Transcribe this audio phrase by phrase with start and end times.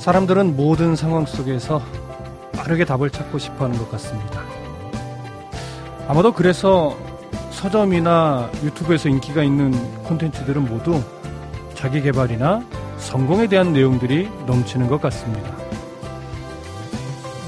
[0.00, 1.82] 사람들은 모든 상황 속에서
[2.52, 4.40] 빠르게 답을 찾고 싶어 하는 것 같습니다.
[6.08, 6.96] 아마도 그래서
[7.50, 9.72] 서점이나 유튜브에서 인기가 있는
[10.04, 11.02] 콘텐츠들은 모두
[11.74, 12.64] 자기 개발이나
[12.96, 15.50] 성공에 대한 내용들이 넘치는 것 같습니다.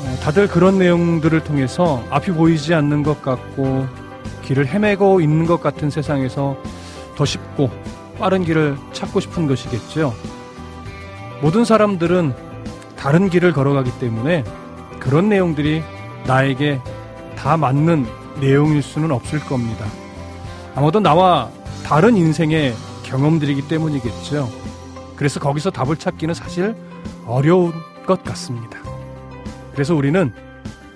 [0.05, 3.87] 어, 다들 그런 내용들을 통해서 앞이 보이지 않는 것 같고
[4.43, 6.59] 길을 헤매고 있는 것 같은 세상에서
[7.17, 7.71] 더 쉽고
[8.19, 10.13] 빠른 길을 찾고 싶은 것이겠죠.
[11.43, 12.33] 모든 사람들은
[12.97, 14.45] 다른 길을 걸어가기 때문에
[15.01, 15.83] 그런 내용들이
[16.25, 16.81] 나에게
[17.37, 18.07] 다 맞는
[18.41, 19.85] 내용일 수는 없을 겁니다.
[20.77, 21.51] 아마도 나와
[21.85, 24.49] 다른 인생의 경험들이기 때문이겠죠.
[25.17, 26.77] 그래서 거기서 답을 찾기는 사실
[27.27, 27.73] 어려운
[28.07, 28.79] 것 같습니다.
[29.73, 30.33] 그래서 우리는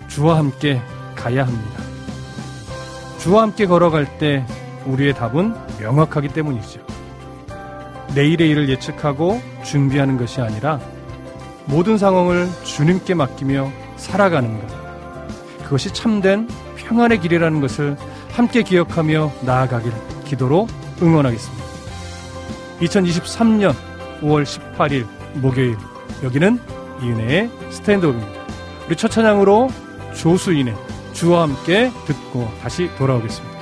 [0.07, 0.81] 주와 함께
[1.17, 1.83] 가야 합니다.
[3.19, 4.47] 주와 함께 걸어갈 때
[4.87, 6.96] 우리의 답은 명확하기 때문이죠.
[8.17, 10.81] 내일의 일을 예측하고 준비하는 것이 아니라
[11.67, 15.65] 모든 상황을 주님께 맡기며 살아가는 것.
[15.65, 17.97] 그것이 참된 평안의 길이라는 것을
[18.31, 19.93] 함께 기억하며 나아가길
[20.25, 20.67] 기도로
[21.03, 21.65] 응원하겠습니다.
[22.81, 23.75] 2023년
[24.23, 25.77] 5월 18일 목요일
[26.23, 26.59] 여기는
[27.03, 28.47] 이은혜의 스탠드업입니다.
[28.87, 29.69] 우리 첫 찬양으로
[30.15, 30.75] 조수인의
[31.13, 33.56] 주와 함께 듣고 다시 돌아오겠습니다.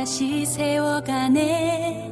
[0.00, 2.09] 다시 세워가네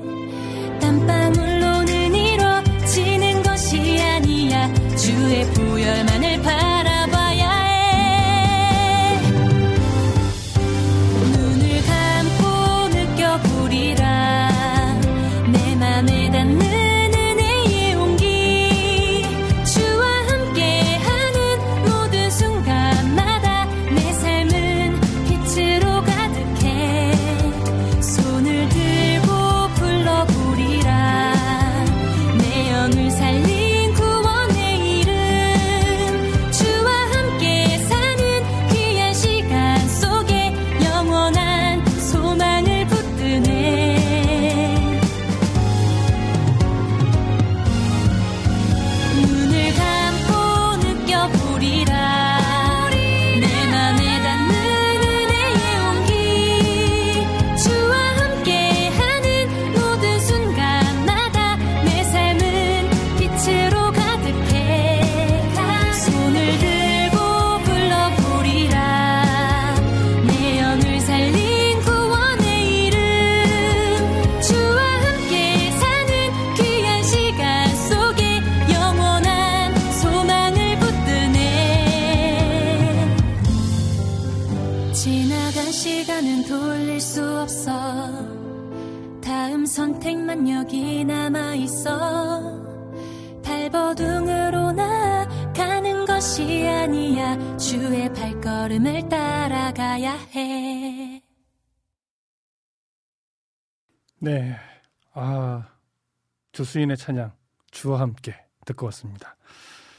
[106.58, 107.30] 주수인의 찬양,
[107.70, 108.34] 주와 함께
[108.64, 109.36] 듣고 왔습니다.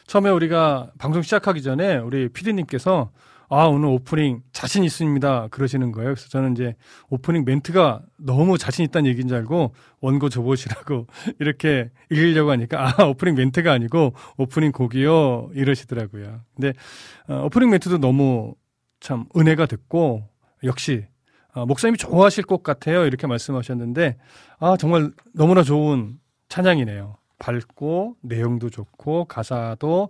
[0.08, 3.12] 처음에 우리가 방송 시작하기 전에 우리 피디님께서
[3.48, 5.48] 아, 오늘 오프닝 자신 있습니다.
[5.52, 6.14] 그러시는 거예요.
[6.16, 6.76] 그래서 저는 이제
[7.10, 11.08] 오프닝 멘트가 너무 자신 있다는 얘기인 줄 알고 원고 줘보시라고
[11.40, 15.52] 이렇게 읽으려고 하니까 아, 오프닝 멘트가 아니고 오프닝 곡이요.
[15.54, 16.42] 이러시더라고요.
[16.56, 16.74] 근데
[17.30, 18.54] 어, 오프닝 멘트도 너무
[19.00, 20.28] 참 은혜가 됐고
[20.66, 21.08] 역시
[21.54, 23.06] 어, 목사님이 좋아하실 것 같아요.
[23.06, 24.18] 이렇게 말씀하셨는데
[24.60, 27.16] 아, 정말 너무나 좋은 찬양이네요.
[27.40, 30.10] 밝고 내용도 좋고 가사도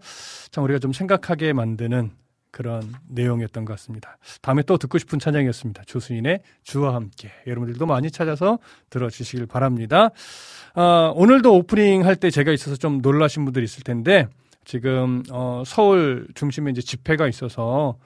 [0.52, 2.12] 참 우리가 좀 생각하게 만드는
[2.52, 4.18] 그런 내용이었던 것 같습니다.
[4.42, 5.84] 다음에 또 듣고 싶은 찬양이었습니다.
[5.86, 7.30] 조수인의 주와 함께.
[7.46, 8.58] 여러분들도 많이 찾아서
[8.90, 10.10] 들어주시길 바랍니다.
[10.74, 14.28] 아, 오늘도 오프닝 할 때 제가 있어서 좀 놀라신 분들이 있을 텐데,
[14.66, 17.98] 지금, 어, 서울 중심에 이제 집회가 있어서,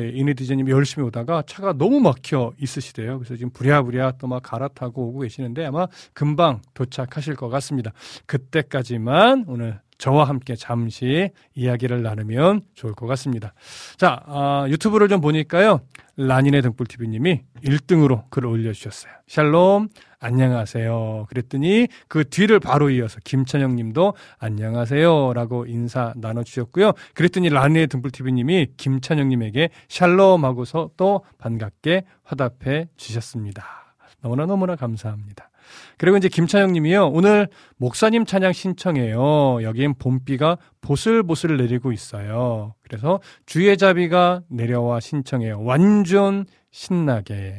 [0.00, 3.18] 이니 디제님 열심히 오다가 차가 너무 막혀 있으시대요.
[3.18, 7.92] 그래서 지금 부랴부랴 또 막 갈아타고 오고 계시는데 아마 금방 도착하실 것 같습니다.
[8.26, 13.54] 그때까지만 오늘 저와 함께 잠시 이야기를 나누면 좋을 것 같습니다.
[13.96, 15.80] 자, 아, 유튜브를 좀 보니까요.
[16.16, 19.12] 라니네 등불TV님이 1등으로 글을 올려주셨어요.
[19.28, 21.26] 샬롬, 안녕하세요.
[21.28, 25.34] 그랬더니 그 뒤를 바로 이어서 김찬영 님도 안녕하세요.
[25.34, 26.94] 라고 인사 나눠주셨고요.
[27.14, 33.94] 그랬더니 라니네 등불TV님이 김찬영 님에게 샬롬 하고서 또 반갑게 화답해 주셨습니다.
[34.20, 35.51] 너무나 너무나 감사합니다.
[35.98, 37.08] 그리고 이제 김찬영 님이요.
[37.08, 39.62] 오늘 목사님 찬양 신청해요.
[39.62, 42.74] 여기엔 봄비가 보슬보슬 내리고 있어요.
[42.82, 45.62] 그래서 주의 자비가 내려와 신청해요.
[45.62, 47.54] 완전 신나게.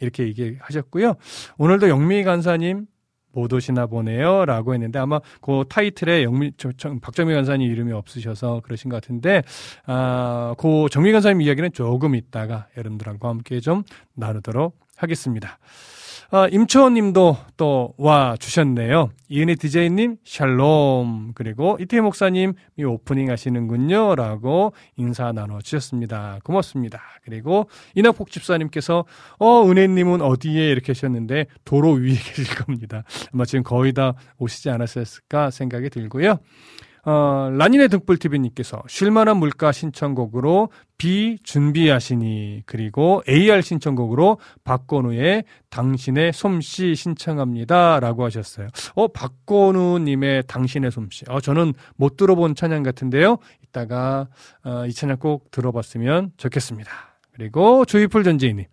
[0.00, 1.14] 이렇게 얘기하셨고요.
[1.58, 2.86] 오늘도 영미 간사님
[3.32, 4.44] 못 오시나 보네요.
[4.44, 9.42] 라고 했는데 아마 그 타이틀에 영미, 저, 저, 박정미 간사님 이름이 없으셔서 그러신 것 같은데,
[9.86, 13.82] 아, 그 정미 간사님 이야기는 조금 있다가 여러분들과 함께 좀
[14.14, 15.58] 나누도록 하겠습니다.
[16.30, 19.10] 아, 임초원 님도 또 와 주셨네요.
[19.30, 21.32] 이은혜 디제이님, 샬롬.
[21.34, 24.14] 그리고 이태 목사님, 이 오프닝 하시는군요.
[24.14, 26.38] 라고 인사 나눠 주셨습니다.
[26.44, 27.00] 고맙습니다.
[27.24, 29.06] 그리고 이낙복 집사님께서,
[29.38, 33.04] 어, 은혜님은 어디에 이렇게 하셨는데, 도로 위에 계실 겁니다.
[33.32, 36.38] 아마 지금 거의 다 오시지 않았을까 생각이 들고요.
[37.10, 40.68] 어, 라니네 등불TV님께서 쉴만한 물가 신청곡으로
[40.98, 48.68] B 준비하시니 그리고 AR 신청곡으로 박건우의 당신의 솜씨 신청합니다 라고 하셨어요.
[48.94, 51.24] 어, 박건우님의 당신의 솜씨.
[51.28, 53.38] 어, 저는 못 들어본 찬양 같은데요.
[53.64, 54.28] 이따가
[54.62, 56.90] 어, 이 찬양 꼭 들어봤으면 좋겠습니다.
[57.32, 58.66] 그리고 조이풀 전재희님.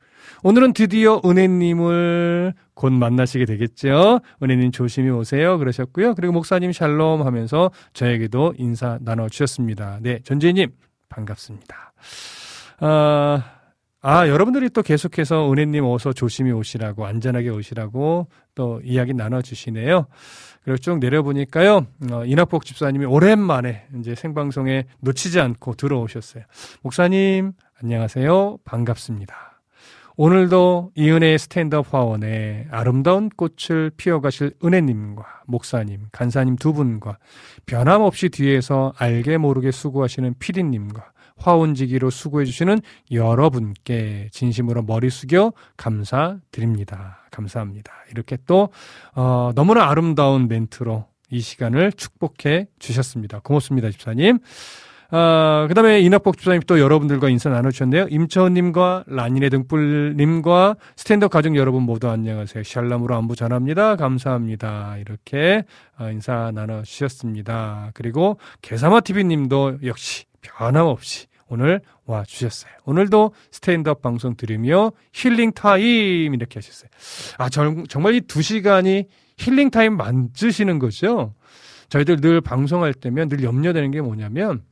[0.44, 4.22] 오늘은 드디어 은혜님을 곧 만나시게 되겠죠.
[4.44, 5.58] 은혜님 조심히 오세요.
[5.58, 6.15] 그러셨고요.
[6.15, 10.00] 그리고 목사님 샬롬 하면서 저에게도 인사 나눠주셨습니다.
[10.01, 10.72] 네, 전재님
[11.10, 11.94] 반갑습니다.
[12.79, 13.44] 아,
[14.01, 20.05] 아, 여러분들이 또 계속해서 은혜님 어서 조심히 오시라고, 안전하게 오시라고 또 이야기 나눠주시네요.
[20.63, 26.44] 그리고 쭉 내려보니까요, 어, 이낙복 집사님이 오랜만에 이제 생방송에 놓치지 않고 들어오셨어요.
[26.84, 28.58] 목사님, 안녕하세요.
[28.63, 29.55] 반갑습니다.
[30.17, 37.17] 오늘도 이은혜의 스탠드업 화원에 아름다운 꽃을 피워가실 은혜님과 목사님, 간사님 두 분과
[37.65, 42.79] 변함없이 뒤에서 알게 모르게 수고하시는 피디님과 화원지기로 수고해주시는
[43.12, 47.27] 여러분께 진심으로 머리 숙여 감사드립니다.
[47.31, 47.91] 감사합니다.
[48.12, 48.69] 이렇게 또,
[49.15, 53.39] 어, 너무나 아름다운 멘트로 이 시간을 축복해 주셨습니다.
[53.39, 54.39] 고맙습니다, 집사님.
[55.12, 58.08] 아, 그 다음에 이낙복 집사님 또 여러분들과 인사 나누셨네요.
[58.10, 62.64] 임채원님과 라니네 등불님과 스탠드 가족 여러분 모두 안녕하세요.
[62.64, 63.96] 샬람으로 안부 전합니다.
[63.98, 64.98] 감사합니다.
[64.98, 65.64] 이렇게
[65.96, 67.92] 아, 인사 나눠주셨습니다.
[67.94, 72.72] 그리고 개사마 TV님도 역시 변함없이 오늘 와 주셨어요.
[72.86, 76.90] 오늘도 스탠드업 방송 들으며 힐링 타임 이렇게 하셨어요.
[77.38, 79.06] 아, 정, 정말 이 두 시간이
[79.38, 81.34] 힐링 타임 만드시는 거죠.
[81.90, 84.64] 저희들 늘 방송할 때면 늘 염려되는 게 뭐냐면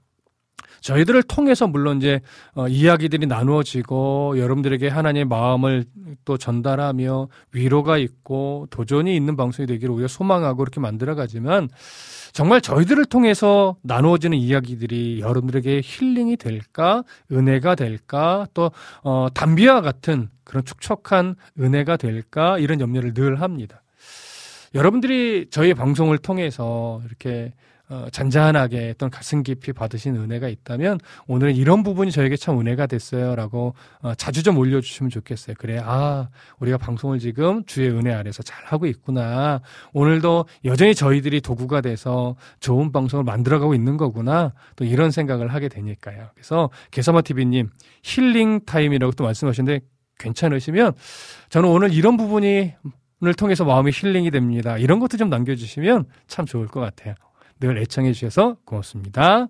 [0.83, 2.19] 저희들을 통해서 물론 이제
[2.55, 5.85] 어, 이야기들이 나누어지고 여러분들에게 하나님의 마음을
[6.25, 11.69] 또 전달하며 위로가 있고 도전이 있는 방송이 되기를 우리가 소망하고 이렇게 만들어가지만
[12.33, 18.71] 정말 저희들을 통해서 나누어지는 이야기들이 여러분들에게 힐링이 될까, 은혜가 될까, 또
[19.03, 22.57] 어, 담비와 같은 그런 축척한 은혜가 될까?
[22.57, 23.83] 이런 염려를 늘 합니다.
[24.75, 27.53] 여러분들이 저희 방송을 통해서 이렇게
[27.89, 33.75] 어, 잔잔하게 어떤 가슴 깊이 받으신 은혜가 있다면 오늘은 이런 부분이 저에게 참 은혜가 됐어요라고
[34.01, 35.55] 어, 자주 좀 올려주시면 좋겠어요.
[35.59, 39.61] 그래, 아 우리가 방송을 지금 주의 은혜 아래서 잘 하고 있구나.
[39.91, 44.53] 오늘도 여전히 저희들이 도구가 돼서 좋은 방송을 만들어가고 있는 거구나.
[44.77, 46.29] 또 이런 생각을 하게 되니까요.
[46.33, 47.69] 그래서 개사마 TV님
[48.01, 49.81] 힐링 타임이라고 또 말씀하셨는데
[50.19, 50.93] 괜찮으시면
[51.49, 52.73] 저는 오늘 이런 부분이
[53.25, 54.77] 을 통해서 마음이 힐링이 됩니다.
[54.77, 57.15] 이런 것도 좀 남겨주시면 참 좋을 것 같아요.
[57.63, 59.47] 늘 애청해 주셔서 고맙습니다.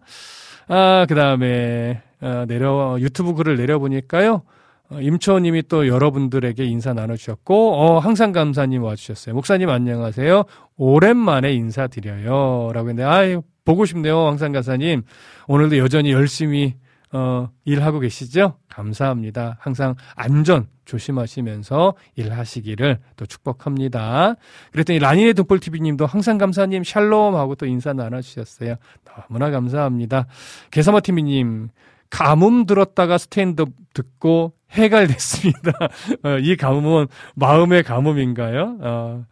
[0.67, 4.43] 아, 그 다음에, 어, 내려, 유튜브 글을 내려보니까요.
[4.91, 9.34] 어, 임초님이 또 여러분들에게 인사 나눠주셨고, 어, 항상 감사님 와주셨어요.
[9.34, 10.43] 목사님 안녕하세요.
[10.77, 12.72] 오랜만에 인사드려요.
[12.74, 14.27] 라고 했는데, 아이, 보고 싶네요.
[14.27, 15.01] 항상 감사님.
[15.48, 16.75] 오늘도 여전히 열심히
[17.13, 18.58] 어, 일하고 계시죠?
[18.70, 19.58] 감사합니다.
[19.60, 24.36] 항상 안전 조심하시면서 일하시기를 또 축복합니다.
[24.72, 28.75] 그랬더니 라니네 등불TV님도 항상 감사님 샬롬 하고 또 인사 나눠주셨어요.
[29.05, 30.25] 너무나 감사합니다.
[30.72, 31.70] 개사마TV님,
[32.10, 35.72] 가뭄 들었다가 스탠드 듣고 해갈됐습니다.
[36.24, 38.77] 어, 이 가뭄은 마음의 가뭄인가요?
[38.82, 39.25] 어,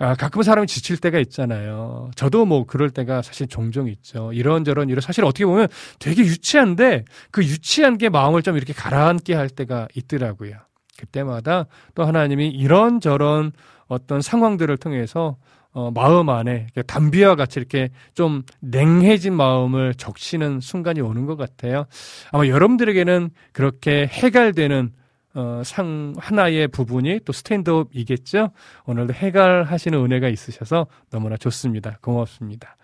[0.00, 2.10] 아, 가끔 사람이 지칠 때가 있잖아요.
[2.14, 4.32] 저도 뭐 그럴 때가 사실 종종 있죠.
[4.32, 5.66] 이런저런 이런 사실 어떻게 보면
[5.98, 10.54] 되게 유치한데 그 유치한 게 마음을 좀 이렇게 가라앉게 할 때가 있더라고요.
[10.96, 13.52] 그때마다 또 하나님이 이런저런
[13.88, 15.36] 어떤 상황들을 통해서
[15.72, 21.86] 어, 마음 안에 담비와 같이 이렇게 좀 냉해진 마음을 적시는 순간이 오는 것 같아요.
[22.32, 24.92] 아마 여러분들에게는 그렇게 해갈되는
[25.38, 28.50] 어, 상 하나의 부분이 또 스탠드업이겠죠.
[28.86, 31.98] 오늘도 해갈하시는 은혜가 있으셔서 너무나 좋습니다.
[32.02, 32.76] 고맙습니다.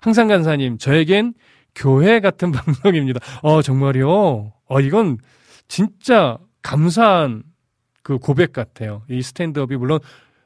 [0.00, 1.34] 항상 간사님, 저에겐
[1.74, 3.18] 교회 같은 방송입니다.
[3.42, 4.52] 어 정말요.
[4.68, 5.18] 어 이건
[5.66, 7.42] 진짜 감사한
[8.04, 9.02] 그 고백 같아요.
[9.10, 9.98] 이 스탠드업이 물론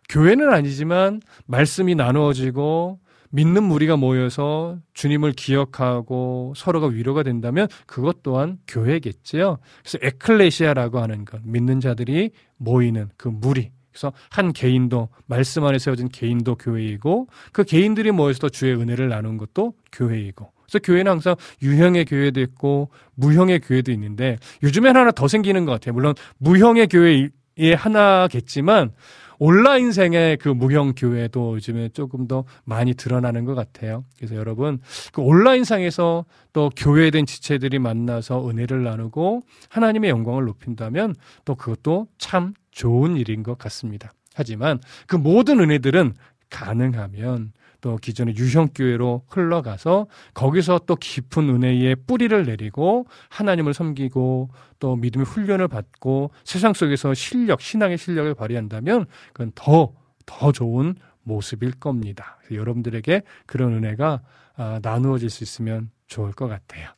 [0.09, 9.58] 교회는 아니지만 말씀이 나누어지고 믿는 무리가 모여서 주님을 기억하고 서로가 위로가 된다면 그것 또한 교회겠지요.
[9.82, 13.70] 그래서 에클레시아라고 하는 것, 믿는 자들이 모이는 그 무리.
[13.92, 19.75] 그래서 한 개인도 말씀 안에 세워진 개인도 교회이고 그 개인들이 모여서 주의 은혜를 나눈 것도
[19.92, 25.72] 교회이고 그래서 교회는 항상 유형의 교회도 있고 무형의 교회도 있는데 요즘엔 하나 더 생기는 것
[25.72, 25.94] 같아요.
[25.94, 27.30] 물론 무형의 교회의
[27.76, 28.92] 하나겠지만
[29.40, 34.04] 온라인 생의 그 무형 교회도 요즘에 조금 더 많이 드러나는 것 같아요.
[34.18, 34.78] 그래서 여러분
[35.12, 41.14] 그 온라인 상에서 또 교회된 지체들이 만나서 은혜를 나누고 하나님의 영광을 높인다면
[41.47, 44.12] 또 그것도 참 좋은 일인 것 같습니다.
[44.35, 46.14] 하지만 그 모든 은혜들은
[46.50, 55.26] 가능하면 또 기존의 유형교회로 흘러가서 거기서 또 깊은 은혜의 뿌리를 내리고 하나님을 섬기고 또 믿음의
[55.26, 59.92] 훈련을 받고 세상 속에서 실력, 신앙의 실력을 발휘한다면 그건 더,
[60.26, 62.38] 더 좋은 모습일 겁니다.
[62.50, 64.20] 여러분들에게 그런 은혜가
[64.56, 66.88] 아, 나누어질 수 있으면 좋을 것 같아요.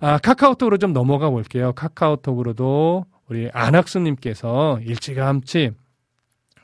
[0.00, 1.72] 아, 카카오톡으로 좀 넘어가 볼게요.
[1.74, 5.70] 카카오톡으로도 우리 안학수님께서 일찌감치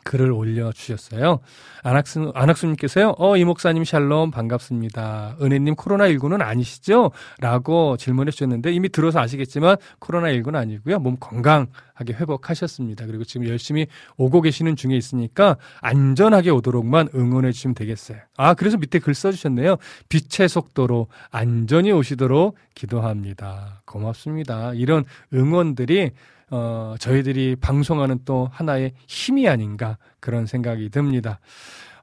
[0.09, 1.41] 글을 올려주셨어요.
[1.83, 5.37] 안학수, 안학수님께서요, 어, 이 목사님 샬롬 반갑습니다.
[5.43, 7.11] 은혜님 코로나19는 아니시죠?
[7.41, 10.99] 라고 질문해 주셨는데 이미 들어서 아시겠지만 코로나19는 아니고요.
[10.99, 13.05] 몸 건강하게 회복하셨습니다.
[13.05, 13.87] 그리고 지금 열심히
[14.17, 18.19] 오고 계시는 중에 있으니까 안전하게 오도록만 응원해 주시면 되겠어요.
[18.39, 19.77] 아, 그래서 밑에 글 써주셨네요.
[20.09, 23.83] 빛의 속도로 안전히 오시도록 기도합니다.
[23.85, 24.73] 고맙습니다.
[24.73, 26.13] 이런 응원들이
[26.51, 31.41] 어, 저희들이 방송하는 또 하나의 힘이 아닌가 그런 생각이 듭니다.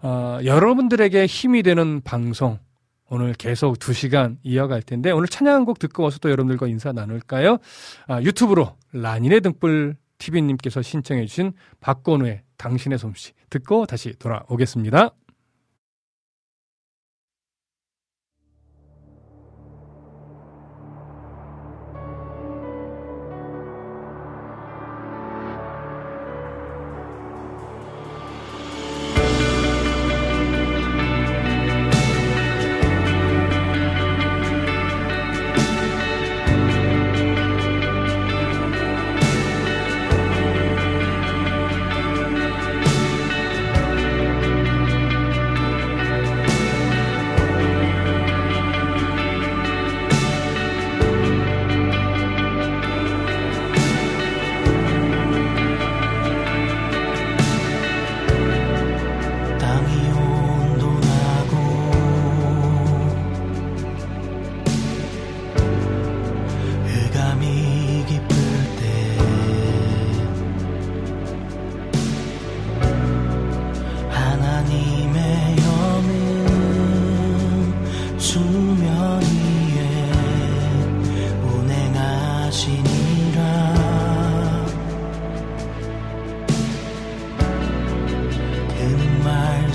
[0.02, 2.60] 어, 여러분들에게 힘이 되는 방송
[3.10, 7.58] 오늘 계속 두 시간 이어갈 텐데 오늘 찬양 한곡 듣고 와서 또 여러분들과 인사 나눌까요?
[8.08, 15.12] 아, 유튜브로 라니네 등불 TV님께서 신청해 주신 박건우의 당신의 솜씨 듣고 다시 돌아오겠습니다.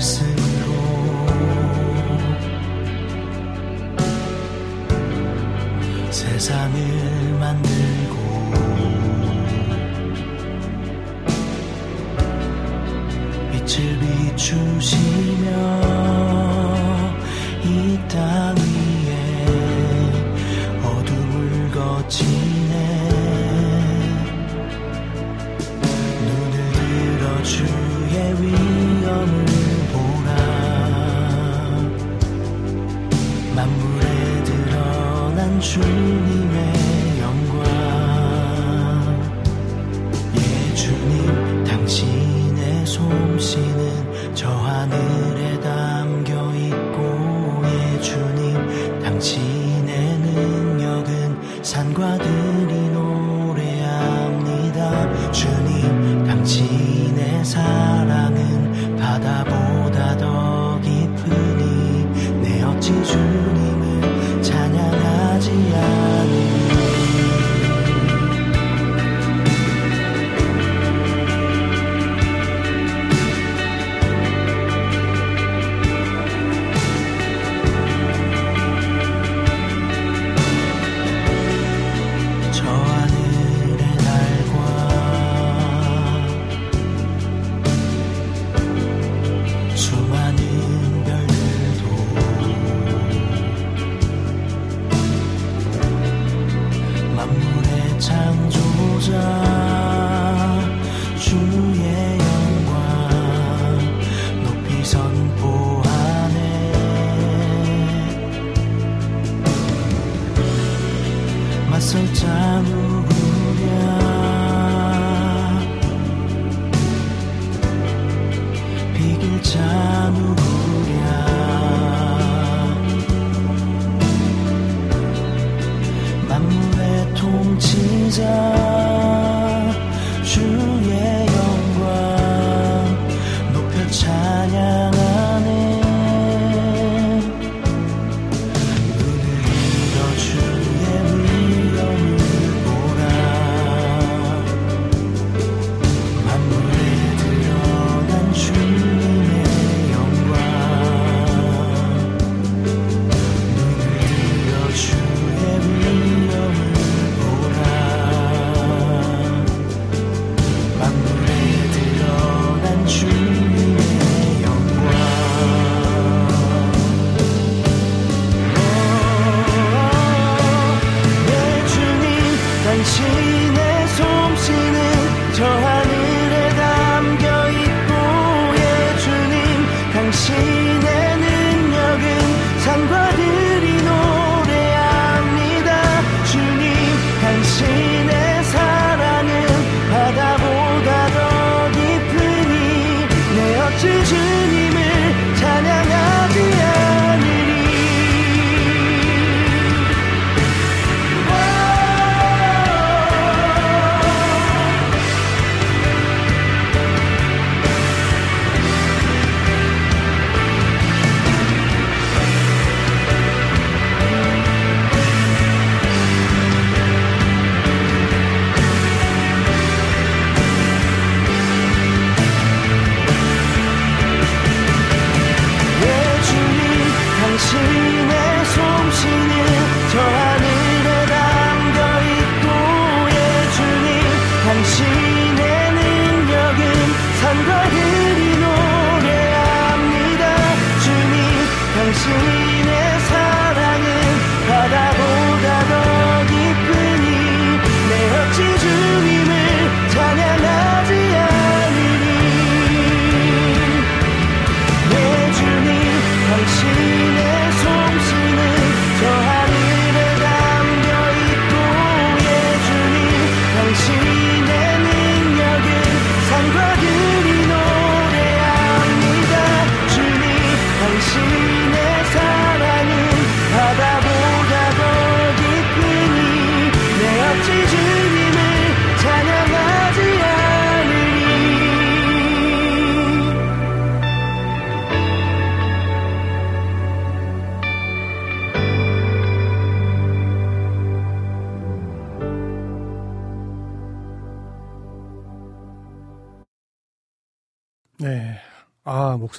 [0.01, 0.30] closer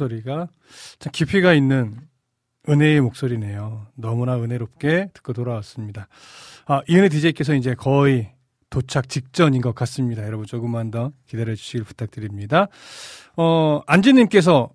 [0.02, 0.48] 목소리가
[0.98, 1.96] 참 깊이가 있는
[2.68, 3.86] 은혜의 목소리네요.
[3.94, 6.08] 너무나 은혜롭게 듣고 돌아왔습니다.
[6.66, 8.32] 아, 이은혜 DJ께서 이제 거의
[8.70, 10.24] 도착 직전인 것 같습니다.
[10.24, 12.68] 여러분 조금만 더 기다려 주시길 부탁드립니다.
[13.36, 14.70] 어, 안지님께서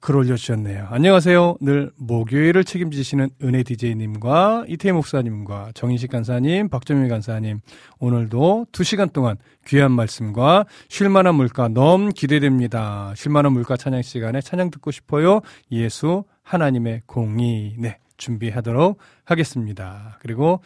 [0.00, 0.88] 글 올려주셨네요.
[0.90, 1.56] 안녕하세요.
[1.60, 7.60] 늘 목요일을 책임지시는 은혜 DJ님과 이태희 목사님과 정인식 간사님, 박정민 간사님,
[7.98, 13.14] 오늘도 두 시간 동안 귀한 말씀과 쉴만한 물가 너무 기대됩니다.
[13.16, 15.40] 쉴만한 물가 찬양 시간에 찬양 듣고 싶어요.
[15.72, 17.74] 예수 하나님의 공의.
[17.78, 17.98] 네.
[18.18, 20.18] 준비하도록 하겠습니다.
[20.20, 20.60] 그리고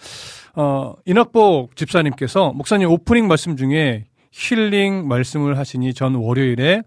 [0.55, 6.83] 어 인학복 집사님께서 목사님 오프닝 말씀 중에 힐링 말씀을 하시니 전 월요일에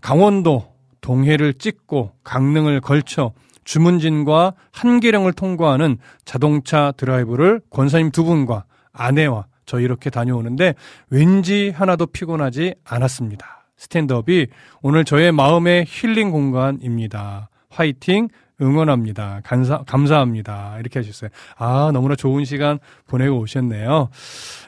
[0.00, 0.77] 강원도
[1.08, 3.32] 동해를 찍고 강릉을 걸쳐
[3.64, 10.74] 주문진과 한계령을 통과하는 자동차 드라이브를 권사님 두 분과 아내와 저 이렇게 다녀오는데
[11.08, 13.64] 왠지 하나도 피곤하지 않았습니다.
[13.78, 14.48] 스탠드업이
[14.82, 17.48] 오늘 저의 마음의 힐링 공간입니다.
[17.70, 18.28] 화이팅!
[18.60, 19.40] 응원합니다.
[19.44, 20.78] 감사, 감사합니다.
[20.80, 21.30] 이렇게 하셨어요.
[21.56, 24.08] 아, 너무나 좋은 시간 보내고 오셨네요.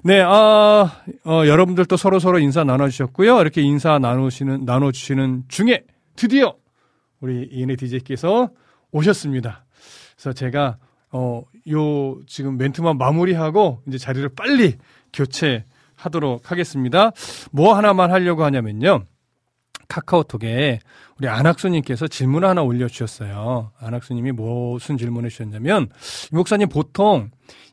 [0.04, 0.92] 네, 아,
[1.24, 3.40] 어, 여러분들도 서로서로 인사 나눠주셨고요.
[3.40, 5.82] 이렇게 인사 나누시는, 나눠주시는 중에
[6.20, 6.54] 드디어
[7.20, 8.50] 우리 이은혜 DJ께서
[8.92, 9.64] 오셨습니다.
[10.12, 10.76] 그래서 제가
[11.12, 14.76] 어, 요 지금 멘트만 마무리하고 이제 자리를 빨리
[15.14, 17.12] 교체하도록 하겠습니다.
[17.52, 19.06] 뭐 하나만 하려고 하냐면요.
[19.88, 20.80] 카카오톡에
[21.18, 23.72] 우리 안학수님께서 질문 하나 올려주셨어요.
[23.78, 25.88] 안학수님이 무슨 질문을 주셨냐면,
[26.30, 27.30] 이 목사님 보통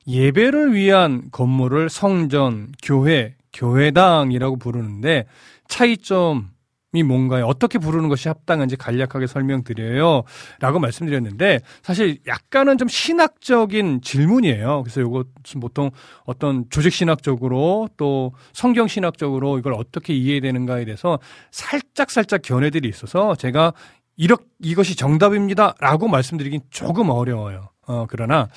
[0.07, 5.25] 예배를 위한 건물을 성전, 교회, 교회당이라고 부르는데
[5.67, 6.56] 차이점
[6.93, 7.45] 이 뭔가요?
[7.45, 10.23] 어떻게 부르는 것이 합당한지 간략하게 설명드려요.
[10.59, 14.83] 라고 말씀드렸는데, 사실 약간은 좀 신학적인 질문이에요.
[14.83, 15.25] 그래서 요거
[15.59, 15.91] 보통
[16.23, 21.19] 어떤 조직신학적으로 또 성경신학적으로 이걸 어떻게 이해되는가에 대해서
[21.51, 23.73] 살짝살짝 견해들이 있어서 제가
[24.15, 25.75] 이렇, 이것이 정답입니다.
[25.79, 27.69] 라고 말씀드리긴 조금 어려워요.
[27.85, 28.47] 어, 그러나,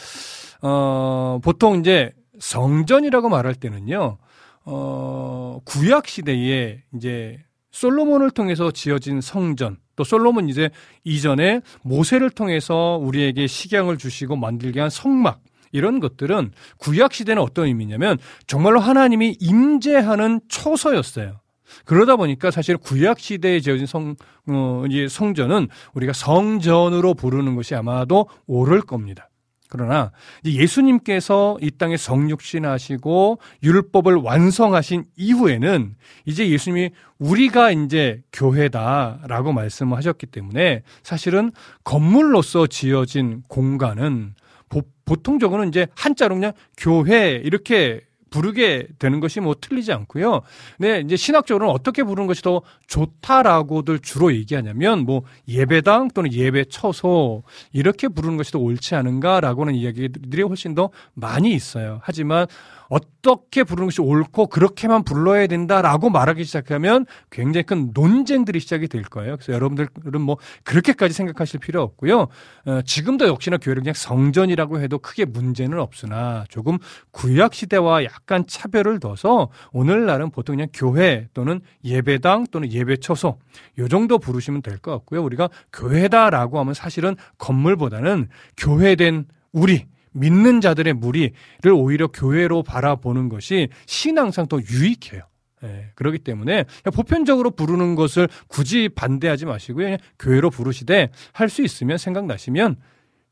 [0.62, 4.18] 어, 보통 이제 성전이라고 말할 때는요,
[4.64, 7.38] 어, 구약시대에 이제
[7.70, 10.70] 솔로몬을 통해서 지어진 성전, 또 솔로몬 이제
[11.04, 15.40] 이전에 모세를 통해서 우리에게 식양을 주시고 만들게 한 성막,
[15.72, 21.40] 이런 것들은 구약 시대는 어떤 의미냐면 정말로 하나님이 임재하는 초소였어요.
[21.84, 24.16] 그러다 보니까 사실 구약 시대에 지어진 성,
[24.48, 29.29] 어, 이 성전은 우리가 성전으로 부르는 것이 아마도 옳을 겁니다.
[29.70, 30.10] 그러나
[30.44, 35.94] 예수님께서 이 땅에 성육신하시고 율법을 완성하신 이후에는
[36.26, 41.52] 이제 예수님이 우리가 이제 교회다라고 말씀하셨기 때문에 사실은
[41.84, 44.34] 건물로서 지어진 공간은
[44.68, 44.82] 보,
[45.16, 48.00] 통적으로는 이제 한자로 그냥 교회 이렇게
[48.30, 50.42] 부르게 되는 것이 뭐 틀리지 않고요.
[50.78, 57.42] 네, 이제 신학적으로는 어떻게 부르는 것이 더 좋다라고들 주로 얘기하냐면 뭐 예배당 또는 예배 처소
[57.72, 62.00] 이렇게 부르는 것이 더 옳지 않은가라고는 이야기들이 훨씬 더 많이 있어요.
[62.02, 62.46] 하지만
[62.90, 69.36] 어떻게 부르는 것이 옳고 그렇게만 불러야 된다라고 말하기 시작하면 굉장히 큰 논쟁들이 시작이 될 거예요.
[69.36, 72.26] 그래서 여러분들은 뭐 그렇게까지 생각하실 필요 없고요.
[72.66, 76.78] 어, 지금도 역시나 교회를 그냥 성전이라고 해도 크게 문제는 없으나 조금
[77.12, 83.38] 구약 시대와 약간 차별을 둬서 오늘날은 보통 그냥 교회 또는 예배당 또는 예배처소
[83.78, 85.22] 요 정도 부르시면 될 것 같고요.
[85.22, 91.32] 우리가 교회다라고 하면 사실은 건물보다는 교회된 우리 믿는 자들의 무리를
[91.72, 95.22] 오히려 교회로 바라보는 것이 신앙상 더 유익해요.
[95.62, 99.98] 예, 그렇기 때문에 보편적으로 부르는 것을 굳이 반대하지 마시고요.
[100.18, 102.76] 교회로 부르시되 할 수 있으면 생각나시면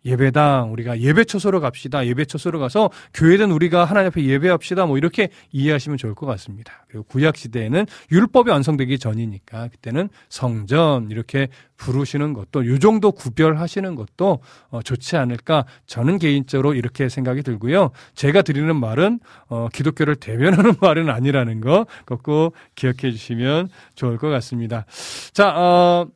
[0.08, 2.06] 예배당 우리가 예배 처소로 갑시다.
[2.06, 4.86] 예배 처소로 가서 교회든 우리가 하나님 앞에 예배합시다.
[4.86, 6.84] 뭐 이렇게 이해하시면 좋을 것 같습니다.
[6.88, 14.40] 그리고 구약 시대에는 율법이 완성되기 전이니까 그때는 성전 이렇게 부르시는 것도 요 정도 구별하시는 것도
[14.70, 17.90] 어, 좋지 않을까 저는 개인적으로 이렇게 생각이 들고요.
[18.14, 21.86] 제가 드리는 말은 어, 기독교를 대변하는 말은 아니라는 거
[22.22, 24.84] 꼭 기억해 주시면 좋을 것 같습니다.
[25.32, 26.06] 자, 어,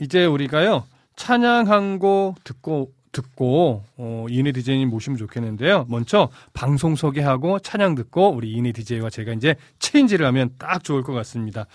[0.00, 0.86] 이제 우리가요.
[1.18, 5.86] 찬양 한 곡 듣고 듣고 어, 이은혜 디제이님 모시면 좋겠는데요.
[5.88, 11.12] 먼저 방송 소개하고 찬양 듣고 우리 이은혜 디제이와 제가 이제 체인지를 하면 딱 좋을 것
[11.14, 11.66] 같습니다.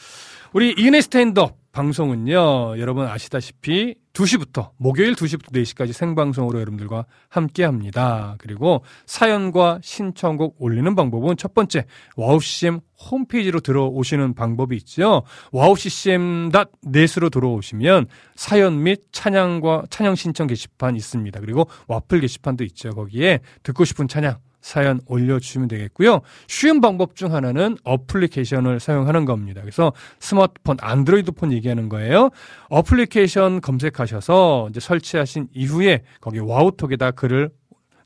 [0.53, 8.35] 우리 이은혜 스탠드업 방송은요, 여러분 아시다시피 2시부터, 목요일 2시부터 4시까지 생방송으로 여러분들과 함께 합니다.
[8.37, 15.23] 그리고 사연과 신청곡 올리는 방법은 첫 번째, 와우CCM 홈페이지로 들어오시는 방법이 있죠.
[15.51, 18.05] wowccm.net으로 들어오시면
[18.35, 21.39] 사연 및 찬양과 찬양 신청 게시판 있습니다.
[21.39, 22.91] 그리고 와플 게시판도 있죠.
[22.91, 26.21] 거기에 듣고 싶은 찬양, 사연 올려주시면 되겠고요.
[26.47, 29.61] 쉬운 방법 중 하나는 어플리케이션을 사용하는 겁니다.
[29.61, 32.29] 그래서 스마트폰, 안드로이드 폰 얘기하는 거예요.
[32.69, 37.51] 어플리케이션 검색하셔서 이제 설치하신 이후에 거기 와우톡에다 글을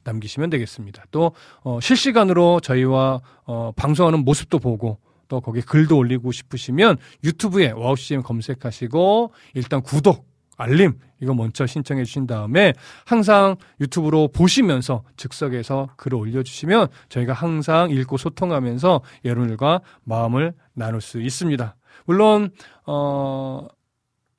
[0.03, 1.03] 남기시면 되겠습니다.
[1.11, 7.95] 또 어, 실시간으로 저희와 어, 방송하는 모습도 보고 또 거기 글도 올리고 싶으시면 유튜브에 와우
[7.95, 10.25] CCM 검색하시고 일단 구독
[10.57, 12.73] 알림 이거 먼저 신청해 주신 다음에
[13.05, 21.75] 항상 유튜브로 보시면서 즉석에서 글을 올려주시면 저희가 항상 읽고 소통하면서 여러분들과 마음을 나눌 수 있습니다.
[22.05, 22.51] 물론
[22.85, 23.67] 어.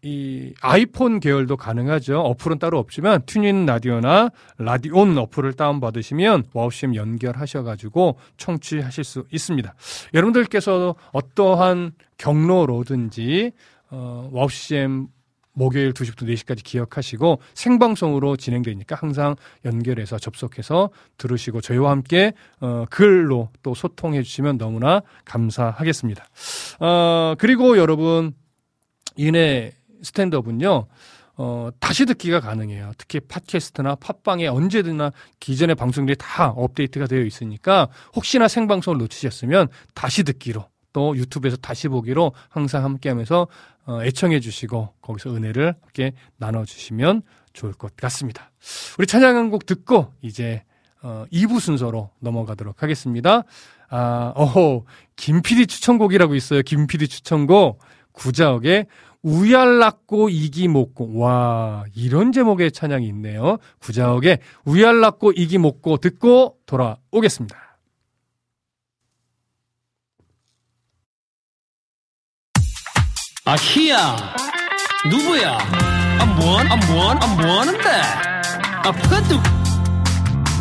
[0.03, 2.21] 이 아이폰 계열도 가능하죠.
[2.21, 9.75] 어플은 따로 없지만 TuneIn 라디오나 라디온 어플을 다운받으시면 와우CCM 연결하셔가지고 청취하실 수 있습니다.
[10.15, 13.51] 여러분들께서 어떠한 경로로든지
[13.91, 15.09] 어, 와우CCM
[15.59, 23.75] 목요일 2시부터 4시까지 기억하시고 생방송으로 진행되니까 항상 연결해서 접속해서 들으시고 저희와 함께 어, 글로 또
[23.75, 26.25] 소통해 주시면 너무나 감사하겠습니다.
[26.81, 28.33] 어, 그리고 여러분
[29.17, 30.87] 이내 스탠드업은요.
[31.41, 32.93] 어, 다시 듣기가 가능해요.
[32.99, 40.65] 특히 팟캐스트나 팟빵에 언제든나 기존의 방송들이 다 업데이트가 되어 있으니까 혹시나 생방송을 놓치셨으면 다시 듣기로
[40.93, 43.47] 또 유튜브에서 다시 보기로 항상 함께 하면서
[43.87, 47.23] 어, 애청해 주시고 거기서 은혜를 함께 나눠 주시면
[47.53, 48.51] 좋을 것 같습니다.
[48.99, 50.63] 우리 찬양 한 곡 듣고 이제
[51.03, 53.45] 어, 2부 순서로 넘어가도록 하겠습니다.
[53.89, 54.85] 아, 어호,
[55.17, 56.63] 김PD 추천곡이라고 있어요.
[56.63, 57.79] 김PD 추천곡.
[58.13, 58.87] 구자옥의
[59.23, 61.19] 우얄났고 이기 못고.
[61.19, 63.59] 와, 이런 제목의 찬양이 있네요.
[63.79, 67.68] 구자옥의 우얄났고 이기 못고 듣고 돌아오겠습니다.
[73.51, 74.15] 아히야.
[75.09, 75.57] 누구야?
[76.21, 77.89] 아 뭐한 아 뭐한 아 뭐하는데?
[78.85, 79.43] 아 퍼뜩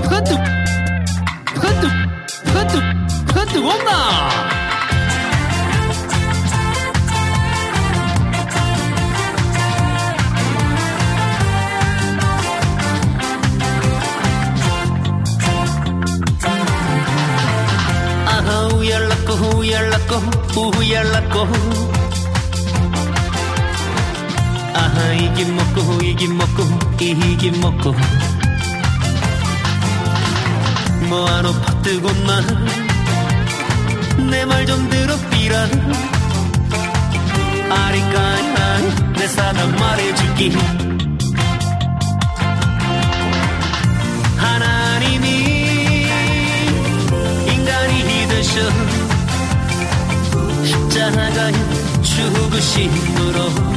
[0.03, 0.39] 퍼뜩
[1.53, 1.89] 퍼뜩
[2.45, 2.81] 퍼뜩
[3.27, 4.29] 퍼뜩 온나?
[18.27, 21.96] 아하 우열났고 우열났고 우열났고
[24.97, 26.63] 아하 이긴 먹고 이긴 먹고
[26.99, 27.95] 이긴 먹고.
[31.07, 32.41] 뭐하노 퍼뜨고나
[34.29, 35.67] 내말 좀 들어삐라.
[37.69, 40.51] 아리까야 내 사랑 말해줄게
[44.37, 45.27] 하나님이
[47.45, 48.61] 인간이 되셔
[50.65, 51.51] 십자가에
[52.01, 53.76] 죽으심으로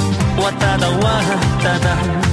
[0.37, 2.31] 왔다다 왔다다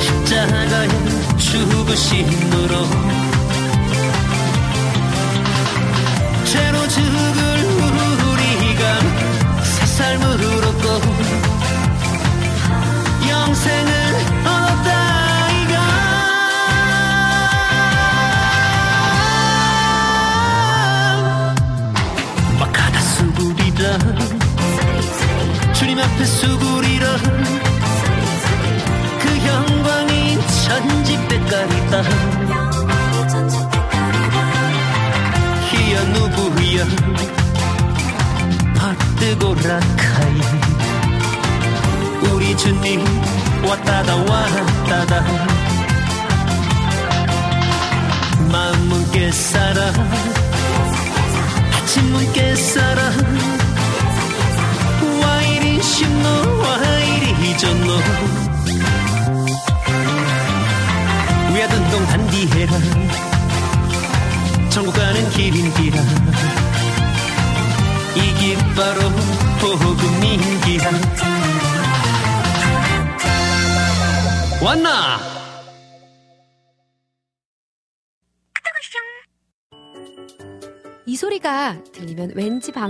[0.00, 0.88] 십자가에
[1.38, 2.65] 죽으심으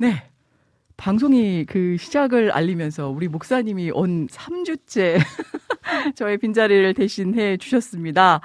[0.00, 0.22] 네.
[0.96, 5.18] 방송이 그 시작을 알리면서 우리 목사님이 온 3주째
[6.16, 8.40] 저의 빈자리를 대신해 주셨습니다.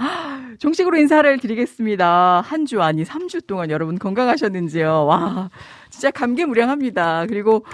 [0.60, 2.42] 정식으로 인사를 드리겠습니다.
[2.42, 5.06] 한 주 아니 3주 동안 여러분 건강하셨는지요?
[5.06, 5.50] 와,
[5.90, 7.26] 진짜 감개무량합니다.
[7.28, 7.66] 그리고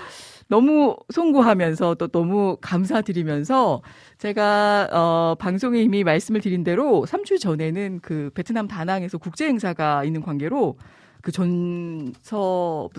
[0.48, 3.82] 너무 송구하면서 또 너무 감사드리면서
[4.20, 10.22] 제가 어 방송에 이미 말씀을 드린 대로 3주 전에는 그 베트남 다낭에서 국제 행사가 있는
[10.22, 10.78] 관계로
[11.22, 12.90] 그 전서부터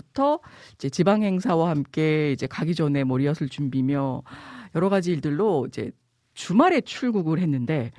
[0.75, 4.23] 이제 지방 행사와 함께 이제 가기 전에 뭐 리허설 준비며
[4.75, 5.91] 여러 가지 일들로 이제
[6.33, 7.91] 주말에 출국을 했는데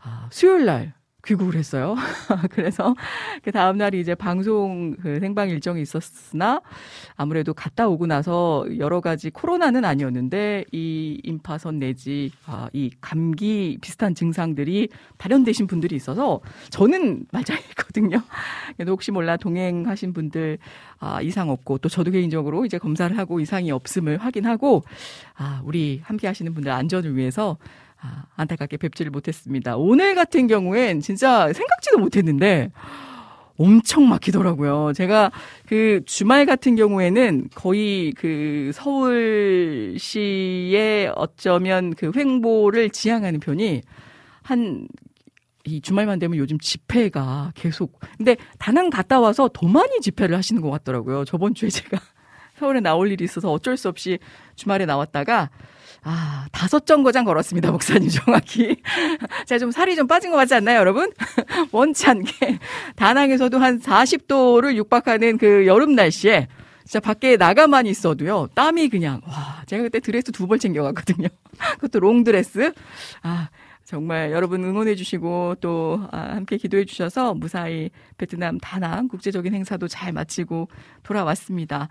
[0.00, 0.94] 아, 수요일 날
[1.26, 1.96] 귀국을 했어요.
[2.50, 2.94] 그래서
[3.42, 6.62] 그 다음 날이 이제 방송 그 생방 일정이 있었으나
[7.16, 14.14] 아무래도 갔다 오고 나서 여러 가지 코로나는 아니었는데 이 임파선 내지 아, 이 감기 비슷한
[14.14, 18.22] 증상들이 발현되신 분들이 있어서 저는 말짱했거든요.
[18.76, 20.58] 그래도 혹시 몰라 동행하신 분들
[20.98, 24.84] 아, 이상 없고 또 저도 개인적으로 이제 검사를 하고 이상이 없음을 확인하고
[25.36, 27.58] 아, 우리 함께 하시는 분들 안전을 위해서
[28.06, 29.76] 아, 안타깝게 뵙지를 못했습니다.
[29.76, 32.70] 오늘 같은 경우엔 진짜 생각지도 못했는데
[33.58, 34.92] 엄청 막히더라고요.
[34.94, 35.30] 제가
[35.66, 40.02] 그 주말 같은 경우에는 거의 그 서울시의
[41.16, 43.82] 어쩌면 그 횡보를 지향하는 편이
[44.42, 44.86] 한
[45.66, 50.70] 이 주말만 되면 요즘 집회가 계속 근데 다낭 갔다 와서 더 많이 집회를 하시는 것
[50.70, 51.24] 같더라고요.
[51.24, 52.00] 저번 주에 제가
[52.56, 54.18] 서울에 나올 일이 있어서 어쩔 수 없이
[54.54, 55.50] 주말에 나왔다가
[56.08, 58.76] 아, 다섯 정거장 걸었습니다, 목사님, 정확히.
[59.46, 61.10] 제가 좀 살이 좀 빠진 것 같지 않나요, 여러분?
[61.72, 62.60] 원치 않게.
[62.94, 66.46] 다낭에서도 한 40도를 육박하는 그 여름 날씨에
[66.84, 71.26] 진짜 밖에 나가만 있어도요, 땀이 그냥, 와, 제가 그때 드레스 두 벌 챙겨갔거든요.
[71.80, 72.72] 그것도 롱드레스.
[73.22, 73.48] 아,
[73.84, 80.12] 정말 여러분 응원해 주시고 또 아, 함께 기도해 주셔서 무사히 베트남 다낭 국제적인 행사도 잘
[80.12, 80.68] 마치고
[81.02, 81.88] 돌아왔습니다.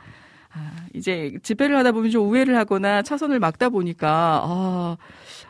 [0.55, 4.97] 아, 이제 집회를 하다 보면 좀 우회를 하거나 차선을 막다 보니까, 아,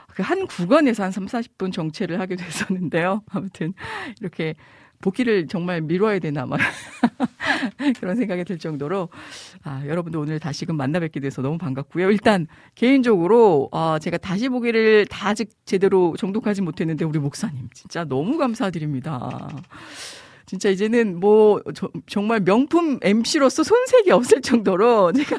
[0.07, 3.21] 그한 구간에서 한 3, 40분 정체를 하게 됐었는데요.
[3.29, 3.73] 아무튼,
[4.19, 4.55] 이렇게
[5.01, 6.57] 복귀를 정말 미뤄야 되나, 막.
[7.99, 9.09] 그런 생각이 들 정도로,
[9.63, 12.09] 아, 여러분도 오늘 다시금 만나 뵙게 돼서 너무 반갑고요.
[12.09, 18.39] 일단, 개인적으로, 아, 제가 다시 보기를 다 아직 제대로 정독하지 못했는데, 우리 목사님, 진짜 너무
[18.39, 19.49] 감사드립니다.
[20.45, 25.37] 진짜 이제는 뭐 저, 정말 명품 MC로서 손색이 없을 정도로 제가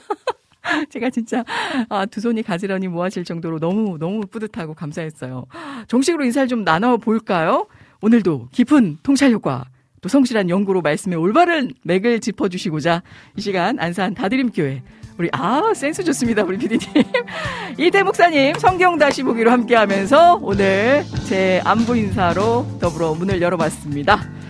[0.90, 1.44] 제가 진짜
[1.88, 5.46] 아, 두 손이 가지런히 모아질 정도로 너무 너무 뿌듯하고 감사했어요.
[5.88, 7.66] 정식으로 인사를 좀 나눠 볼까요?
[8.02, 9.64] 오늘도 깊은 통찰 효과
[10.00, 13.02] 또 성실한 연구로 말씀의 올바른 맥을 짚어주시고자
[13.36, 14.82] 이 시간 안산 다드림교회
[15.18, 16.80] 우리 아 센스 좋습니다 우리 피디님
[17.78, 24.45] 이대 목사님 성경 다시 보기로 함께하면서 오늘 제 안부 인사로 더불어 문을 열어봤습니다.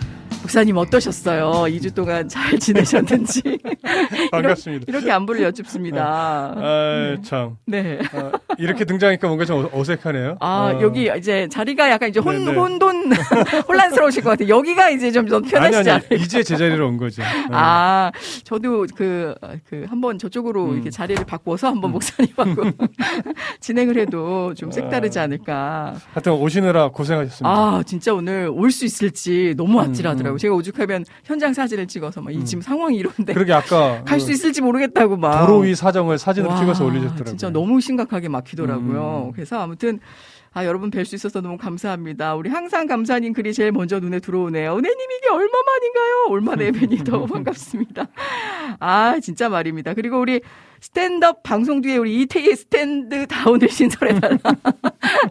[0.47, 1.51] 목사님 어떠셨어요?
[1.75, 3.43] 2주 동안 잘 지내셨는지.
[4.31, 4.85] 반갑습니다.
[4.87, 6.05] 이렇게, 이렇게 안부를 여쭙습니다.
[6.07, 7.57] 아, 참.
[7.67, 7.99] 네.
[8.13, 10.37] 아, 이렇게 등장하니까 뭔가 좀 어색하네요.
[10.39, 10.81] 아, 어.
[10.81, 12.57] 여기 이제 자리가 약간 이제 혼, 네네.
[12.59, 13.13] 혼돈,
[13.67, 14.49] 혼란스러우실 것 같아요.
[14.49, 16.15] 여기가 이제 좀, 좀 편하시지 않을까.
[16.15, 17.23] 이제 제자리로 온 거죠.
[17.23, 17.29] 네.
[17.51, 18.13] 아,
[18.45, 19.35] 저도 그,
[19.69, 20.75] 그, 한번 저쪽으로 음.
[20.75, 22.71] 이렇게 자리를 바꿔서 한번 목사님하고
[23.59, 24.73] 진행을 해도 좀 아.
[24.73, 25.97] 색다르지 않을까.
[26.13, 27.49] 하여튼 오시느라 고생하셨습니다.
[27.51, 30.35] 아, 진짜 오늘 올 수 있을지 너무 아찔하더라고요.
[30.35, 30.36] 음.
[30.39, 32.45] 제가 오죽하면 현장 사진을 찍어서 막이 음.
[32.45, 35.47] 지금 상황이 이런데 그러게 아까 갈수그 있을지 모르겠다고 막.
[35.47, 37.25] 도로 위 사정을 사진으로 와, 찍어서 올리셨더라고요.
[37.27, 39.27] 진짜 너무 심각하게 막히더라고요.
[39.29, 39.33] 음.
[39.33, 40.01] 그래서 아무튼
[40.53, 42.35] 아, 여러분 뵐 수 있어서 너무 감사합니다.
[42.35, 44.73] 우리 항상 감사님 글이 제일 먼저 눈에 들어오네요.
[44.73, 46.27] 은혜님 이게 얼마만인가요?
[46.31, 48.07] 오랜만에 뵈니 더 반갑습니다.
[48.81, 49.93] 아, 진짜 말입니다.
[49.93, 50.41] 그리고 우리
[50.81, 54.39] 스탠드업 방송 뒤에 우리 이태희 스탠드 다운을 신설해달라.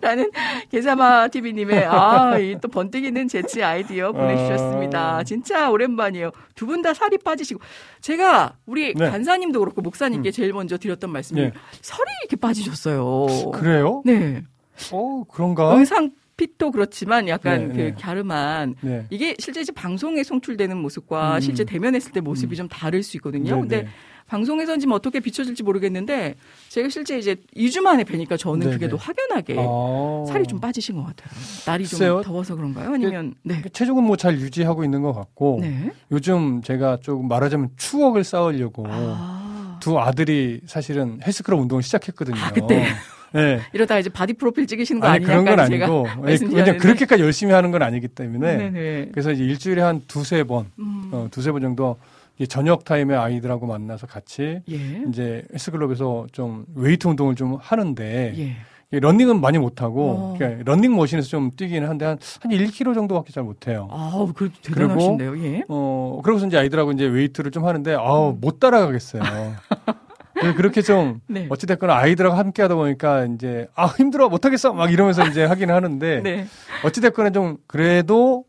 [0.01, 0.29] 라는
[0.71, 5.17] 개사마 TV님의 아, 이 또 번뜩이는 재치 아이디어 보내주셨습니다.
[5.17, 5.23] 아.
[5.23, 6.31] 진짜 오랜만이에요.
[6.55, 7.59] 두 분 다 살이 빠지시고.
[8.01, 9.09] 제가 우리 네.
[9.09, 11.51] 간사님도 그렇고 목사님께 제일 먼저 드렸던 말씀이 네.
[11.81, 13.51] 살이 이렇게 빠지셨어요.
[13.51, 14.01] 그래요?
[14.05, 14.43] 네.
[14.91, 15.73] 어, 그런가?
[15.77, 17.95] 의상 핏도 그렇지만 약간 네, 그 네.
[17.97, 19.05] 갸름한 네.
[19.09, 21.39] 이게 실제 이제 방송에 송출되는 모습과 음.
[21.39, 22.57] 실제 대면했을 때 모습이 음.
[22.57, 23.55] 좀 다를 수 있거든요.
[23.55, 23.87] 네, 근데 네.
[24.27, 26.35] 방송에서는 지금 어떻게 비춰질지 모르겠는데
[26.69, 28.91] 제가 실제 이제 2주 만에 뵈니까 저는 네, 그게 네.
[28.91, 30.25] 더 확연하게 아.
[30.27, 31.29] 살이 좀 빠지신 것 같아요.
[31.65, 32.21] 날이 좀 글쎄요.
[32.21, 32.91] 더워서 그런가요?
[32.95, 33.61] 아니면 네.
[33.71, 35.91] 체중은 뭐 잘 유지하고 있는 것 같고 네.
[36.11, 39.77] 요즘 제가 조금 말하자면 추억을 쌓으려고 아.
[39.79, 42.37] 두 아들이 사실은 헬스클럽 운동을 시작했거든요.
[42.41, 42.87] 아, 그때?
[43.35, 43.59] 네.
[43.73, 46.07] 이러다가 이제 바디 프로필 찍으시는 거 아니 아니냐 그런 건 제가 아니고.
[46.21, 49.09] 왜냐면 그렇게까지 열심히 하는 건 아니기 때문에 네네.
[49.11, 51.09] 그래서 이제 일주일에 한 두세 번 음.
[51.11, 51.97] 어, 두세 번 정도
[52.37, 55.03] 이 저녁 타임에 아이들하고 만나서 같이 예.
[55.09, 58.55] 이제 헬스클럽에서 좀 웨이트 운동을 좀 하는데 예.
[58.91, 60.35] 이 러닝은 많이 못하고 어.
[60.37, 63.87] 그러니까 러닝머신에서 좀 뛰기는 한데 한, 한 1km 정도밖에 잘 못해요.
[63.91, 65.43] 아우, 그 대단하신데요.
[65.43, 65.63] 예.
[65.67, 69.23] 어, 그러고서 이제 아이들하고 이제 웨이트를 좀 하는데, 아우, 못 따라가겠어요.
[70.35, 71.47] 그래서 그렇게 좀, 네.
[71.49, 74.73] 어찌됐거나 아이들하고 함께 하다 보니까 이제, 아, 힘들어, 못하겠어!
[74.73, 76.47] 막 이러면서 이제 하긴 하는데, 네.
[76.83, 78.45] 어찌됐거나 좀, 그래도,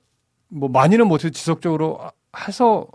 [0.49, 2.01] 뭐, 많이는 못해도 지속적으로
[2.47, 2.87] 해서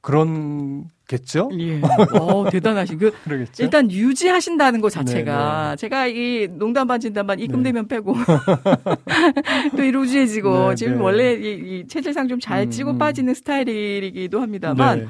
[0.00, 1.50] 그런 겠죠?
[1.58, 1.80] 예.
[2.20, 3.62] 어, 대단하신 그 그러겠죠?
[3.62, 8.14] 일단 유지하신다는 것 자체가 네, 제가 이 농담 반 진담 반 입금되면 빼고
[9.76, 11.02] 또 이루어지고 네, 지금 네.
[11.02, 12.98] 원래 이, 이 체질상 좀잘 음, 찌고 음.
[12.98, 15.06] 빠지는 스타일이기도 합니다만 네,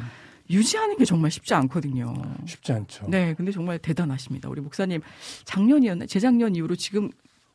[0.51, 2.15] 유지하는 게 정말 쉽지 않거든요.
[2.47, 3.07] 쉽지 않죠.
[3.09, 4.49] 네, 근데 정말 대단하십니다.
[4.49, 5.01] 우리 목사님
[5.45, 7.11] 작년이었나 재작년 이후로 지금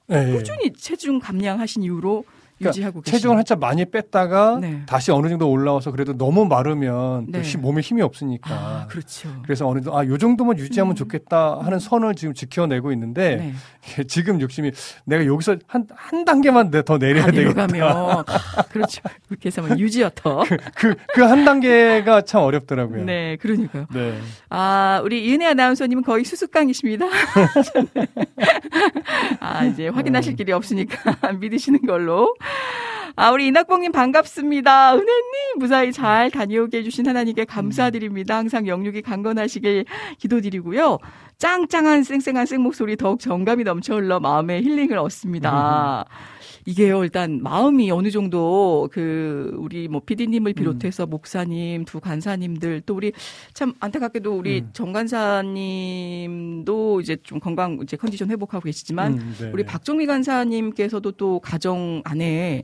[0.07, 0.33] 네, 네.
[0.33, 2.25] 꾸준히 체중 감량하신 이후로
[2.63, 3.17] 그러니까 유지하고 계시죠.
[3.17, 4.81] 체중을 한참 많이 뺐다가 네.
[4.85, 7.41] 다시 어느 정도 올라와서 그래도 너무 마르면 또 네.
[7.41, 9.29] 힘- 몸에 힘이 없으니까 아, 그렇죠.
[9.43, 10.95] 그래서 어느 정도 아, 요 정도만 유지하면 음.
[10.95, 13.53] 좋겠다 하는 선을 지금 지켜내고 있는데 네.
[14.05, 14.71] 지금 욕심이
[15.05, 17.67] 내가 여기서 한, 한 단계만 내- 더 내려야 다 되겠다.
[17.67, 19.01] 내려가면 아, 그렇죠.
[19.27, 20.43] 그렇게 해서 뭐 유지어터.
[20.75, 23.05] 그, 그 한 단계가 참 어렵더라고요.
[23.05, 23.85] 네, 그러니까요.
[23.93, 24.19] 네.
[24.49, 27.05] 아, 우리 이은혜 아나운서님은 거의 수수깡이십니다.
[29.39, 32.33] 아, 이제 확인하실 길이 없으니까 안 믿으시는 걸로.
[33.15, 34.93] 아, 우리 이낙봉님 반갑습니다.
[34.93, 38.37] 은혜님 무사히 잘 다녀오게 해주신 하나님께 감사드립니다.
[38.37, 39.85] 항상 영육이 강건하시길
[40.17, 40.97] 기도드리고요.
[41.37, 46.05] 짱짱한 쌩쌩한 쌩 목소리 더욱 정감이 넘쳐 흘러 마음에 힐링을 얻습니다.
[46.65, 53.11] 이게요, 일단 마음이 어느 정도 그 우리 뭐 PD님을 비롯해서 목사님, 두 간사님들 또 우리
[53.53, 54.69] 참 안타깝게도 우리 음.
[54.73, 56.21] 정 간사님도
[57.01, 59.67] 이제 좀 건강 이제 컨디션 회복하고 계시지만 음, 네, 우리 네.
[59.67, 62.63] 박정미 간사님께서도 또 가정 안에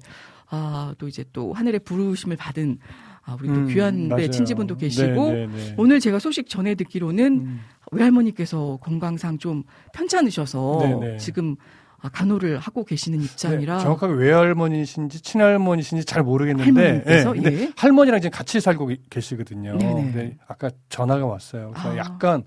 [0.49, 2.79] 아, 또 이제 또 하늘의 부르심을 받은
[3.23, 4.29] 아, 우리 또 음, 귀한 네.
[4.29, 5.75] 친지분도 계시고 네, 네, 네.
[5.77, 7.59] 오늘 제가 소식 전해 듣기로는 음,
[7.91, 11.17] 외할머니께서 건강상 좀 편찮으셔서 네, 네.
[11.17, 17.33] 지금 아, 간호를 하고 계시는 입장이라 네, 정확하게 외할머니신지 친할머니신지 잘 모르겠는데 할머니께서?
[17.33, 17.73] 네, 근데 예.
[17.75, 19.77] 할머니랑 지금 같이 살고 계- 계시거든요.
[19.77, 20.01] 네네.
[20.11, 21.71] 근데 아까 전화가 왔어요.
[21.71, 21.97] 그래서 아.
[21.97, 22.43] 약간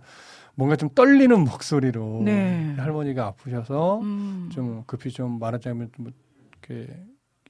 [0.55, 2.75] 뭔가 좀 떨리는 목소리로 네.
[2.79, 4.49] 할머니가 아프셔서 음.
[4.53, 6.13] 좀 급히 좀 말하자면 좀
[6.67, 6.93] 이렇게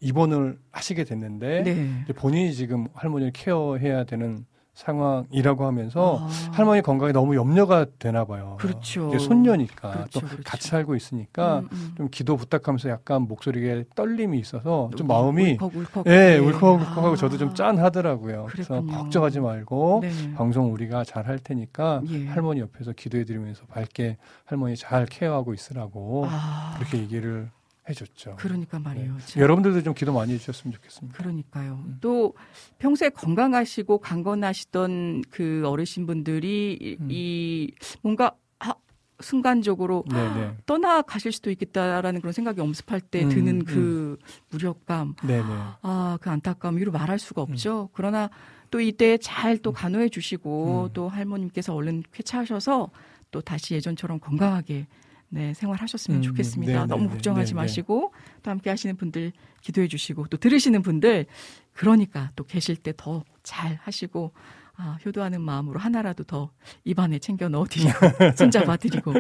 [0.00, 2.04] 입원을 하시게 됐는데 네.
[2.16, 4.44] 본인이 지금 할머니를 케어해야 되는
[4.74, 6.28] 상황이라고 하면서 아.
[6.52, 8.56] 할머니 건강에 너무 염려가 되나 봐요.
[8.58, 9.16] 그렇죠.
[9.18, 10.42] 손녀니까 그렇죠, 또 그렇죠.
[10.44, 11.94] 같이 살고 있으니까 음, 음.
[11.96, 16.06] 좀 기도 부탁하면서 약간 목소리에 떨림이 있어서 좀 울- 마음이 울컥울컥.
[16.06, 16.38] 예, 네.
[16.38, 17.16] 울컥울컥하고 아.
[17.16, 18.46] 저도 좀 짠하더라고요.
[18.50, 18.98] 그래서 그랬군요.
[18.98, 20.34] 걱정하지 말고 네.
[20.34, 22.26] 방송 우리가 잘 할 테니까 예.
[22.26, 27.48] 할머니 옆에서 기도해 드리면서 밝게 할머니 잘 케어하고 있으라고 아, 그렇게 얘기를
[27.88, 28.36] 해줬죠.
[28.38, 29.16] 그러니까 말이에요.
[29.26, 29.42] 참.
[29.42, 31.18] 여러분들도 좀 기도 많이 해주셨으면 좋겠습니다.
[31.18, 31.82] 그러니까요.
[31.86, 31.98] 음.
[32.00, 32.34] 또
[32.78, 37.08] 평소에 건강하시고 강건하시던 그 어르신분들이 이- 음.
[37.10, 37.72] 이
[38.02, 38.74] 뭔가 아,
[39.20, 40.58] 순간적으로 네네.
[40.66, 44.16] 떠나가실 수도 있겠다라는 그런 생각이 엄습할 때 음, 드는 그
[44.50, 45.44] 무력감, 네네.
[45.82, 47.88] 아, 그 안타까움, 이로 말할 수가 없죠.
[47.92, 48.30] 그러나
[48.70, 50.92] 또 이때 잘 또 간호해 주시고 음.
[50.92, 52.90] 또 할머님께서 얼른 쾌차하셔서
[53.32, 54.86] 또 다시 예전처럼 건강하게
[55.34, 56.72] 네, 생활하셨으면 음, 좋겠습니다.
[56.72, 57.62] 네네네, 너무 걱정하지 네네.
[57.62, 58.12] 마시고
[58.42, 61.24] 또 함께 하시는 분들 기도해 주시고 또 들으시는 분들
[61.72, 64.32] 그러니까 또 계실 때 더 잘 하시고
[64.76, 66.50] 아, 효도하는 마음으로 하나라도 더
[66.84, 67.90] 입안에 챙겨 넣어 드리고
[68.36, 69.12] 손잡아 드리고.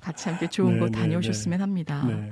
[0.00, 2.04] 같이 함께 좋은 네, 곳 네, 다녀오셨으면 합니다.
[2.06, 2.30] 네.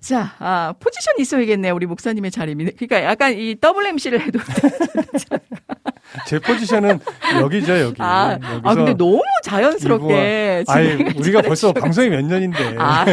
[0.00, 1.74] 자, 아, 포지션이 있어야겠네요.
[1.74, 2.54] 우리 목사님의 자리.
[2.54, 4.38] 그러니까 약간 이 더블 MC를 해도
[6.26, 6.98] 제 포지션은
[7.40, 8.02] 여기죠, 여기.
[8.02, 11.72] 아, 아 근데 너무 자연스럽게 진행을 우리가 벌써.
[11.72, 12.76] 방송이 몇 년인데.
[12.78, 13.06] 아,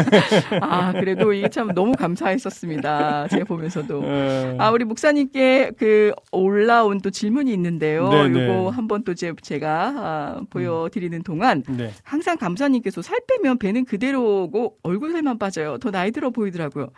[0.61, 3.27] 아, 그래도 이게 참 너무 감사했었습니다.
[3.29, 4.01] 제가 보면서도.
[4.03, 8.09] 어, 아, 우리 목사님께 그 올라온 또 질문이 있는데요.
[8.09, 8.47] 네네.
[8.47, 11.91] 요거 한번 또 제, 제가 아, 보여드리는 동안 네.
[12.03, 15.77] 항상 감사님께서 살 빼면 배는 그대로고 얼굴 살만 빠져요.
[15.77, 16.89] 더 나이 들어 보이더라고요.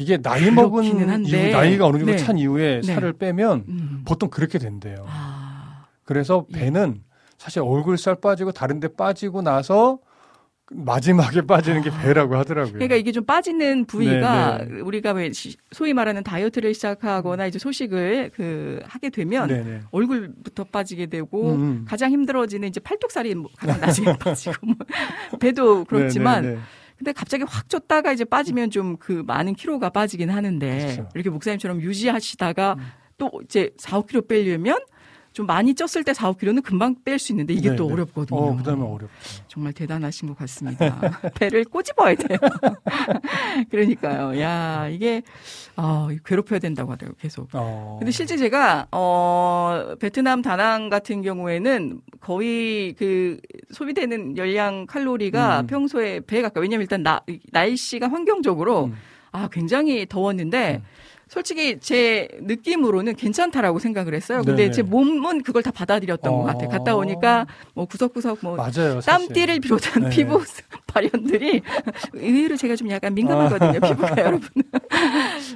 [0.00, 0.82] 이게 나이 먹은.
[0.84, 1.04] 이후,
[1.52, 2.16] 나이가 어느 정도 네.
[2.16, 2.94] 찬 이후에 네.
[2.94, 4.02] 살을 빼면 음.
[4.06, 5.04] 보통 그렇게 된대요.
[5.06, 6.58] 아, 그래서 예.
[6.58, 7.02] 배는
[7.36, 9.98] 사실 얼굴 살 빠지고 다른 데 빠지고 나서
[10.72, 12.74] 마지막에 빠지는 게 배라고 하더라고요.
[12.74, 14.80] 그러니까 이게 좀 빠지는 부위가 네, 네.
[14.80, 19.80] 우리가 왜 시- 소위 말하는 다이어트를 시작하거나 이제 소식을 그 하게 되면 네네.
[19.90, 21.84] 얼굴부터 빠지게 되고 음.
[21.88, 24.76] 가장 힘들어지는 이제 팔뚝살이 뭐 가장 나중에 빠지고 뭐
[25.40, 26.60] 배도 그렇지만 네네네.
[27.00, 31.02] 근데 갑자기 확 쪘다가 이제 빠지면 좀 그 많은 키로가 빠지긴 하는데 그렇죠.
[31.02, 31.08] 음.
[31.14, 32.76] 이렇게 목사님처럼 유지하시다가
[33.16, 34.78] 또 이제 4, 5kg 빼려면
[35.40, 37.94] 좀 많이 쪘을 때 4, 5kg는 금방 뺄 수 있는데 이게 네, 또 네.
[37.94, 38.38] 어렵거든요.
[38.38, 39.08] 어, 그다음에 어렵죠.
[39.48, 41.00] 정말 대단하신 것 같습니다.
[41.40, 42.36] 배를 꼬집어야 돼요.
[43.70, 44.38] 그러니까요.
[44.38, 45.22] 야, 이게
[45.76, 47.48] 아, 괴롭혀야 된다고 하더라고요, 계속.
[47.54, 47.96] 어.
[47.98, 53.38] 근데 실제 제가 어 베트남 다낭 같은 경우에는 거의 그
[53.72, 55.66] 소비되는 열량 칼로리가 음.
[55.68, 56.60] 평소에 배에 가까워.
[56.60, 58.96] 왜냐면 일단 나, 날씨가 환경적으로 음.
[59.32, 60.82] 아 굉장히 더웠는데
[61.30, 64.42] 솔직히 제 느낌으로는 괜찮다라고 생각을 했어요.
[64.44, 64.72] 근데 네네.
[64.72, 66.42] 제 몸은 그걸 다 받아들였던 것 어.
[66.42, 66.68] 같아요.
[66.68, 69.00] 갔다 오니까 뭐 구석구석 뭐 맞아요.
[69.00, 70.10] 땀띠를 비롯한 네.
[70.10, 70.42] 피부
[70.88, 71.62] 발현들이
[72.14, 74.48] 의외로 제가 좀 약간 민감하거든요, 피부가 여러분.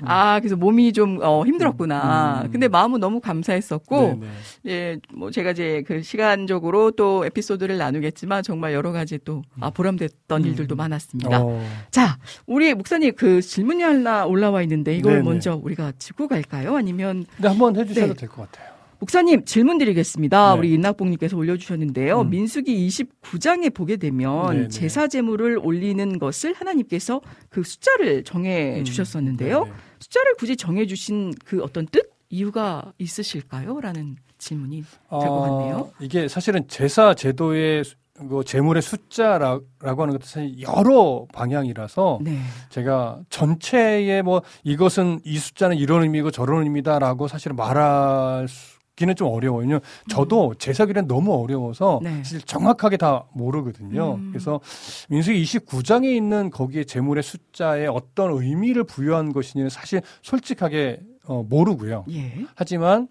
[0.03, 2.43] 아, 그래서 몸이 좀 어, 힘들었구나.
[2.45, 2.53] 음.
[2.53, 4.21] 근데 마음은 너무 감사했었고.
[4.69, 10.43] 예, 뭐 제가 이제 그 시간적으로 또 에피소드를 나누겠지만 정말 여러 가지 또 아, 보람됐던
[10.43, 10.47] 음.
[10.47, 11.43] 일들도 많았습니다.
[11.43, 11.61] 어.
[11.91, 12.17] 자,
[12.47, 15.25] 우리 목사님 그 질문이 하나 올라와 있는데 이걸 네네.
[15.25, 16.77] 먼저 우리가 짚고 갈까요?
[16.77, 18.15] 아니면 근데 한번 해주셔도 네.
[18.15, 18.75] 될것 같아요.
[19.01, 20.53] 목사님 질문 드리겠습니다.
[20.55, 20.59] 네.
[20.59, 22.21] 우리 인낙봉님께서 올려주셨는데요.
[22.23, 22.31] 음.
[22.31, 24.69] 민수기 29장에 보게 되면 네네.
[24.69, 28.85] 제사 제물을 올리는 것을 하나님께서 그 숫자를 정해 음.
[28.85, 29.65] 주셨었는데요.
[29.65, 29.77] 네네.
[30.01, 33.81] 숫자를 굳이 정해 주신 그 어떤 뜻 이유가 있으실까요?
[33.81, 35.77] 라는 질문이 될것 같네요.
[35.77, 42.39] 어, 이게 사실은 제사 제도의 수- 그 제물의 숫자라고 하는 것도 사실 여러 방향이라서 네.
[42.69, 49.63] 제가 전체에 뭐 이것은 이 숫자는 이런 의미고 저런 의미다라고 사실은 말하기는 좀 어려워요.
[49.63, 52.19] 왜냐면 저도 제사기는 너무 어려워서 네.
[52.19, 54.15] 사실 정확하게 다 모르거든요.
[54.15, 54.29] 음.
[54.31, 54.61] 그래서
[55.09, 62.05] 민수기 29장에 있는 거기에 제물의 숫자에 어떤 의미를 부여한 것이냐는 사실 솔직하게 어, 모르고요.
[62.11, 62.45] 예.
[62.55, 63.09] 하지만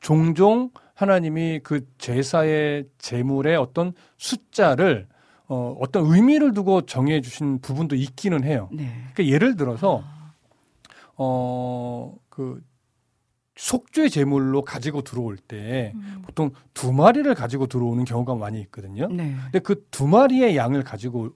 [0.00, 5.08] 종종 하나님이 그 제사의 제물의 어떤 숫자를
[5.46, 8.68] 어, 어떤 의미를 두고 정해 주신 부분도 있기는 해요.
[8.72, 8.86] 네.
[9.12, 10.02] 그러니까 예를 들어서
[11.16, 12.62] 어, 그
[13.56, 16.22] 속죄 제물로 가지고 들어올 때 음.
[16.24, 19.06] 보통 두 마리를 가지고 들어오는 경우가 많이 있거든요.
[19.08, 19.36] 네.
[19.44, 21.30] 근데 그 두 마리의 양을 가지고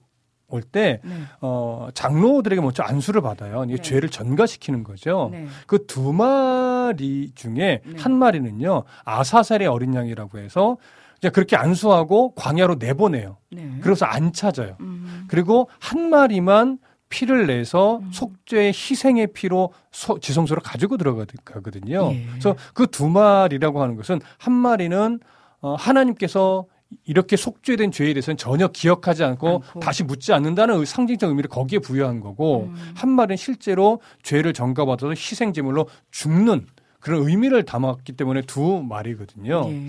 [0.49, 1.13] 올때 네.
[1.41, 3.63] 어, 장로들에게 먼저 안수를 받아요.
[3.65, 3.81] 이게 네.
[3.81, 5.29] 죄를 전가시키는 거죠.
[5.31, 5.47] 네.
[5.67, 7.93] 그두 마리 중에 네.
[7.97, 10.77] 한 마리는요 아사살의 어린 양이라고 해서
[11.17, 13.37] 이제 그렇게 안수하고 광야로 내보내요.
[13.51, 13.69] 네.
[13.81, 14.77] 그래서 안 찾아요.
[14.79, 15.25] 음.
[15.27, 16.79] 그리고 한 마리만
[17.09, 18.09] 피를 내서 음.
[18.11, 22.11] 속죄의 희생의 피로 소- 지성소로 가지고 들어가거든요.
[22.13, 22.25] 예.
[22.29, 25.19] 그래서 그 두 마리라고 하는 것은 한 마리는
[25.61, 26.65] 어, 하나님께서
[27.05, 29.79] 이렇게 속죄된 죄에 대해서는 전혀 기억하지 않고, 않고.
[29.79, 32.93] 다시 묻지 않는다는 의- 상징적 의미를 거기에 부여한 거고 음.
[32.95, 36.65] 한 마리는 실제로 죄를 전가받아서 희생 제물로 죽는
[36.99, 39.65] 그런 의미를 담았기 때문에 두 마리거든요.
[39.69, 39.87] 예.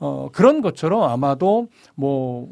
[0.00, 2.48] 어, 그런 것처럼 아마도 뭐,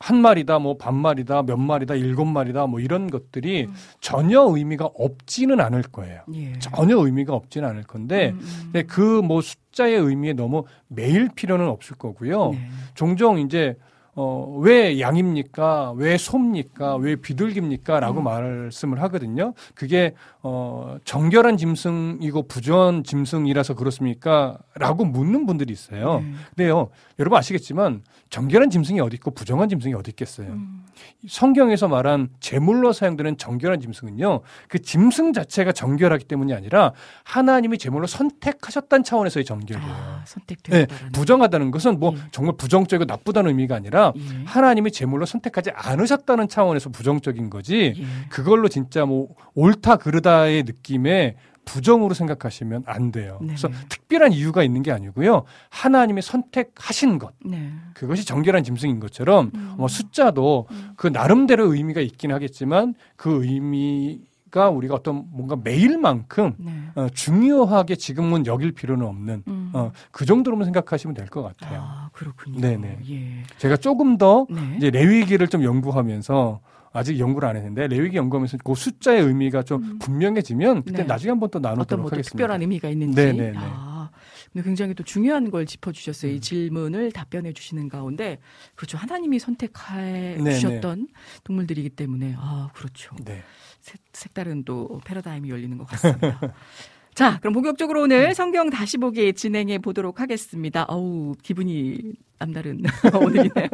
[0.00, 3.74] 한 마리다, 뭐, 반 마리다, 몇 마리다, 일곱 마리다, 뭐, 이런 것들이 음.
[4.00, 6.20] 전혀 의미가 없지는 않을 거예요.
[6.34, 6.52] 예.
[6.60, 8.70] 전혀 의미가 없지는 않을 건데, 음, 음.
[8.72, 12.50] 근데 그뭐 숫자의 의미에 너무 매일 필요는 없을 거고요.
[12.50, 12.60] 네.
[12.94, 13.76] 종종 이제,
[14.14, 15.92] 어, 왜 양입니까?
[15.96, 16.96] 왜 소입니까?
[16.96, 18.00] 왜 비둘기입니까?
[18.00, 18.24] 라고 음.
[18.24, 19.54] 말씀을 하거든요.
[19.74, 24.58] 그게, 어, 정결한 짐승이고 부정한 짐승이라서 그렇습니까?
[24.74, 26.20] 라고 묻는 분들이 있어요.
[26.20, 26.32] 네.
[26.50, 26.88] 근데요,
[27.18, 30.48] 여러분 아시겠지만 정결한 짐승이 어디 있고 부정한 짐승이 어디 있겠어요.
[30.48, 30.84] 음.
[31.26, 36.92] 성경에서 말한 제물로 사용되는 정결한 짐승은요, 그 짐승 자체가 정결하기 때문이 아니라
[37.24, 39.90] 하나님이 제물로 선택하셨다는 차원에서의 정결이에요.
[39.90, 41.12] 아, 네, 선택되었다라는.
[41.12, 42.20] 부정하다는 것은 뭐 예.
[42.30, 44.44] 정말 부정적이고 나쁘다는 의미가 아니라 예.
[44.44, 48.04] 하나님이 제물로 선택하지 않으셨다는 차원에서 부정적인 거지 예.
[48.28, 51.36] 그걸로 진짜 뭐 옳다 그르다의 느낌에
[51.68, 53.38] 부정으로 생각하시면 안 돼요.
[53.40, 53.48] 네.
[53.48, 55.44] 그래서 특별한 이유가 있는 게 아니고요.
[55.70, 57.32] 하나님이 선택하신 것.
[57.44, 57.70] 네.
[57.94, 59.74] 그것이 정결한 짐승인 것처럼 음.
[59.76, 60.90] 뭐 숫자도 음.
[60.96, 66.72] 그 나름대로 의미가 있긴 하겠지만 그가 우리가 어떤 뭔가 매일만큼 네.
[66.94, 69.70] 어, 중요하게 지금은 여길 필요는 없는 음.
[69.74, 71.80] 어, 그 정도로만 생각하시면 될 것 같아요.
[71.82, 72.58] 아, 그렇군요.
[72.60, 72.98] 네네.
[73.10, 73.42] 예.
[73.58, 74.60] 제가 조금 더 네.
[74.78, 76.60] 이제 레위기를 좀 연구하면서
[76.92, 81.04] 아직 연구를 안 했는데 레위기 연구하면서 그 숫자의 의미가 좀 분명해지면 그때 네.
[81.04, 82.30] 나중에 한번 또 어떤 나누도록 뭐또 하겠습니다.
[82.30, 83.16] 특별한 의미가 있는지.
[83.16, 83.56] 네네네.
[83.56, 84.10] 아,
[84.52, 86.32] 근데 굉장히 또 중요한 걸 짚어주셨어요.
[86.32, 86.36] 음.
[86.36, 88.38] 이 질문을 답변해 주시는 가운데
[88.74, 88.98] 그렇죠.
[88.98, 90.52] 하나님이 선택해 네네.
[90.54, 91.08] 주셨던
[91.44, 93.14] 동물들이기 때문에 아 그렇죠.
[93.24, 93.42] 네.
[93.80, 96.40] 색, 색다른 또 패러다임이 열리는 것 같습니다.
[97.18, 100.84] 자, 그럼 본격적으로 오늘 성경 다시 보기 진행해 보도록 하겠습니다.
[100.84, 102.80] 어우, 기분이 남다른
[103.12, 103.68] 오늘이네요.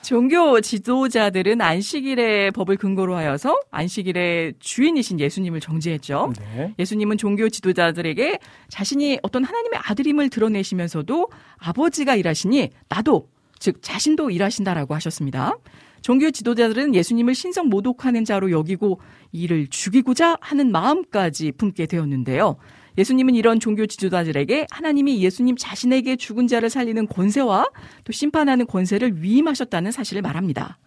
[0.00, 6.32] 종교 지도자들은 안식일의 법을 근거로 하여서 안식일의 주인이신 예수님을 정죄했죠.
[6.38, 6.74] 네.
[6.78, 15.58] 예수님은 종교 지도자들에게 자신이 어떤 하나님의 아들임을 드러내시면서도 아버지가 일하시니 나도 즉 자신도 일하신다라고 하셨습니다.
[16.04, 19.00] 종교 지도자들은 예수님을 신성 모독하는 자로 여기고
[19.34, 22.56] 이를 죽이고자 하는 마음까지 품게 되었는데요.
[22.96, 27.68] 예수님은 이런 종교 지도자들에게 하나님이 예수님 자신에게 죽은 자를 살리는 권세와
[28.04, 30.78] 또 심판하는 권세를 위임하셨다는 사실을 말합니다.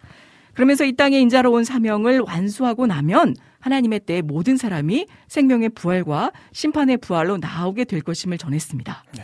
[0.54, 6.96] 그러면서 이 땅에 인자로 온 사명을 완수하고 나면 하나님의 때에 모든 사람이 생명의 부활과 심판의
[6.96, 9.04] 부활로 나오게 될 것임을 전했습니다.
[9.14, 9.22] 네.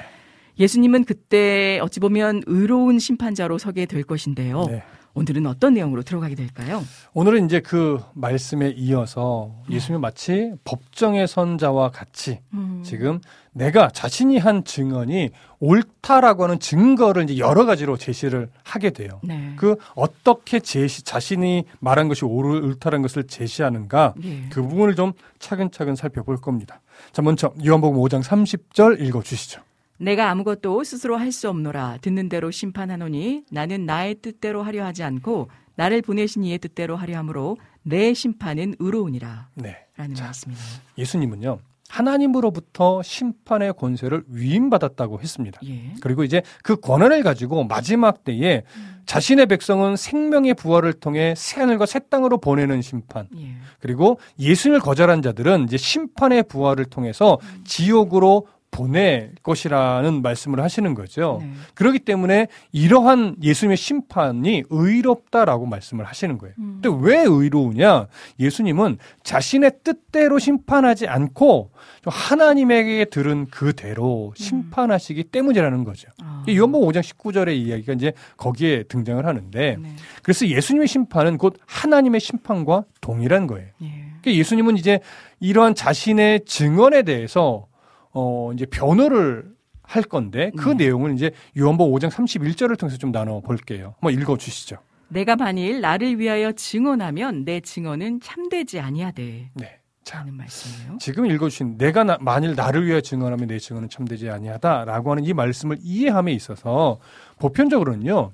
[0.58, 4.66] 예수님은 그때 어찌 보면 의로운 심판자로 서게 될 것인데요.
[4.68, 4.82] 네.
[5.16, 6.82] 오늘은 어떤 내용으로 들어가게 될까요?
[7.12, 12.82] 오늘은 이제 그 말씀에 이어서 예수님 마치 법정의 선자와 같이 음.
[12.84, 13.20] 지금
[13.52, 19.20] 내가 자신이 한 증언이 옳다라고 하는 증거를 이제 여러 가지로 제시를 하게 돼요.
[19.22, 19.52] 네.
[19.56, 24.48] 그 어떻게 제시 자신이 말한 것이 옳- 옳다는 것을 제시하는가 예.
[24.50, 26.80] 그 부분을 좀 차근차근 살펴볼 겁니다.
[27.12, 29.60] 자 먼저 요한복음 5장 30절 읽어 주시죠.
[30.04, 35.48] 내가 아무것도 스스로 할 수 없노라 듣는 대로 심판하노니 나는 나의 뜻대로 하려 하지 않고
[35.74, 39.76] 나를 보내신 이의 뜻대로 하려 함으로 내 심판은 의로우니라 네.
[39.96, 40.26] 라는 자.
[40.26, 40.64] 말씀이네요.
[40.98, 41.58] 예수님은요.
[41.88, 45.60] 하나님으로부터 심판의 권세를 위임받았다고 했습니다.
[45.64, 45.94] 예.
[46.00, 48.62] 그리고 이제 그 권한을 가지고 마지막 때에
[49.06, 53.28] 자신의 백성은 생명의 부활을 통해 새 하늘과 새 땅으로 보내는 심판.
[53.38, 53.54] 예.
[53.80, 61.38] 그리고 예수님을 거절한 자들은 이제 심판의 부활을 통해서 지옥으로 보낼 것이라는 말씀을 하시는 거죠.
[61.40, 61.52] 네.
[61.74, 66.54] 그렇기 때문에 이러한 예수님의 심판이 의롭다라고 말씀을 하시는 거예요.
[66.58, 66.80] 음.
[66.82, 68.08] 근데 왜 의로우냐?
[68.40, 71.70] 예수님은 자신의 뜻대로 심판하지 않고
[72.02, 76.08] 좀 하나님에게 들은 그대로 심판하시기 때문이라는 거죠.
[76.20, 76.42] 아.
[76.48, 79.96] 이 요한복음 5장 19절의 이야기가 이제 거기에 등장을 하는데 네.
[80.24, 83.68] 그래서 예수님의 심판은 곧 하나님의 심판과 동일한 거예요.
[83.82, 83.86] 예.
[84.20, 84.98] 그러니까 예수님은 이제
[85.38, 87.68] 이러한 자신의 증언에 대해서
[88.14, 89.52] 어 이제 변호를
[89.82, 90.84] 할 건데 그 네.
[90.86, 93.94] 내용을 이제 요한복음 5장 31절을 통해서 좀 나눠 볼게요.
[94.00, 94.76] 한번 읽어 주시죠.
[95.08, 99.80] 내가 만일 나를 위하여 증언하면 내 증언은 참되지 아니하되 네.
[100.02, 100.98] 자, 말씀이에요.
[101.00, 105.32] 지금 읽어 주신 내가 나- 만일 나를 위하여 증언하면 내 증언은 참되지 아니하다라고 하는 이
[105.32, 106.98] 말씀을 이해함에 있어서
[107.38, 108.32] 보편적으로는요.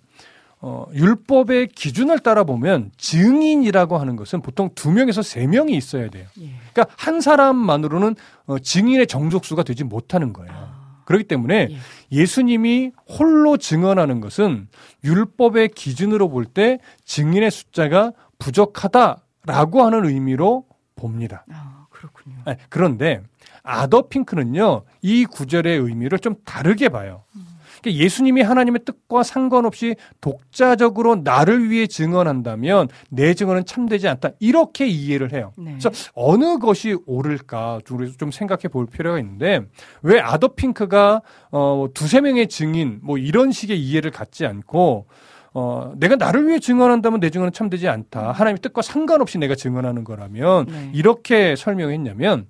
[0.63, 6.27] 어, 율법의 기준을 따라 보면 증인이라고 하는 것은 보통 두 명에서 세 명이 있어야 돼요.
[6.41, 6.51] 예.
[6.73, 8.15] 그러니까 한 사람만으로는
[8.47, 10.53] 어, 증인의 정족수가 되지 못하는 거예요.
[10.53, 11.03] 아.
[11.07, 11.77] 그렇기 때문에 예.
[12.13, 14.69] 예수님이 홀로 증언하는 것은
[15.03, 21.45] 율법의 기준으로 볼 때 증인의 숫자가 부족하다라고 하는 의미로 봅니다.
[21.53, 22.37] 아, 그렇군요.
[22.45, 23.23] 아니, 그런데
[23.63, 27.25] 아더 핑크는요 이 구절의 의미를 좀 다르게 봐요.
[27.83, 35.33] 그러니까 예수님이 하나님의 뜻과 상관없이 독자적으로 나를 위해 증언한다면 내 증언은 참되지 않다 이렇게 이해를
[35.33, 35.53] 해요.
[35.57, 35.77] 네.
[35.79, 39.61] 그래서 어느 것이 옳을까 좀- 좀 생각해 볼 필요가 있는데
[40.03, 45.07] 왜 아더 핑크가 어 두세 명의 증인 뭐 이런 식의 이해를 갖지 않고
[45.53, 48.31] 어 내가 나를 위해 증언한다면 내 증언은 참되지 않다.
[48.33, 50.91] 하나님의 뜻과 상관없이 내가 증언하는 거라면 네.
[50.95, 52.47] 이렇게 설명했냐면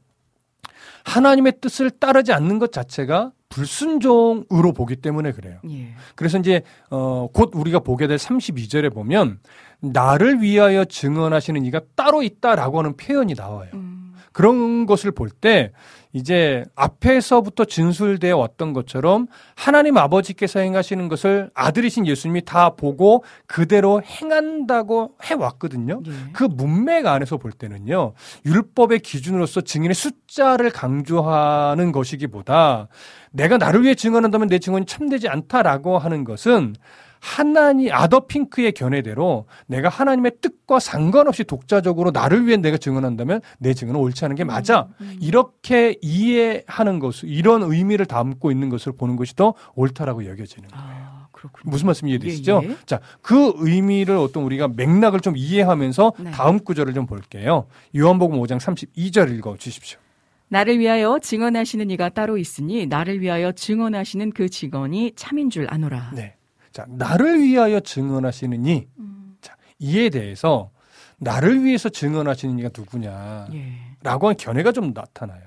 [1.04, 5.58] 하나님의 뜻을 따르지 않는 것 자체가 불순종으로 보기 때문에 그래요.
[5.68, 5.88] 예.
[6.14, 9.40] 그래서 이제 어, 곧 우리가 보게 될 32절에 보면
[9.80, 13.68] 나를 위하여 증언하시는 이가 따로 있다라고 하는 표현이 나와요.
[13.74, 15.72] 음, 그런 것을 볼 때
[16.12, 25.12] 이제 앞에서부터 진술되어 왔던 것처럼 하나님 아버지께서 행하시는 것을 아들이신 예수님이 다 보고 그대로 행한다고
[25.22, 26.02] 해왔거든요.
[26.06, 26.10] 예.
[26.32, 32.88] 그 문맥 안에서 볼 때는요, 율법의 기준으로서 증인의 숫자를 강조하는 것이기보다
[33.30, 36.74] 내가 나를 위해 증언한다면 내 증언이 참되지 않다라고 하는 것은
[37.20, 44.00] 하나님 아더 핑크의 견해대로 내가 하나님의 뜻과 상관없이 독자적으로 나를 위해 내가 증언한다면 내 증언은
[44.00, 44.88] 옳지 않은 게 맞아.
[45.20, 50.86] 이렇게 이해하는 것을 이런 의미를 담고 있는 것을 보는 것이 더 옳다라고 여겨지는 거예요.
[50.88, 51.20] 아.
[51.64, 52.60] 무슨 말씀 이해되시죠?
[52.64, 52.76] 예, 예.
[52.84, 56.30] 자, 그 의미를 어떤 우리가 맥락을 좀 이해하면서 네.
[56.32, 57.66] 다음 구절을 좀 볼게요.
[57.96, 59.98] 요한복음 5장 32절 읽어 주십시오.
[60.50, 66.10] 나를 위하여 증언하시는 이가 따로 있으니 나를 위하여 증언하시는 그 직원이 참인 줄 아노라.
[66.14, 66.34] 네.
[66.72, 68.86] 자, 나를 위하여 증언하시는 이.
[69.40, 70.70] 자, 이에 대해서
[71.18, 73.48] 나를 위해서 증언하시는 이가 누구냐.
[73.52, 73.74] 예.
[74.02, 75.42] 라고 하는 견해가 좀 나타나요.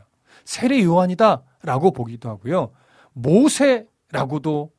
[0.45, 2.71] 세례 요한이다 라고 보기도 하고요.
[3.13, 4.71] 모세라고도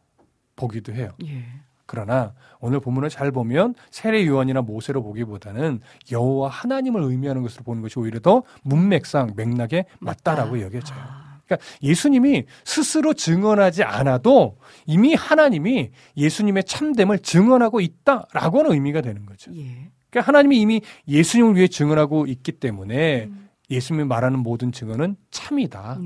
[0.57, 1.11] 보기도 해요.
[1.25, 1.45] 예.
[1.87, 5.81] 그러나 오늘 본문을 잘 보면 세례 요한이나 모세로 보기보다는
[6.11, 10.99] 여호와 하나님을 의미하는 것으로 보는 것이 오히려 더 문맥상 맥락에 맞다라고 여겨져요.
[10.99, 14.57] 아, 그러니까 예수님이 스스로 증언하지 않아도
[14.87, 19.51] 이미 하나님이 예수님의 참됨을 증언하고 있다라고 하는 의미가 되는 거죠.
[19.55, 19.91] 예.
[20.11, 23.49] 그러니까 하나님이 이미 예수님을 위해 증언하고 있기 때문에 음.
[23.71, 25.99] 예수님이 말하는 모든 증언은 참이다.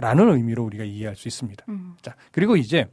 [0.00, 0.06] 네.
[0.06, 1.64] 라는 의미로 우리가 이해할 수 있습니다.
[1.68, 1.94] 음.
[2.02, 2.86] 자, 그리고 이제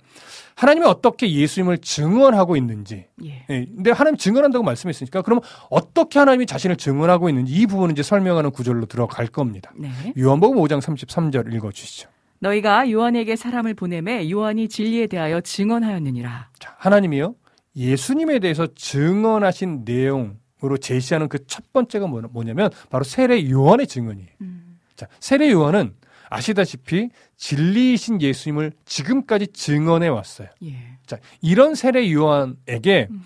[0.55, 3.05] 하나님이 어떻게 예수님을 증언하고 있는지.
[3.23, 3.45] 예.
[3.49, 5.39] 예, 근데 하나님 증언한다고 말씀했으니까 그럼
[5.69, 9.71] 어떻게 하나님이 자신을 증언하고 있는지 이 부분은 이제 설명하는 구절로 들어갈 겁니다.
[9.75, 9.89] 네.
[10.17, 12.09] 요한복음 5장 33절 읽어 주시죠.
[12.39, 16.49] 너희가 요한에게 사람을 보내매 요한이 진리에 대하여 증언하였느니라.
[16.59, 17.35] 자, 하나님이요.
[17.75, 24.29] 예수님에 대해서 증언하신 내용으로 제시하는 그 첫 번째가 뭐- 뭐냐면 바로 세례 요한의 증언이에요.
[24.41, 24.79] 음.
[24.95, 25.93] 자, 세례 요한은
[26.29, 30.49] 아시다시피 진리이신 예수님을 지금까지 증언해 왔어요.
[30.63, 30.75] 예.
[31.05, 33.23] 자, 이런 세례 요한에게 음.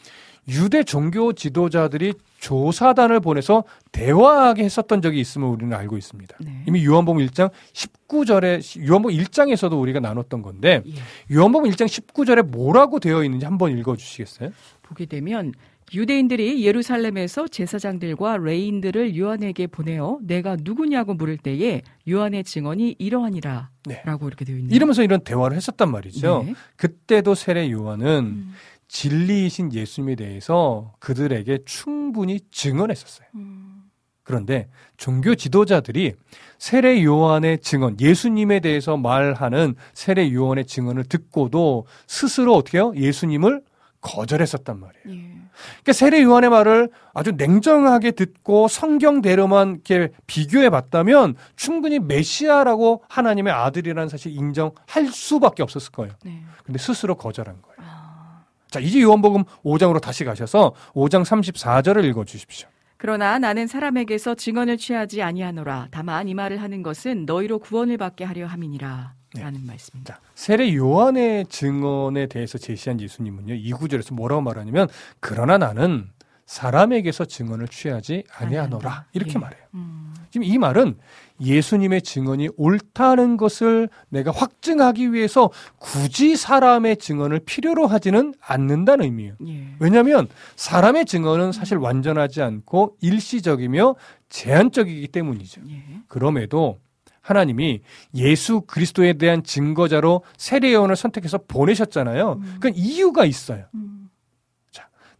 [0.48, 6.38] 유대 종교 지도자들이 조사단을 보내서 대화하게 했었던 적이 있음을 우리는 알고 있습니다.
[6.40, 6.64] 네.
[6.68, 11.36] 이미 요한복음 1장 19절에 요한복음 1장에서도 우리가 나눴던 건데 예.
[11.36, 14.52] 요한복음 1장 19절에 뭐라고 되어 있는지 한번 읽어 주시겠어요?
[14.82, 15.54] 보게 되면
[15.94, 24.02] 유대인들이 예루살렘에서 제사장들과 레인들을 요한에게 보내어 내가 누구냐고 물을 때에 요한의 증언이 이러하니라 네.
[24.06, 24.76] 라고 이렇게 되어 있네요.
[24.76, 26.44] 이러면서 이런 대화를 했었단 말이죠.
[26.46, 26.54] 네.
[26.78, 28.54] 그때도 세례 요한은 음.
[28.88, 33.28] 진리이신 예수님에 대해서 그들에게 충분히 증언했었어요.
[33.36, 33.84] 음.
[34.24, 36.14] 그런데 종교 지도자들이
[36.58, 42.94] 세례 요한의 증언, 예수님에 대해서 말하는 세례 요한의 증언을 듣고도 스스로 어떻게 해요?
[42.96, 43.62] 예수님을
[44.00, 45.20] 거절했었단 말이에요.
[45.20, 45.41] 예.
[45.84, 54.10] 그러니까 세례 요한의 말을 아주 냉정하게 듣고 성경대로만 이렇게 비교해 봤다면 충분히 메시아라고 하나님의 아들이라는
[54.10, 56.14] 사실 인정할 수밖에 없었을 거예요.
[56.24, 56.44] 네.
[56.64, 57.78] 근데 스스로 거절한 거예요.
[57.80, 58.44] 아.
[58.70, 62.68] 자, 이제 요한복음 5장으로 다시 가셔서 5장 34절을 읽어 주십시오.
[62.98, 65.88] 그러나 나는 사람에게서 증언을 취하지 아니하노라.
[65.90, 69.14] 다만 이 말을 하는 것은 너희로 구원을 받게 하려 함이니라.
[69.34, 69.42] 네.
[69.42, 70.16] 라는 말씀입니다.
[70.16, 73.54] 자, 세례 요한의 증언에 대해서 제시한 예수님은요.
[73.54, 74.88] 이 구절에서 뭐라고 말하냐면
[75.20, 76.10] 그러나 나는
[76.46, 79.06] 사람에게서 증언을 취하지 아니하노라.
[79.14, 79.40] 이렇게 예.
[79.40, 79.64] 말해요.
[79.74, 80.14] 음.
[80.32, 80.98] 지금 이 말은
[81.40, 89.36] 예수님의 증언이 옳다는 것을 내가 확증하기 위해서 굳이 사람의 증언을 필요로 하지는 않는다는 의미예요.
[89.48, 89.68] 예.
[89.80, 90.28] 왜냐하면
[90.58, 93.96] 사람의 증언은 사실 완전하지 않고 일시적이며
[94.28, 95.62] 제한적이기 때문이죠.
[95.70, 95.84] 예.
[96.10, 96.80] 그럼에도
[97.22, 97.82] 하나님이
[98.16, 102.34] 예수 그리스도에 대한 증거자로 세례 요한을 선택해서 보내셨잖아요.
[102.34, 102.54] 음.
[102.56, 103.66] 그건 이유가 있어요.
[103.76, 104.02] 음.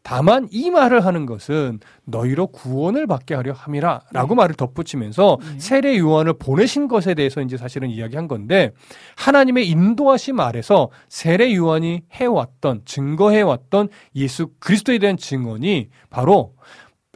[0.04, 4.36] 다만 이 말을 하는 것은 너희로 구원을 받게 하려 함이라라고 네.
[4.36, 5.60] 말을 덧붙이면서 네.
[5.60, 8.72] 세례 요한을 보내신 것에 대해서 이제 사실은 이야기한 건데
[9.16, 16.56] 하나님의 인도하심 아래서 세례 요한이 해왔던 증거해왔던 예수 그리스도에 대한 증언이 바로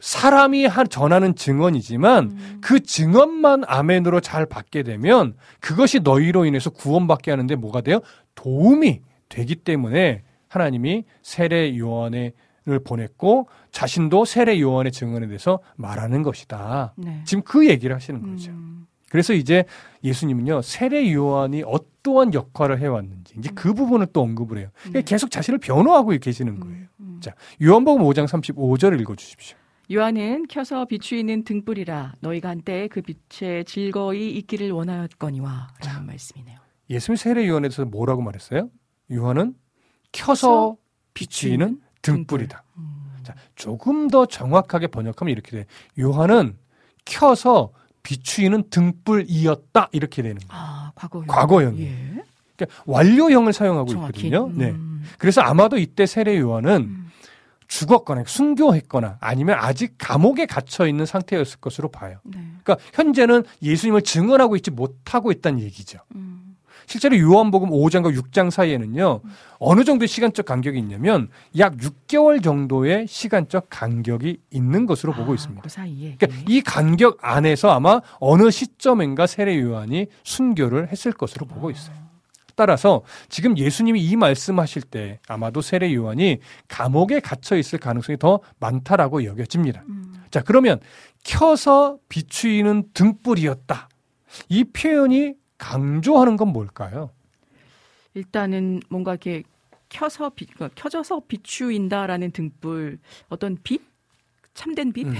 [0.06, 2.58] 사람이 한- 전하는 증언이지만 음.
[2.60, 7.98] 그 증언만 아멘으로 잘 받게 되면 그것이 너희로 인해서 구원받게 하는데 뭐가 돼요?
[8.36, 12.32] 도움이 되기 때문에 하나님이 세례 요한을
[12.84, 16.94] 보냈고 자신도 세례 요한의 증언에 대해서 말하는 것이다.
[16.96, 17.22] 네.
[17.24, 18.52] 지금 그 얘기를 하시는 거죠.
[18.52, 18.86] 음.
[19.10, 19.64] 그래서 이제
[20.04, 24.68] 예수님은요 세례 요한이 어떠한 역할을 해왔는지 이제 그 부분을 또 언급을 해요.
[24.92, 25.02] 네.
[25.02, 26.76] 계속 자신을 변호하고 계시는 거예요.
[26.76, 26.88] 음.
[27.00, 27.18] 음.
[27.20, 29.56] 자 요한복음 5장 35절을 읽어주십시오.
[29.92, 36.58] 요한은 켜서 비추이는 등불이라 너희가 한때 그 빛에 즐거이 있기를 원하였거니와 라는 말씀이네요.
[36.90, 38.68] 예수님 세례 요한에 대해서 뭐라고 말했어요?
[39.12, 39.54] 요한은
[40.12, 40.76] 켜서
[41.14, 42.64] 비추이는 등불이다.
[42.78, 43.06] 음.
[43.22, 45.66] 자, 조금 더 정확하게 번역하면 이렇게 돼.
[45.98, 46.56] 요한은
[47.04, 47.70] 켜서
[48.02, 50.48] 비추이는 등불이었다 이렇게 되는 거예요.
[50.62, 51.26] 아, 과거형.
[51.26, 51.90] 과거형이에요.
[51.90, 52.22] 예.
[52.56, 54.26] 그러니까 완료형을 사용하고 정확히.
[54.28, 54.50] 있거든요.
[54.56, 54.70] 네.
[54.70, 55.02] 음.
[55.18, 57.05] 그래서 아마도 이때 세례 요한은 음.
[57.68, 62.18] 죽었거나 순교했거나 아니면 아직 감옥에 gat혀 있는 상태였을 것으로 봐요.
[62.24, 62.38] 네.
[62.62, 65.98] 그러니까 현재는 예수님을 증언하고 있지 못하고 있다는 얘기죠.
[66.14, 66.46] 음.
[66.86, 69.20] 실제로 요한복음 5장과 6장 사이에는요,
[69.58, 75.62] 어느 정도의 시간적 간격이 있냐면, 약 6개월 정도의 시간적 간격이 있는 것으로 보고 아, 있습니다.
[75.62, 76.16] 그 사이에.
[76.16, 82.05] 그러니까 이 간격 안에서 아마 어느 시점인가 세례 요한이 순교를 했을 것으로 보고 있어요.
[82.56, 86.38] 따라서 지금 예수님이 이 말씀하실 때 아마도 세례 요한이
[86.68, 89.84] 감옥에 갇혀 있을 가능성이 더 많다라고 여겨집니다.
[90.30, 90.80] 자, 그러면
[91.22, 93.88] 켜서 비추이는 등불이었다.
[94.48, 97.10] 이 표현이 강조하는 건 뭘까요?
[98.14, 99.42] 일단은 뭔가 이렇게
[99.88, 102.98] 켜서 비, 그러니까 켜져서 비추인다라는 등불
[103.28, 103.82] 어떤 빛
[104.54, 105.14] 참된 빛 음.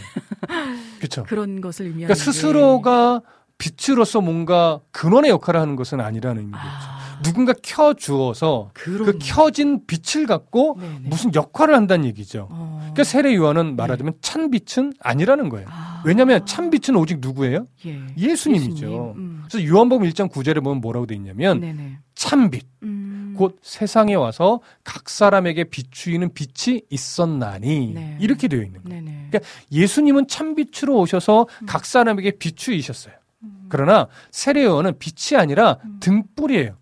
[0.98, 1.22] 그렇죠.
[1.28, 3.20] 그런 것을 의미하는 그러니까 스스로가
[3.58, 6.66] 빛으로서 뭔가 근원의 역할을 하는 것은 아니라는 의미겠죠.
[6.66, 11.08] 아, 누군가 켜 주어서 그 켜진 빛을 갖고 네네.
[11.08, 12.48] 무슨 역할을 한다는 얘기죠.
[12.50, 12.78] 어.
[12.80, 15.66] 그러니까 세례 요한은 말하자면 찬 빛은 아니라는 거예요.
[15.70, 16.02] 아.
[16.04, 17.66] 왜냐하면 찬 빛은 오직 누구예요?
[17.86, 18.00] 예.
[18.16, 18.86] 예수님이죠.
[18.86, 19.02] 예수님.
[19.16, 19.44] 음.
[19.48, 21.98] 그래서 요한복음 1장 9절에 보면 뭐라고 돼 있냐면 네네.
[22.14, 23.34] 참 빛, 음.
[23.36, 28.16] 곧 세상에 와서 각 사람에게 비추이는 빛이 있었나니 네.
[28.20, 29.02] 이렇게 되어 있는 거예요.
[29.02, 29.28] 네네.
[29.30, 33.14] 그러니까 예수님은 참 빛으로 오셔서 각 사람에게 비추이셨어요.
[33.68, 36.76] 그러나 세례 요한은 빛이 아니라 등불이에요.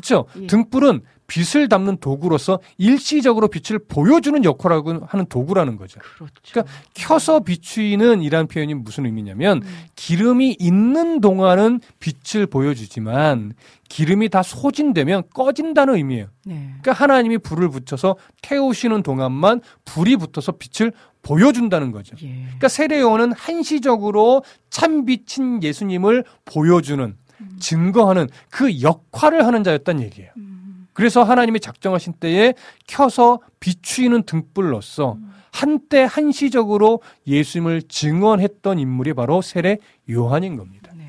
[0.00, 0.26] 그렇죠?
[0.40, 0.46] 예.
[0.46, 6.00] 등불은 빛을 담는 도구로서 일시적으로 빛을 보여주는 역할을 하는 도구라는 거죠.
[6.00, 6.34] 그렇죠.
[6.50, 9.84] 그러니까 켜서 비추이는 이란 표현이 무슨 의미냐면 음.
[9.94, 13.52] 기름이 있는 동안은 빛을 보여주지만
[13.88, 16.26] 기름이 다 소진되면 꺼진다는 의미예요.
[16.46, 16.54] 네.
[16.80, 20.92] 그러니까 하나님이 불을 붙여서 태우시는 동안만 불이 붙어서 빛을
[21.22, 22.16] 보여준다는 거죠.
[22.22, 22.28] 예.
[22.42, 27.14] 그러니까 세례 요한은 한시적으로 참 빛인 예수님을 보여주는
[27.58, 30.30] 증거하는 그 역할을 하는 자였단 얘기예요.
[30.36, 30.86] 음.
[30.92, 32.54] 그래서 하나님이 작정하신 때에
[32.86, 35.16] 켜서 비추이는 등불로서
[35.52, 39.78] 한때 한시적으로 예수님을 증언했던 인물이 바로 세례
[40.10, 40.92] 요한인 겁니다.
[40.96, 41.04] 네.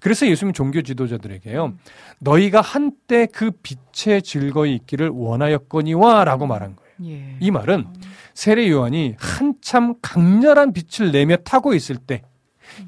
[0.00, 1.74] 그래서 예수님 종교 지도자들에게요.
[2.20, 6.88] 너희가 한때 그 빛의 즐거이 있기를 원하였거니와 라고 말한 거예요.
[7.04, 7.36] 예.
[7.40, 7.86] 이 말은
[8.34, 12.22] 세례 요한이 한참 강렬한 빛을 내며 타고 있을 때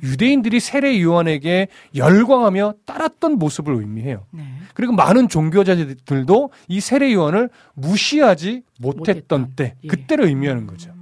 [0.03, 4.26] 유대인들이 세례 요한에게 열광하며 따랐던 모습을 의미해요.
[4.30, 4.45] 네.
[4.74, 9.88] 그리고 많은 종교자들도 이 세례 요한을 무시하지 못했던 못했던, 때 예.
[9.88, 10.93] 그때를 의미하는 거죠.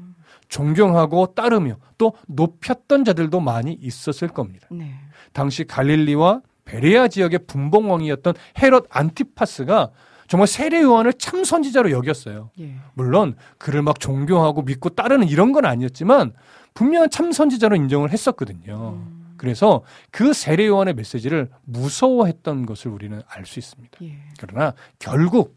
[0.48, 4.66] 존경하고 따르며 또 높였던 자들도 많이 있었을 겁니다.
[4.70, 4.94] 네.
[5.32, 9.90] 당시 갈릴리와 베레아 지역의 분봉왕이었던 헤롯 안티파스가
[10.26, 12.50] 정말 세례 요한을 참 선지자로 여겼어요.
[12.60, 12.74] 예.
[12.94, 16.32] 물론 그를 막 존경하고 믿고 따르는 이런 건 아니었지만
[16.78, 19.00] 분명한 참 선지자로 인정을 했었거든요.
[19.02, 19.34] 음.
[19.36, 23.98] 그래서 그 세례 요한의 메시지를 무서워했던 것을 우리는 알 수 있습니다.
[24.02, 24.18] 예.
[24.38, 25.56] 그러나 결국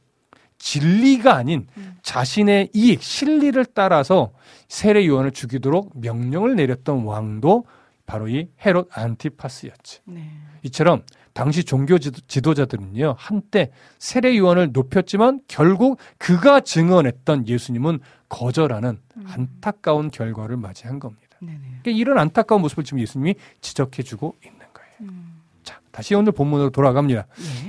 [0.58, 1.96] 진리가 아닌 음.
[2.02, 4.32] 자신의 이익, 실리를 따라서
[4.68, 7.66] 세례 요한을 죽이도록 명령을 내렸던 왕도
[8.08, 10.00] 바로 이 헤롯 안티파스였지.
[10.06, 10.28] 네.
[10.64, 11.04] 이처럼
[11.34, 20.58] 당시 종교 지도- 지도자들은요 한때 세례 요한을 높였지만 결국 그가 증언했던 예수님은 거절하는 안타까운 결과를
[20.58, 21.22] 맞이한 겁니다.
[21.40, 24.92] 그러니까 이런 안타까운 모습을 지금 예수님이 지적해주고 있는 거예요.
[25.12, 25.42] 음.
[25.64, 27.26] 자, 다시 오늘 본문으로 돌아갑니다.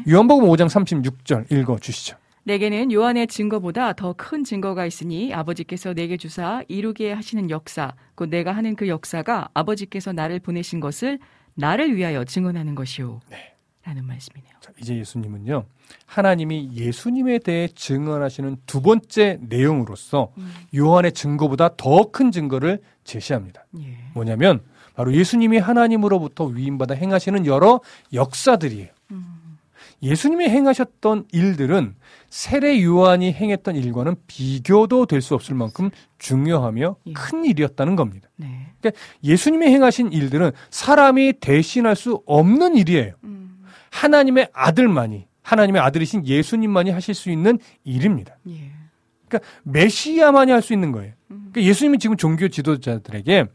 [0.06, 0.12] 예.
[0.12, 2.16] 요한복음 5장 36절 읽어 주시죠.
[2.44, 8.52] 내게는 요한의 증거보다 더 큰 증거가 있으니 아버지께서 내게 주사 이루게 하시는 역사, 곧 내가
[8.52, 11.18] 하는 그 역사가 아버지께서 나를 보내신 것을
[11.54, 13.20] 나를 위하여 증언하는 것이오.
[13.30, 13.51] 네.
[13.84, 14.52] 라는 말씀이네요.
[14.60, 15.64] 자, 이제 예수님은요
[16.06, 20.52] 하나님이 예수님에 대해 증언하시는 두 번째 내용으로서 음.
[20.74, 23.64] 요한의 증거보다 더 큰 증거를 제시합니다.
[23.80, 23.98] 예.
[24.14, 24.60] 뭐냐면
[24.94, 27.80] 바로 예수님이 하나님으로부터 위임받아 행하시는 여러
[28.12, 28.88] 역사들이에요.
[29.12, 29.58] 음.
[30.02, 31.94] 예수님이 행하셨던 일들은
[32.28, 37.12] 세례 요한이 행했던 일과는 비교도 될 수 없을 만큼 중요하며 예.
[37.12, 38.28] 큰 일이었다는 겁니다.
[38.36, 38.68] 네.
[39.22, 43.14] 예수님이 행하신 일들은 사람이 대신할 수 없는 일이에요.
[43.24, 43.51] 음.
[43.92, 48.36] 하나님의 아들만이 하나님의 아들이신 예수님만이 하실 수 있는 일입니다.
[48.48, 48.70] 예.
[49.28, 51.12] 그러니까 메시아만이 할 수 있는 거예요.
[51.28, 53.46] 그러니까 예수님이 지금 종교 지도자들에게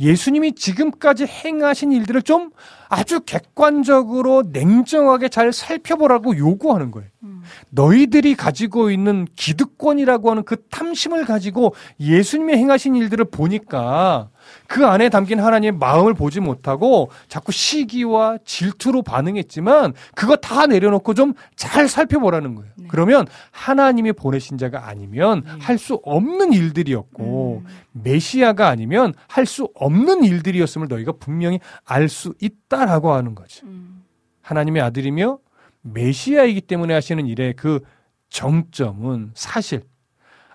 [0.00, 2.50] 예수님이 지금까지 행하신 일들을 좀
[2.88, 7.08] 아주 객관적으로 냉정하게 잘 살펴보라고 요구하는 거예요.
[7.24, 7.42] 음.
[7.70, 14.30] 너희들이 가지고 있는 기득권이라고 하는 그 탐심을 가지고 예수님이 행하신 일들을 보니까
[14.66, 21.34] 그 안에 담긴 하나님의 마음을 보지 못하고 자꾸 시기와 질투로 반응했지만 그거 다 내려놓고 좀
[21.56, 22.70] 잘 살펴보라는 거예요.
[22.76, 22.86] 네.
[22.88, 25.50] 그러면 하나님이 보내신 자가 아니면 네.
[25.60, 27.70] 할수 없는 일들이었고 음.
[27.92, 33.66] 메시아가 아니면 할 수 없는 일들이었음을 너희가 분명히 알 수 있다라고 하는 거죠.
[33.66, 34.04] 음.
[34.42, 35.38] 하나님의 아들이며
[35.82, 37.80] 메시아이기 때문에 하시는 일의 그
[38.30, 39.82] 정점은 사실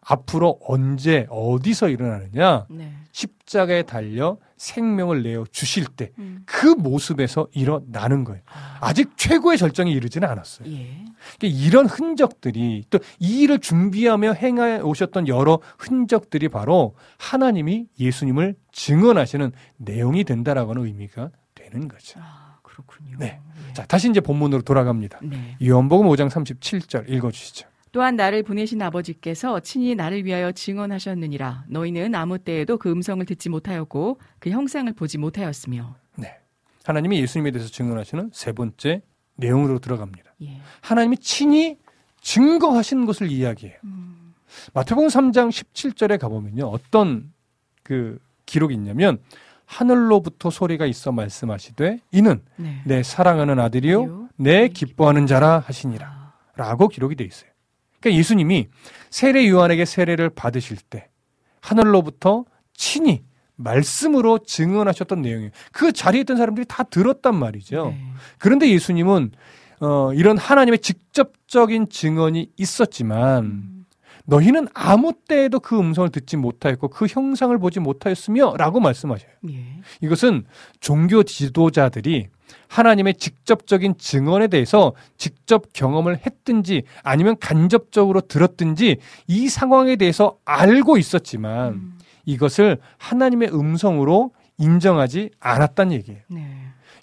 [0.09, 2.93] 앞으로 언제 어디서 일어나느냐 네.
[3.11, 6.41] 십자가에 달려 생명을 내어 주실 때 음.
[6.45, 8.41] 그 모습에서 일어나는 거예요.
[8.81, 10.69] 아직 최고의 절정에 이르지는 않았어요.
[10.69, 11.05] 예.
[11.37, 19.51] 그러니까 이런 흔적들이 또 이 일을 준비하며 행해 오셨던 여러 흔적들이 바로 하나님이 예수님을 증언하시는
[19.77, 22.19] 내용이 된다라고 하는 의미가 되는 거죠.
[22.21, 23.17] 아, 그렇군요.
[23.19, 23.39] 네.
[23.69, 23.73] 예.
[23.73, 25.19] 자, 다시 이제 본문으로 돌아갑니다.
[25.23, 25.55] 네.
[25.63, 27.68] 요한복음 5장 37절 읽어 주시죠.
[27.91, 31.65] 또한 나를 보내신 아버지께서 친히 나를 위하여 증언하셨느니라.
[31.67, 35.95] 너희는 아무 때에도 그 음성을 듣지 못하였고 그 형상을 보지 못하였으며.
[36.15, 36.35] 네.
[36.85, 39.01] 하나님이 예수님에 대해서 증언하시는 세 번째
[39.35, 40.33] 내용으로 들어갑니다.
[40.43, 40.59] 예.
[40.81, 41.77] 하나님이 친히
[42.21, 43.77] 증거하신 것을 이야기해요.
[43.85, 44.33] 음.
[44.73, 46.65] 마태복음 3장 17절에 가보면요.
[46.65, 47.31] 어떤
[47.83, 49.19] 그 기록이 있냐면
[49.65, 52.81] 하늘로부터 소리가 있어 말씀하시되 이는 네.
[52.85, 54.29] 내 사랑하는 아들이요.
[54.35, 57.48] 내 기뻐하는 자라 하시니라 아, 라고 기록이 돼 있어요.
[57.99, 58.67] 그러니까 예수님이
[59.09, 61.09] 세례 요한에게 세례를 받으실 때
[61.61, 63.23] 하늘로부터 친히
[63.55, 65.51] 말씀으로 증언하셨던 내용이에요.
[65.71, 67.89] 그 자리에 있던 사람들이 다 들었단 말이죠.
[67.89, 68.01] 네.
[68.37, 69.31] 그런데 예수님은
[69.81, 73.85] 어, 이런 하나님의 직접적인 증언이 있었지만 음.
[74.25, 79.31] 너희는 아무 때에도 그 음성을 듣지 못하였고 그 형상을 보지 못하였으며 라고 말씀하셔요.
[79.49, 79.81] 예.
[80.01, 80.45] 이것은
[80.79, 82.27] 종교 지도자들이
[82.67, 88.97] 하나님의 직접적인 증언에 대해서 직접 경험을 했든지 아니면 간접적으로 들었든지
[89.27, 91.99] 이 상황에 대해서 알고 있었지만 음.
[92.25, 96.21] 이것을 하나님의 음성으로 인정하지 않았다는 얘기예요.
[96.27, 96.45] 네.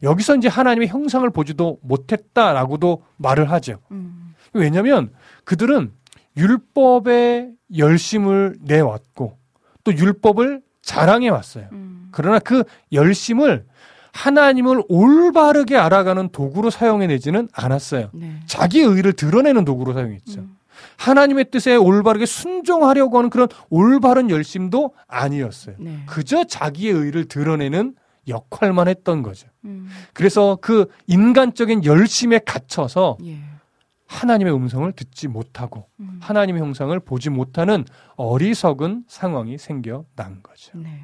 [0.02, 3.80] 여기서 이제 하나님의 형상을 보지도 못했다라고도 말을 하죠.
[3.90, 4.34] 음.
[4.52, 5.10] 왜냐하면
[5.44, 5.92] 그들은
[6.36, 9.38] 율법의 열심을 내왔고
[9.84, 11.68] 또 율법을 자랑해 왔어요.
[11.72, 12.08] 음.
[12.12, 13.66] 그러나 그 열심을
[14.16, 18.10] 하나님을 올바르게 알아가는 도구로 사용해내지는 않았어요.
[18.14, 18.40] 네.
[18.46, 20.40] 자기의 의를 드러내는 도구로 사용했죠.
[20.40, 20.56] 음.
[20.96, 25.76] 하나님의 뜻에 올바르게 순종하려고 하는 그런 올바른 열심도 아니었어요.
[25.78, 26.00] 네.
[26.06, 27.94] 그저 자기의 의를 드러내는
[28.28, 29.48] 역할만 했던 거죠.
[29.64, 29.88] 음.
[30.12, 33.38] 그래서 그 인간적인 열심에 갇혀서 예.
[34.06, 36.18] 하나님의 음성을 듣지 못하고 음.
[36.20, 37.84] 하나님의 형상을 보지 못하는
[38.16, 40.72] 어리석은 상황이 생겨난 거죠.
[40.74, 41.02] 네.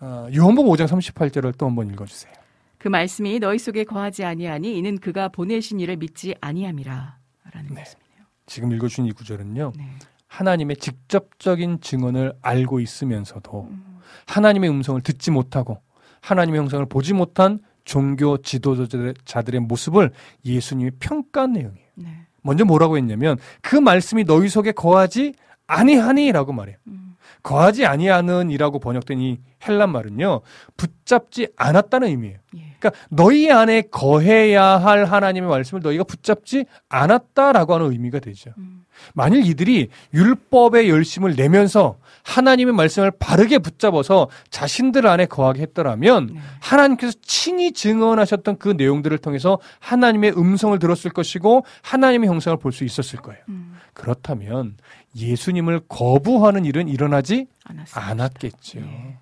[0.00, 2.32] 어, 요한복음 5장 38절을 또 한번 읽어주세요.
[2.78, 7.18] 그 말씀이 너희 속에 거하지 아니하니 이는 그가 보내신 이를 믿지 아니함이라.
[7.52, 7.74] 라는 네.
[7.74, 8.24] 말씀이네요.
[8.46, 9.72] 지금 읽어준 이 구절은요.
[9.76, 9.84] 네.
[10.28, 13.98] 하나님의 직접적인 증언을 알고 있으면서도 음.
[14.26, 15.82] 하나님의 음성을 듣지 못하고
[16.22, 20.12] 하나님의 형상을 보지 못한 종교 지도자들의 모습을
[20.44, 21.86] 예수님이 평가한 내용이에요.
[21.96, 22.26] 네.
[22.42, 25.34] 먼저 뭐라고 했냐면 그 말씀이 너희 속에 거하지
[25.66, 26.76] 아니하니라고 말해요.
[26.86, 27.09] 음.
[27.42, 30.40] 거하지 아니하는이라고 번역된 이 헬란 말은요.
[30.76, 32.38] 붙잡지 않았다는 의미예요.
[32.56, 32.76] 예.
[32.78, 38.52] 그러니까 너희 안에 거해야 할 하나님의 말씀을 너희가 붙잡지 않았다라고 하는 의미가 되죠.
[38.58, 38.84] 음.
[39.14, 46.40] 만일 이들이 율법의 열심을 내면서 하나님의 말씀을 바르게 붙잡아서 자신들 안에 거하게 했더라면 네.
[46.60, 53.18] 하나님께서 친히 증언하셨던 그 내용들을 통해서 하나님의 음성을 들었을 것이고 하나님의 형상을 볼 수 있었을
[53.20, 53.40] 거예요.
[53.48, 53.76] 음.
[53.94, 54.76] 그렇다면
[55.16, 58.10] 예수님을 거부하는 일은 일어나지 않았습니다.
[58.10, 58.80] 않았겠죠.
[58.80, 59.16] 예.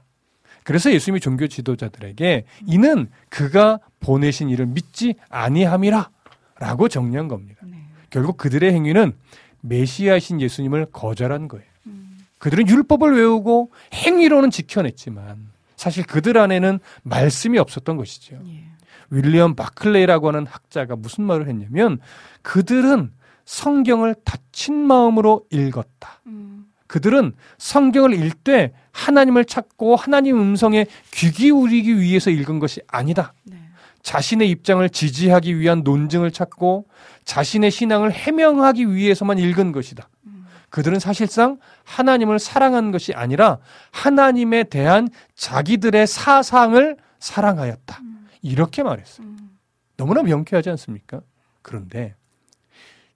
[0.65, 6.11] 그래서 예수님이 종교 지도자들에게 이는 그가 보내신 이를 믿지 아니함이라
[6.59, 7.61] 라고 정리한 겁니다.
[7.65, 7.79] 네.
[8.11, 9.15] 결국 그들의 행위는
[9.63, 11.65] 메시아이신 예수님을 거절한 거예요.
[11.87, 12.19] 음.
[12.39, 18.39] 그들은 율법을 외우고 행위로는 지켜냈지만 사실 그들 안에는 말씀이 없었던 것이죠.
[18.47, 18.65] 예.
[19.11, 21.99] 윌리엄 바클레이라고 하는 학자가 무슨 말을 했냐면
[22.43, 23.11] 그들은
[23.49, 26.21] 성경을 닫힌 마음으로 읽었다.
[26.27, 26.67] 음.
[26.87, 33.33] 그들은 성경을 읽되 하나님을 찾고 하나님 음성에 귀 기울이기 위해서 읽은 것이 아니다.
[33.45, 33.57] 네.
[34.03, 36.89] 자신의 입장을 지지하기 위한 논증을 찾고
[37.25, 40.11] 자신의 신앙을 해명하기 위해서만 읽은 것이다.
[40.27, 40.47] 음.
[40.69, 43.61] 그들은 사실상 하나님을 사랑한 것이 아니라
[43.93, 48.01] 하나님에 대한 자기들의 사상을 사랑하였다.
[48.43, 49.27] 이렇게 말했어요.
[49.27, 49.59] 음.
[49.97, 51.23] 너무나 명쾌하지 않습니까?
[51.63, 52.15] 그런데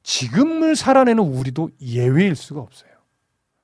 [0.03, 2.91] 지금을 살아내는 우리도 예외일 수가 없어요.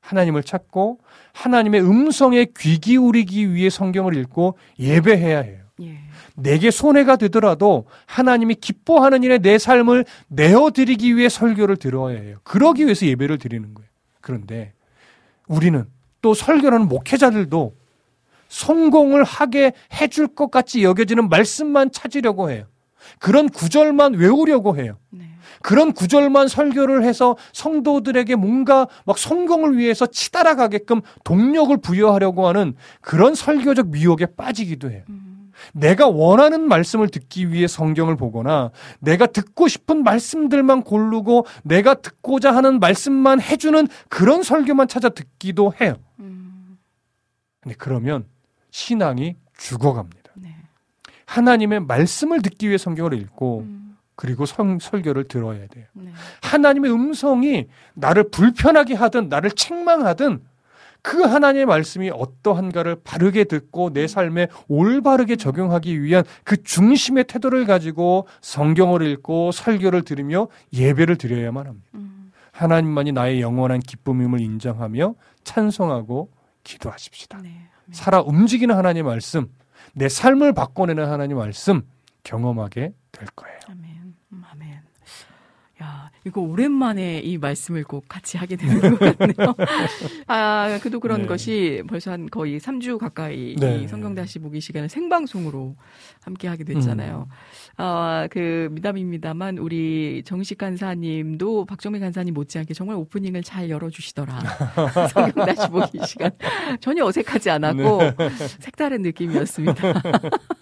[0.00, 1.00] 하나님을 찾고
[1.32, 5.64] 하나님의 음성에 귀 기울이기 위해 성경을 읽고 예배해야 해요.
[5.82, 5.98] 예.
[6.34, 12.38] 내게 손해가 되더라도 하나님이 기뻐하는 일에 내 삶을 내어드리기 위해 설교를 들어야 해요.
[12.42, 13.88] 그러기 위해서 예배를 드리는 거예요.
[14.20, 14.72] 그런데
[15.46, 15.84] 우리는
[16.22, 17.76] 또 설교하는 목회자들도
[18.48, 22.64] 성공을 하게 해줄 것 같이 여겨지는 말씀만 찾으려고 해요.
[23.18, 24.98] 그런 구절만 외우려고 해요.
[25.10, 25.28] 네.
[25.62, 33.34] 그런 구절만 설교를 해서 성도들에게 뭔가 막 성공을 위해서 치달아 가게끔 동력을 부여하려고 하는 그런
[33.34, 35.02] 설교적 미혹에 빠지기도 해요.
[35.08, 35.52] 음.
[35.72, 38.70] 내가 원하는 말씀을 듣기 위해 성경을 보거나
[39.00, 45.96] 내가 듣고 싶은 말씀들만 고르고 내가 듣고자 하는 말씀만 해주는 그런 설교만 찾아 듣기도 해요.
[46.20, 46.78] 음.
[47.60, 48.26] 근데 그러면
[48.70, 50.17] 신앙이 죽어갑니다.
[51.28, 51.34] 네.
[51.34, 53.96] 하나님의 말씀을 듣기 위해 성경을 읽고 음.
[54.16, 55.84] 그리고 성, 설교를 들어야 돼요.
[55.92, 56.10] 네.
[56.42, 60.40] 하나님의 음성이 나를 불편하게 하든 나를 책망하든
[61.02, 68.26] 그 하나님의 말씀이 어떠한가를 바르게 듣고 내 삶에 올바르게 적용하기 위한 그 중심의 태도를 가지고
[68.40, 71.86] 성경을 읽고 설교를 들으며 예배를 드려야만 합니다.
[71.94, 72.32] 음.
[72.50, 75.14] 하나님만이 나의 영원한 기쁨임을 인정하며
[75.44, 76.30] 찬송하고
[76.64, 77.38] 기도하십시다.
[77.42, 77.68] 네.
[77.92, 79.48] 살아 움직이는 하나님의 말씀,
[79.98, 81.82] 내 삶을 바꿔내는 하나님의 말씀
[82.22, 83.58] 경험하게 될 거예요.
[83.68, 83.87] 아멘.
[86.28, 89.54] 음, 이거 오랜만에 이 말씀을 꼭 같이 하게 되는 것 같네요.
[90.28, 91.26] 아, 그도 그런 네.
[91.26, 93.82] 것이 벌써 한 거의 3주 가까이 네.
[93.82, 95.76] 이 성경 다시 보기 시간을 생방송으로
[96.22, 96.74] 함께 하게 음.
[96.74, 97.28] 됐잖아요.
[97.78, 104.38] 아, 그 미담입니다만 우리 정식 간사님도 박정민 간사님 못지않게 정말 오프닝을 잘 열어주시더라.
[105.12, 106.30] 성경 다시 보기 시간
[106.80, 108.28] 전혀 어색하지 않았고 네.
[108.60, 110.02] 색다른 느낌이었습니다.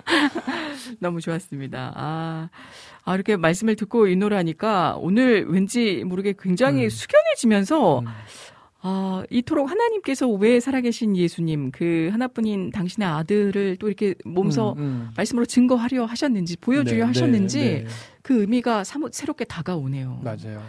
[1.00, 1.92] 너무 좋았습니다.
[1.96, 2.48] 아,
[3.06, 6.88] 아, 이렇게 말씀을 듣고 이 노래 하니까 오늘 왠지 모르게 굉장히 음.
[6.90, 8.06] 숙연해지면서 음.
[8.82, 15.10] 아, 이토록 하나님께서 왜 살아계신 예수님, 그 하나뿐인 당신의 아들을 또 이렇게 몸서 음, 음.
[15.16, 17.86] 말씀으로 증거하려 하셨는지, 보여주려 네, 하셨는지, 네, 네.
[18.22, 20.20] 그 의미가 사뭇 새롭게 다가오네요.
[20.24, 20.62] 맞아요.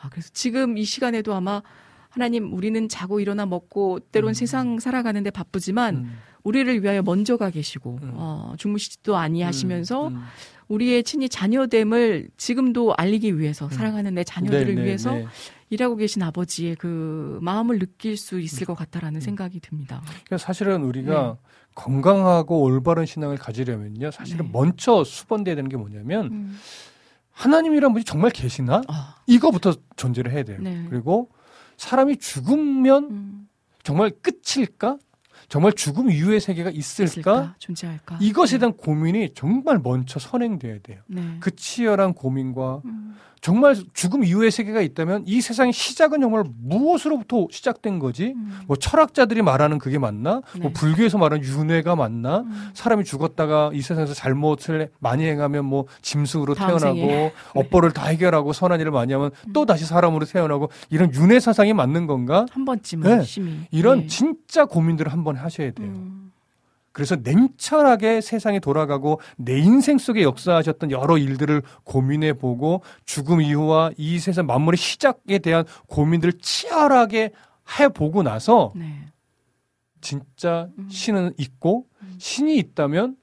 [0.00, 1.62] 아, 그래서 지금 이 시간에도 아마
[2.16, 4.32] 하나님, 우리는 자고 일어나 먹고, 때론 음.
[4.32, 6.12] 세상 살아가는데 바쁘지만, 음.
[6.44, 8.12] 우리를 위하여 먼저 가 계시고, 음.
[8.14, 10.22] 어, 주무시지도 아니하시면서, 음, 음.
[10.68, 15.26] 우리의 친히 자녀됨을 지금도 알리기 위해서, 사랑하는 내 자녀들을 네, 네, 위해서 네.
[15.68, 20.00] 일하고 계신 아버지의 그 마음을 느낄 수 있을 것 같다라는 생각이 듭니다.
[20.06, 21.36] 그러니까 사실은 우리가
[21.74, 24.10] 건강하고 올바른 신앙을 가지려면요.
[24.10, 24.50] 사실은 네.
[24.52, 26.58] 먼저 수번돼야 되는 게 뭐냐면 음.
[27.32, 28.80] 하나님이란 분이 정말 계시나?
[28.88, 30.58] 아, 이거부터 존재를 해야 돼요.
[30.62, 30.86] 네.
[30.88, 31.28] 그리고
[31.76, 33.48] 사람이 죽으면 음,
[33.82, 34.98] 정말 끝일까?
[35.48, 37.04] 정말 죽음 이후의 세계가 있을까?
[37.04, 37.54] 있을까?
[37.58, 38.18] 존재할까?
[38.20, 38.60] 이것에 네.
[38.60, 41.00] 대한 고민이 정말 먼저 선행돼야 돼요.
[41.06, 41.36] 네.
[41.40, 43.16] 그 치열한 고민과 음,
[43.46, 48.32] 정말 죽음 이후의 세계가 있다면 이 세상의 시작은 정말 무엇으로부터 시작된 거지?
[48.34, 50.42] 음, 뭐 철학자들이 말하는 그게 맞나?
[50.54, 50.62] 네.
[50.62, 52.38] 뭐 불교에서 말하는 윤회가 맞나?
[52.40, 52.70] 음.
[52.74, 56.94] 사람이 죽었다가 이 세상에서 잘못을 많이 행하면 뭐 짐승으로 태어나고.
[56.96, 57.32] 네.
[57.54, 59.52] 업보를 다 해결하고 선한 일을 많이 하면 음.
[59.52, 62.46] 또 다시 사람으로 태어나고 이런 윤회 사상이 맞는 건가?
[62.50, 63.22] 한 번쯤은 네.
[63.24, 64.06] 심히 이런 네.
[64.08, 65.92] 진짜 고민들을 한 번 하셔야 돼요.
[66.96, 73.90] 음, 그래서 냉철하게 세상이 돌아가고 내 인생 속에 역사하셨던 여러 일들을 고민해 보고 죽음 이후와
[73.98, 77.32] 이 세상 만물의 시작에 대한 고민들을 치열하게
[77.78, 79.08] 해 보고 나서 네.
[80.00, 80.88] 진짜 음.
[80.88, 82.14] 신은 있고 음.
[82.18, 83.16] 신이 있다면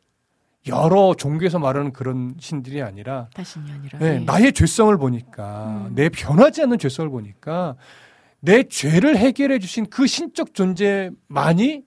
[0.67, 3.27] 여러 종교에서 말하는 그런 신들이 아니라
[3.71, 4.25] 아니라 네, 네.
[4.25, 5.95] 나의 죄성을 보니까 음.
[5.95, 7.75] 내 변하지 않는 죄성을 보니까
[8.39, 11.83] 내 죄를 해결해 주신 그 신적 존재만이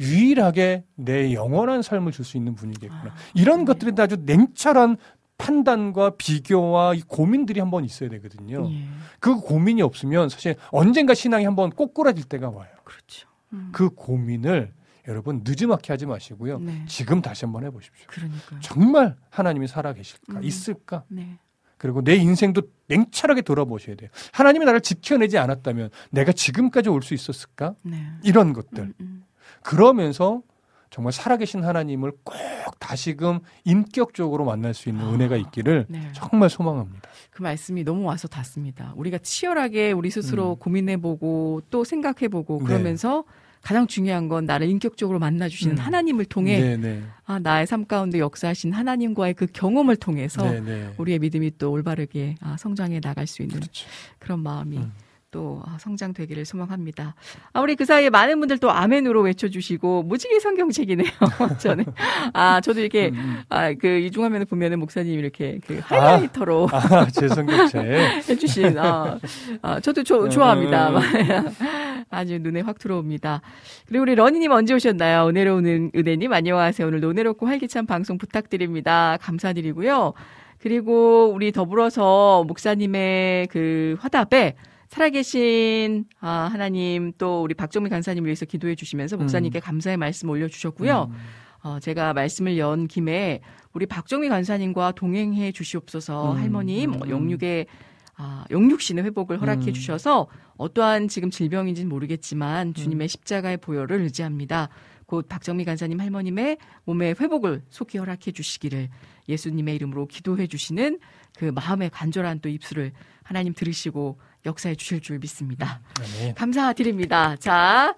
[0.00, 3.04] 유일하게 내 영원한 삶을 줄 수 있는 분이겠구나.
[3.12, 3.64] 아, 이런 네.
[3.66, 4.96] 것들에 대한 아주 냉철한
[5.38, 8.70] 판단과 비교와 이 고민들이 한번 있어야 되거든요.
[8.70, 8.86] 예,
[9.18, 12.70] 그 고민이 없으면 사실 언젠가 신앙이 한번 꼬꾸라질 때가 와요.
[12.84, 13.28] 그렇죠.
[13.52, 14.72] 음, 그 고민을
[15.08, 16.60] 여러분 늦지막히 하지 마시고요.
[16.60, 16.84] 네.
[16.86, 18.06] 지금 다시 한번 해보십시오.
[18.06, 18.60] 그러니까요.
[18.60, 20.38] 정말 하나님이 살아 계실까?
[20.38, 20.44] 음.
[20.44, 21.02] 있을까?
[21.08, 21.38] 네.
[21.76, 24.10] 그리고 내 인생도 냉철하게 돌아보셔야 돼요.
[24.32, 27.74] 하나님이 나를 지켜내지 않았다면 내가 지금까지 올 수 있었을까?
[27.82, 28.06] 네.
[28.22, 28.84] 이런 것들.
[28.84, 29.24] 음, 음.
[29.62, 30.42] 그러면서
[30.90, 32.36] 정말 살아계신 하나님을 꼭
[32.78, 35.10] 다시금 인격적으로 만날 수 있는 아.
[35.10, 36.10] 은혜가 있기를 네.
[36.12, 37.08] 정말 소망합니다.
[37.30, 38.92] 그 말씀이 너무 와서 닿습니다.
[38.96, 40.56] 우리가 치열하게 우리 스스로 음.
[40.58, 42.64] 고민해보고 또 생각해보고 네.
[42.66, 43.24] 그러면서
[43.62, 45.80] 가장 중요한 건 나를 인격적으로 만나주시는 음.
[45.80, 47.02] 하나님을 통해 네네.
[47.24, 50.94] 아, 나의 삶 가운데 역사하신 하나님과의 그 경험을 통해서 네네.
[50.98, 53.86] 우리의 믿음이 또 올바르게 아, 성장해 나갈 수 있는 그렇죠.
[54.18, 54.92] 그런 마음이 음.
[55.32, 57.14] 또 아, 성장되기를 소망합니다.
[57.54, 61.08] 아, 우리 그 사이에 많은 분들 또 아멘으로 외쳐주시고 무지개 성경책이네요.
[61.58, 61.86] 저는
[62.34, 63.40] 아 저도 이렇게 음, 음.
[63.48, 67.82] 아그 이중화면을 보면은 목사님 이렇게 그 하이라이터로 아, 제 성경책.
[68.28, 69.18] 해주신 아,
[69.62, 70.90] 아 저도 조- 음, 좋아합니다.
[70.90, 70.96] 음.
[72.10, 73.40] 아주 눈에 확 들어옵니다.
[73.88, 75.28] 그리고 우리 러니님 언제 오셨나요?
[75.28, 76.86] 은혜로운 은- 은혜님 안녕하세요.
[76.86, 79.16] 오늘 은혜롭고 활기찬 방송 부탁드립니다.
[79.22, 80.12] 감사드리고요.
[80.60, 84.56] 그리고 우리 더불어서 목사님의 그 화답에
[84.92, 91.08] 살아계신 아, 하나님 또 우리 박정미 간사님 위해서 기도해 주시면서 목사님께 감사의 말씀 올려주셨고요.
[91.10, 91.16] 음.
[91.62, 93.40] 어, 제가 말씀을 연 김에
[93.72, 97.08] 우리 박정미 간사님과 동행해 주시옵소서 음, 할머님 음, 음.
[97.08, 97.68] 영육의
[98.16, 99.72] 아, 영육신의 회복을 허락해 음.
[99.72, 100.26] 주셔서
[100.58, 104.68] 어떠한 지금 질병인지는 모르겠지만 주님의 십자가의 보혈을 의지합니다.
[105.06, 108.90] 곧 박정미 간사님 할머님의 몸의 회복을 속히 허락해 주시기를
[109.26, 110.98] 예수님의 이름으로 기도해 주시는
[111.38, 112.92] 그 마음의 간절한 또 입술을
[113.22, 115.80] 하나님 들으시고 역사해 주실 줄 믿습니다.
[116.20, 116.34] 아멘.
[116.34, 117.36] 감사드립니다.
[117.36, 117.94] 자,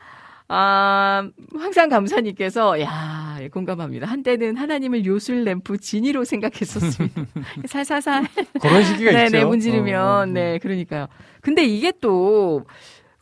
[0.47, 1.27] 아,
[1.59, 4.07] 항상 감사님께서, 야, 공감합니다.
[4.07, 7.25] 한때는 하나님을 요술 램프 진이로 생각했었습니다.
[7.67, 8.27] 살살살.
[8.61, 9.31] 그런 시기가 있죠.
[9.33, 10.01] 네네, 문지르면.
[10.01, 10.27] 어, 어, 어.
[10.27, 11.07] 네, 그러니까요.
[11.41, 12.65] 근데 이게 또,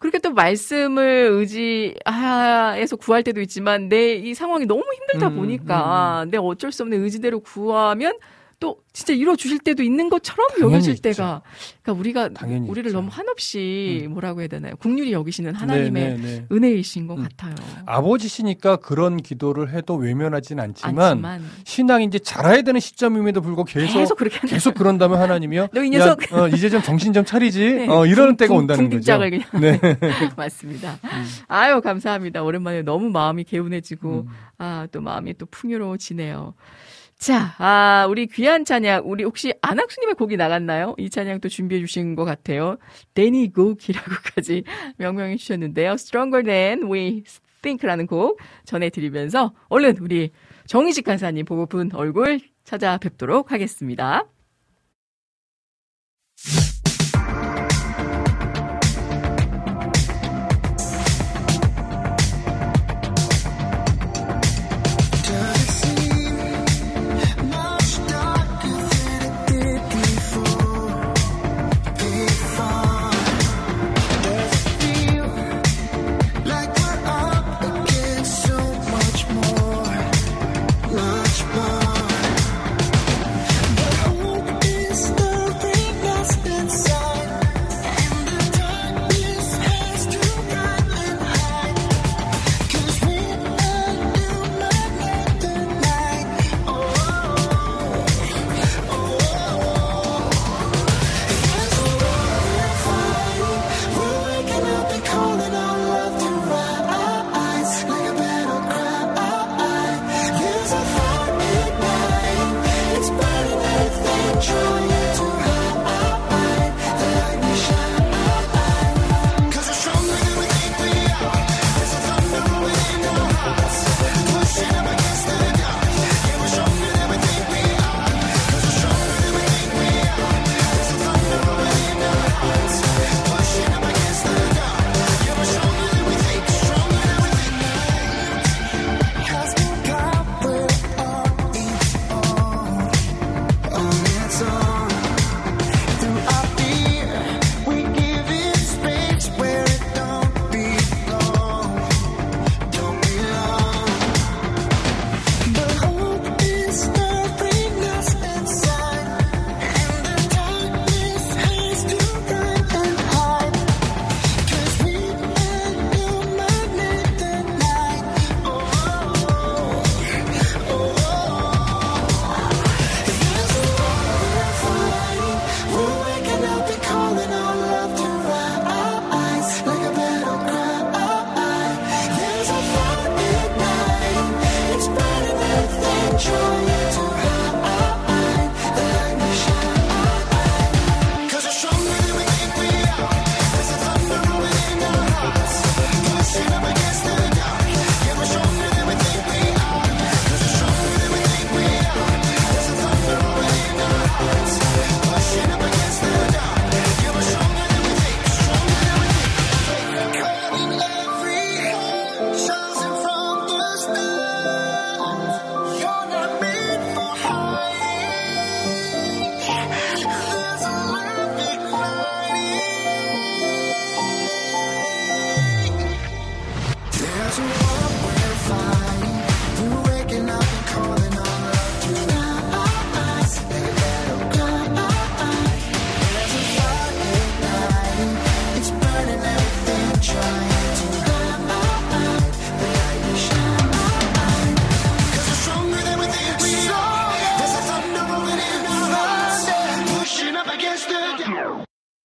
[0.01, 6.39] 그렇게 또 말씀을 의지해서 구할 때도 있지만 내 이 상황이 너무 힘들다 음, 보니까 내
[6.39, 8.19] 어쩔 수 없는 의지대로 구하면
[8.62, 11.02] 또 진짜 이루어 주실 때도 있는 것처럼 여겨질 있죠.
[11.02, 11.43] 때가
[11.82, 12.97] 그러니까 우리가 당연히 우리를 있죠.
[12.97, 13.01] 음.
[13.01, 14.76] 너무 한없이 뭐라고 해야 되나요?
[14.76, 16.47] 국률이 여기시는 하나님의 네, 네, 네.
[16.52, 17.24] 은혜이신 것 음.
[17.24, 17.56] 같아요.
[17.86, 24.16] 아버지시니까 그런 기도를 해도 외면하진 않지만, 않지만 신앙이 이제 자라야 되는 시점임에도 불구하고 계속 계속
[24.18, 25.66] 그렇게 계속 그런다면 하나님이요.
[25.74, 26.22] 너 이 녀석!
[26.32, 27.64] 야, 어, 이제 좀 정신 좀 차리지.
[27.82, 27.89] 네.
[27.89, 29.18] 어, 이러는 때가 궁- 온다는 거죠.
[29.18, 29.80] 그냥 네.
[30.36, 30.98] 맞습니다.
[31.48, 32.44] 아유 감사합니다.
[32.44, 34.28] 오랜만에 너무 마음이 개운해지고 음.
[34.59, 36.55] 아또 마음이 또 풍요로워지네요.
[37.23, 40.97] 자, 아 우리 귀한 찬양 우리 혹시 안학수님의 곡이 나갔나요?
[40.99, 42.78] 이 찬양 또 준비해 주신 것 같아요.
[43.15, 44.65] 데니 고기라고까지
[44.99, 45.93] 명명해 주셨는데요.
[45.93, 47.23] Stronger Than We
[47.62, 50.32] Think라는 곡 전해드리면서 얼른 우리
[50.66, 54.24] 정희식 간사님 보고픈 얼굴 찾아뵙도록 하겠습니다.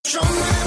[0.03, 0.66] 주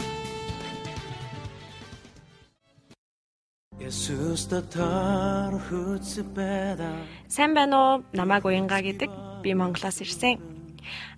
[7.28, 8.04] Сайн байна уу?
[8.14, 9.10] Намайг уянга гэдэг.
[9.42, 10.40] Би Монголоос ирсэн.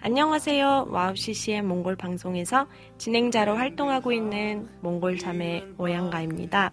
[0.02, 0.88] 안녕하세요.
[0.90, 2.66] 와우 CCM 몽골 방송에서
[2.98, 6.72] 진행자로 활동하고 있는 몽골 자매 오양가입니다.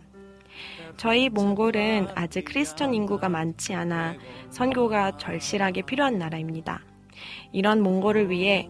[0.97, 4.15] 저희 몽골은 아직 크리스천 인구가 많지 않아
[4.49, 6.81] 선교가 절실하게 필요한 나라입니다.
[7.51, 8.69] 이런 몽골을 위해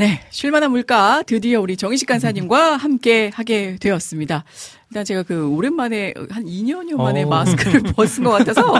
[0.00, 4.44] 네, 쉴만한 물가 드디어 우리 정희식 간사님과 함께 하게 되었습니다.
[4.90, 7.28] 일단 제가 그 오랜만에 한 2년여 만에 어.
[7.28, 8.74] 마스크를 벗은 것 같아서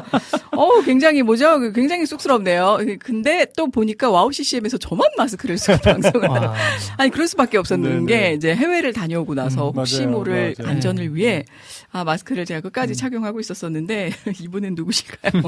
[0.57, 1.61] 어 굉장히 뭐죠?
[1.73, 2.78] 굉장히 쑥스럽네요.
[2.99, 6.53] 근데 또 보니까 와우 CCM에서 저만 마스크를 쓰고 방송을 아,
[6.97, 8.07] 아니 그럴 수밖에 없었는 네네.
[8.07, 10.73] 게 이제 해외를 다녀오고 나서 음, 혹시 맞아요, 모를 맞아요.
[10.73, 11.45] 안전을 위해
[11.93, 14.11] 아 마스크를 제가 끝까지 착용하고 있었었는데
[14.43, 15.43] 이분은 누구실까요?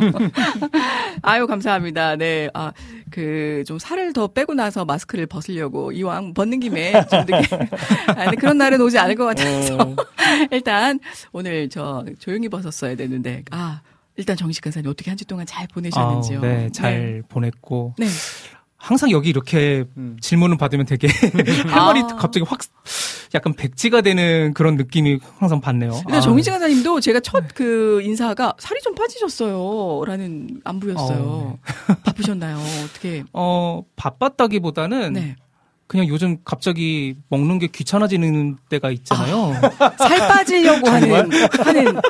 [1.23, 2.15] 아유 감사합니다.
[2.17, 2.73] 네, 아
[3.11, 7.57] 그 좀 살을 더 빼고 나서 마스크를 벗으려고 이왕 벗는 김에 좀 늦게
[8.07, 9.97] 아, 근데 그런 날은 오지 않을 것 같아서 어,
[10.57, 11.01] 일단
[11.33, 13.81] 오늘 저 조용히 벗었어야 되는데 아
[14.16, 16.39] 일단 정식 간사님 어떻게 한 주 동안 잘 보내셨는지요?
[16.39, 18.07] 아, 네, 잘 보냈고 네.
[18.77, 20.16] 항상 여기 이렇게 음.
[20.20, 21.07] 질문을 받으면 되게
[21.69, 22.07] 할 말이 아.
[22.16, 22.61] 갑자기 확
[23.35, 25.93] 약간 백지가 되는 그런 느낌이 항상 받네요.
[26.05, 26.20] 근데 아.
[26.20, 31.19] 정희진 간사님도 제가 첫 그 인사가 살이 좀 빠지셨어요.라는 안부였어요.
[31.23, 31.59] 어,
[32.05, 32.57] 바쁘셨나요?
[32.85, 33.24] 어떻게?
[33.33, 35.37] 어, 바빴다기보다는 네.
[35.93, 39.52] 그냥 요즘 갑자기 먹는 게 귀찮아지는 때가 있잖아요.
[39.98, 41.31] 살 빠지려고 하는
[41.66, 42.01] 하는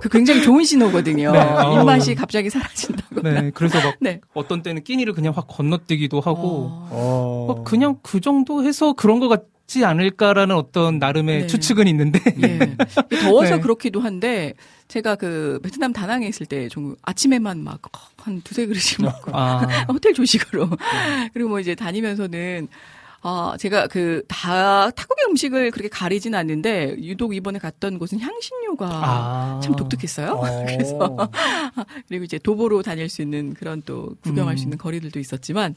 [0.00, 1.32] 그 굉장히 좋은 신호거든요.
[1.32, 1.80] 네, 어.
[1.80, 3.20] 입맛이 갑자기 사라진다고.
[3.22, 4.20] 네, 그래서 막 네.
[4.32, 6.88] 어떤 때는 끼니를 그냥 확 건너뛰기도 하고 어.
[6.92, 7.44] 어.
[7.48, 11.46] 뭐 그냥 그 정도 해서 그런 것 같 지 않을까라는 어떤 나름의 네.
[11.46, 12.76] 추측은 있는데 예.
[13.22, 13.60] 더워서 네.
[13.60, 14.52] 그렇기도 한데
[14.88, 17.80] 제가 그 베트남 다낭에 있을 때 좀 아침에만 막
[18.18, 20.68] 한 두세 그릇씩 먹고 아, 호텔 조식으로.
[21.32, 22.68] 그리고 뭐 이제 다니면서는
[23.24, 29.60] 아, 제가 그 다 타국의 음식을 그렇게 가리진 않는데 유독 이번에 갔던 곳은 향신료가 아.
[29.62, 30.32] 참 독특했어요.
[30.32, 30.40] 어.
[30.66, 31.28] 그래서
[32.08, 34.66] 그리고 이제 도보로 다닐 수 있는 그런 또 구경할 수 음.
[34.66, 35.74] 있는 거리들도 있었지만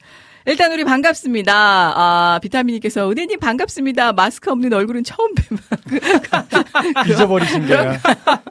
[0.47, 1.53] 일단 우리 반갑습니다.
[1.53, 4.13] 아, 비타민님께서 은혜님 반갑습니다.
[4.13, 5.61] 마스크 없는 얼굴은 처음 뵈면
[7.09, 7.99] 잊어버리신 게야.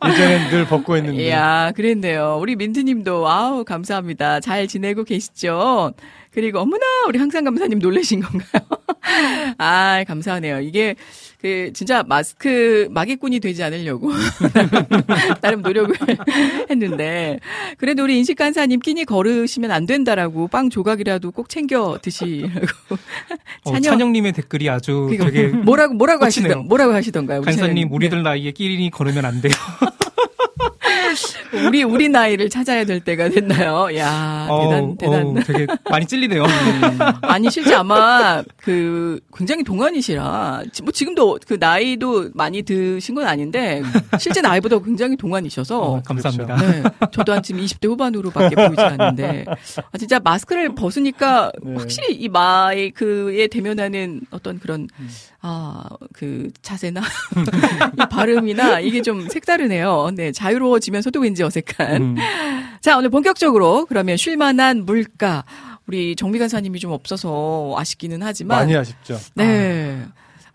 [0.09, 1.25] 예전엔 늘 벗고 했는데.
[1.25, 2.39] 이야, 그랬네요.
[2.41, 4.41] 우리 민트님도, 아우, 감사합니다.
[4.41, 5.93] 잘 지내고 계시죠?
[6.35, 8.63] 그리고, 어머나, 우리 항상 감사님 놀라신 건가요?
[9.59, 10.61] 아, 감사하네요.
[10.61, 10.97] 이게,
[11.41, 14.11] 그, 진짜 마스크, 마개꾼이 되지 않으려고.
[15.41, 15.95] 나름 노력을
[16.71, 17.39] 했는데.
[17.79, 22.67] 그래도 우리 인식 간사님 끼니 걸으시면 안 된다라고 빵 조각이라도 꼭 챙겨 드시라고.
[23.65, 26.25] 어, 찬영- 찬영님의 댓글이 아주 그러니까 되게 뭐라고, 뭐라고.
[26.25, 27.43] 하시던, 뭐라고 하시던가요?
[27.43, 27.93] 간사님?
[27.93, 29.53] 우리들 나이에 끼리 걸으면 안 돼요.
[31.67, 33.89] 우리 우리 나이를 찾아야 될 때가 됐나요?
[33.97, 35.25] 야 대단 대단.
[35.27, 36.45] 어우, 되게 많이 찔리네요.
[37.23, 43.83] 아니 실제 아마 그 굉장히 동안이시라 뭐 지금도 그 나이도 많이 드신 건 아닌데
[44.19, 46.57] 실제 나이보다 굉장히 동안이셔서 어, 감사합니다.
[46.57, 46.83] 네,
[47.13, 51.75] 저도 한 지금 20대 후반으로밖에 보이지 않는데 아, 진짜 마스크를 벗으니까 네.
[51.77, 54.89] 확실히 이 마이크에 대면하는 어떤 그런
[55.41, 55.85] 아
[56.15, 57.03] 그 자세나
[58.01, 60.11] 이 발음이나 이게 좀 색다르네요.
[60.15, 62.03] 네 자유로워지면서 도 왠지 어색한.
[62.03, 62.17] 음.
[62.81, 65.45] 자 오늘 본격적으로 그러면 쉴만한 물가
[65.87, 69.19] 우리 정미 간사님이 좀 없어서 아쉽기는 하지만 많이 아쉽죠.
[69.35, 70.05] 네.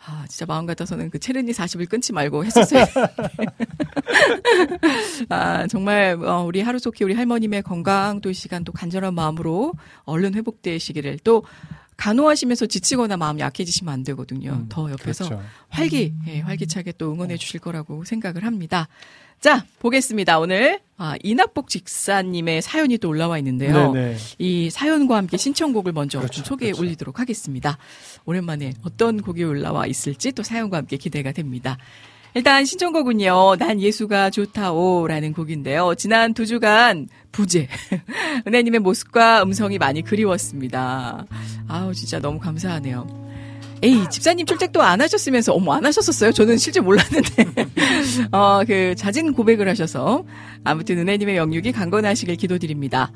[0.06, 2.84] 아, 진짜 마음 같아서는 그 체르니 40일 끊지 말고 했었어요.
[5.30, 9.74] 아, 정말, 어, 우리 하루속히 우리 할머님의 건강 또이 시간 또 간절한 마음으로
[10.06, 11.44] 얼른 회복되시기를 또
[11.98, 14.54] 간호하시면서 지치거나 마음 약해지시면 안 되거든요.
[14.54, 15.44] 음, 더 옆에서 그렇죠.
[15.68, 18.88] 활기, 예, 활기차게 또 응원해 주실 거라고 생각을 합니다.
[19.40, 20.38] 자, 보겠습니다.
[20.40, 23.94] 오늘, 아, 이낙복 직사님의 사연이 또 올라와 있는데요.
[23.94, 24.18] 네네.
[24.38, 26.84] 이 사연과 함께 신청곡을 먼저 그렇죠, 좀 소개해 그렇죠.
[26.84, 27.78] 올리도록 하겠습니다.
[28.26, 31.78] 오랜만에 어떤 곡이 올라와 있을지 또 사연과 함께 기대가 됩니다.
[32.34, 35.96] 일단 신청곡은요, 난 예수가 좋다오라는 곡인데요.
[35.96, 37.70] 지난 두 주간 부재.
[38.46, 41.26] 은혜님의 모습과 음성이 많이 그리웠습니다.
[41.68, 43.29] 아우, 진짜 너무 감사하네요.
[43.82, 46.32] 에이, 집사님 출첵도 안 하셨으면서, 어머, 안 하셨었어요?
[46.32, 47.46] 저는 실제 몰랐는데.
[48.32, 50.26] 어, 그, 자진 고백을 하셔서.
[50.64, 53.12] 아무튼 은혜님의 영육이 강건하시길 기도드립니다.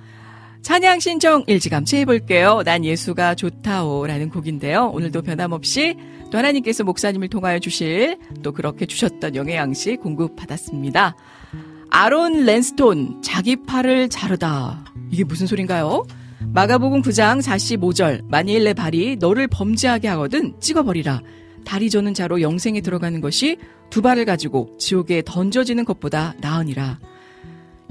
[0.64, 2.61] 찬양 신청 일찌감치 해볼게요.
[2.64, 4.91] 난 예수가 좋다오 라는 곡인데요.
[4.94, 5.98] 오늘도 변함없이
[6.31, 11.18] 또 하나님께서 목사님을 통하여 주실 또 그렇게 주셨던 영의 양식 공급받았습니다.
[11.90, 14.85] 아론 랜스톤 자기 팔을 자르다.
[15.11, 16.06] 이게 무슨 소린가요?
[16.51, 21.21] 마가복음 9장 45절 만일 내 발이 너를 범죄하게 하거든 찍어버리라.
[21.65, 23.57] 다리 저는 자로 영생에 들어가는 것이
[23.89, 26.99] 두 발을 가지고 지옥에 던져지는 것보다 나으니라.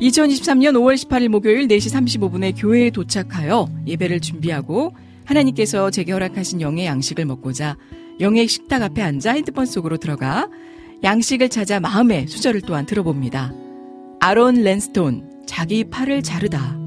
[0.00, 7.24] 2023년 5월 18일 목요일 4시 35분에 교회에 도착하여 예배를 준비하고 하나님께서 제게 허락하신 영의 양식을
[7.24, 7.76] 먹고자
[8.20, 10.48] 영의 식탁 앞에 앉아 핸드폰 속으로 들어가
[11.02, 13.52] 양식을 찾아 마음의 수절을 또한 들어봅니다.
[14.20, 16.81] 아론 랜스톤, 자기 팔을 자르다.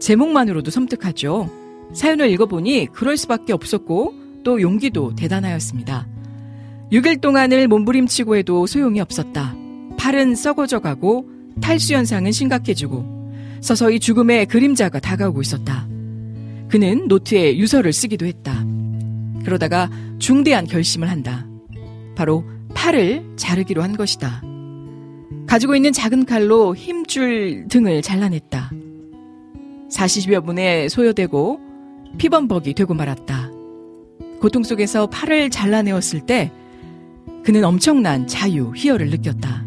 [0.00, 1.48] 제목만으로도 섬뜩하죠.
[1.92, 6.08] 사연을 읽어보니 그럴 수밖에 없었고 또 용기도 대단하였습니다.
[6.92, 9.54] 6일 동안을 몸부림치고 해도 소용이 없었다.
[9.96, 11.26] 팔은 썩어져 가고
[11.60, 13.20] 탈수 현상은 심각해지고
[13.60, 15.86] 서서히 죽음의 그림자가 다가오고 있었다.
[16.68, 18.64] 그는 노트에 유서를 쓰기도 했다.
[19.44, 21.46] 그러다가 중대한 결심을 한다.
[22.16, 22.44] 바로
[22.74, 24.42] 팔을 자르기로 한 것이다.
[25.46, 28.70] 가지고 있는 작은 칼로 힘줄 등을 잘라냈다.
[29.90, 31.60] 40여 분에 소요되고
[32.18, 33.50] 피범벅이 되고 말았다.
[34.40, 36.50] 고통 속에서 팔을 잘라내었을 때
[37.44, 39.64] 그는 엄청난 자유, 희열을 느꼈다.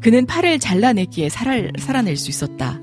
[0.00, 2.80] 그는 팔을 잘라냈기에 살아, 살아낼 수 있었다.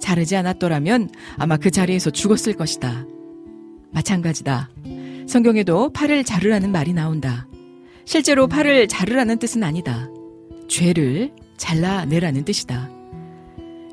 [0.00, 3.06] 자르지 않았더라면 아마 그 자리에서 죽었을 것이다.
[3.92, 4.70] 마찬가지다.
[5.28, 7.46] 성경에도 팔을 자르라는 말이 나온다.
[8.04, 10.08] 실제로 팔을 자르라는 뜻은 아니다.
[10.68, 12.90] 죄를 잘라내라는 뜻이다.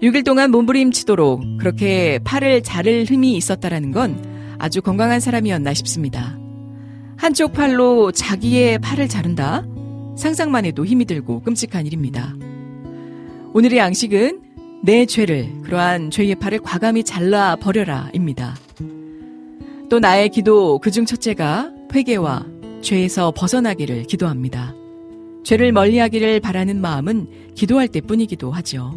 [0.02, 6.38] 6일 동안 몸부림치도록 그렇게 팔을 자를 힘이 있었다라는 건 아주 건강한 사람이었나 싶습니다.
[7.18, 9.66] 한쪽 팔로 자기의 팔을 자른다?
[10.18, 12.34] 상상만 해도 힘이 들고 끔찍한 일입니다.
[13.54, 14.42] 오늘의 양식은
[14.84, 18.56] 내 죄를, 그러한 죄의 팔을 과감히 잘라 버려라 입니다.
[19.90, 22.46] 또 나의 기도 그중 첫째가 회개와
[22.82, 24.74] 죄에서 벗어나기를 기도합니다.
[25.44, 28.94] 죄를 멀리 하기를 바라는 마음은 기도할 때 뿐이기도 하죠.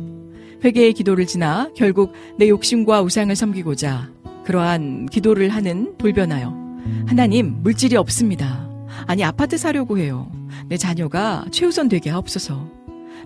[0.64, 4.10] 회개의 기도를 지나 결국 내 욕심과 우상을 섬기고자
[4.44, 6.62] 그러한 기도를 하는 돌변하여
[7.06, 8.68] 하나님 물질이 없습니다.
[9.06, 10.30] 아니 아파트 사려고 해요.
[10.68, 12.68] 내 자녀가 최우선 되게 하옵소서.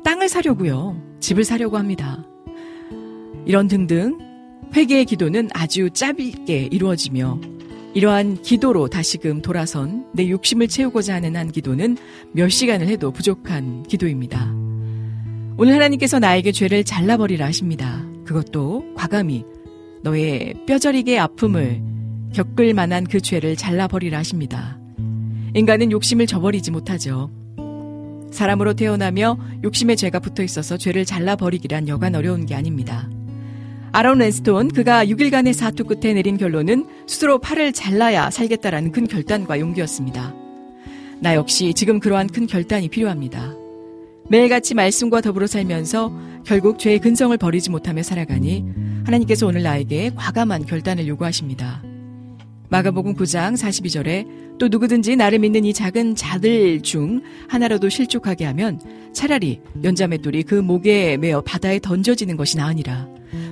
[0.05, 1.01] 땅을 사려고요.
[1.21, 2.25] 집을 사려고 합니다.
[3.45, 4.19] 이런 등등
[4.75, 7.41] 회개의 기도는 아주 짧게 이루어지며
[7.95, 11.97] 이러한 기도로 다시금 돌아선 내 욕심을 채우고자 하는 한 기도는
[12.33, 14.56] 몇 시간을 해도 부족한 기도입니다.
[15.59, 18.05] 오늘 하나님께서 나에게 죄를 잘라버리라 하십니다.
[18.27, 19.45] 그것도 과감히
[20.03, 21.81] 너의 뼈저리게 아픔을
[22.35, 24.79] 겪을 만한 그 죄를 잘라버리라 하십니다.
[25.55, 27.31] 인간은 욕심을 저버리지 못하죠.
[28.31, 33.09] 사람으로 태어나며 욕심의 죄가 붙어 있어서 죄를 잘라버리기란 여간 어려운 게 아닙니다.
[33.93, 40.35] 아론 랜스톤 그가 6일간의 사투 끝에 내린 결론은 스스로 팔을 잘라야 살겠다라는 큰 결단과 용기였습니다.
[41.21, 43.56] 나 역시 지금 그러한 큰 결단이 필요합니다.
[44.29, 46.13] 매일같이 말씀과 더불어 살면서
[46.45, 48.65] 결국 죄의 근성을 버리지 못하며 살아가니
[49.05, 51.83] 하나님께서 오늘 나에게 과감한 결단을 요구하십니다.
[52.69, 58.81] 마가복음 9장 42절에 또 누구든지 나를 믿는 이 작은 자들 중 하나라도 실족하게 하면
[59.13, 63.09] 차라리 연자맷돌이 그 목에 매어 바다에 던져지는 것이 나으니라.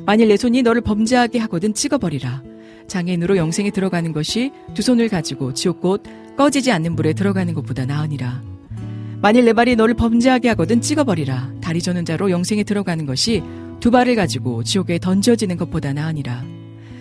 [0.06, 2.42] 만일 내 손이 너를 범죄하게 하거든 찍어버리라.
[2.88, 6.02] 장애인으로 영생에 들어가는 것이 두 손을 가지고 지옥곧
[6.36, 8.53] 꺼지지 않는 불에 들어가는 것보다 나으니라.
[9.24, 11.54] 만일 내 발이 너를 범죄하게 하거든 찍어버리라.
[11.62, 13.42] 다리 저는 자로 영생에 들어가는 것이
[13.80, 16.44] 두 발을 가지고 지옥에 던져지는 것보다 나으니라.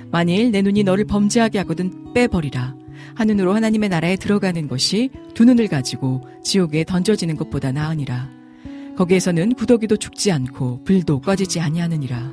[0.09, 2.75] 만일 내 눈이 너를 범죄하게 하거든 빼버리라.
[3.15, 8.29] 하늘으로 하나님의 나라에 들어가는 것이 두 눈을 가지고 지옥에 던져지는 것보다 나으니라.
[8.95, 12.31] 거기에서는 구더기도 죽지 않고 불도 꺼지지 아니하느니라.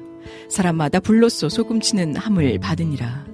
[0.48, 3.26] 사람마다 불로써 소금치는 함을 받으니라.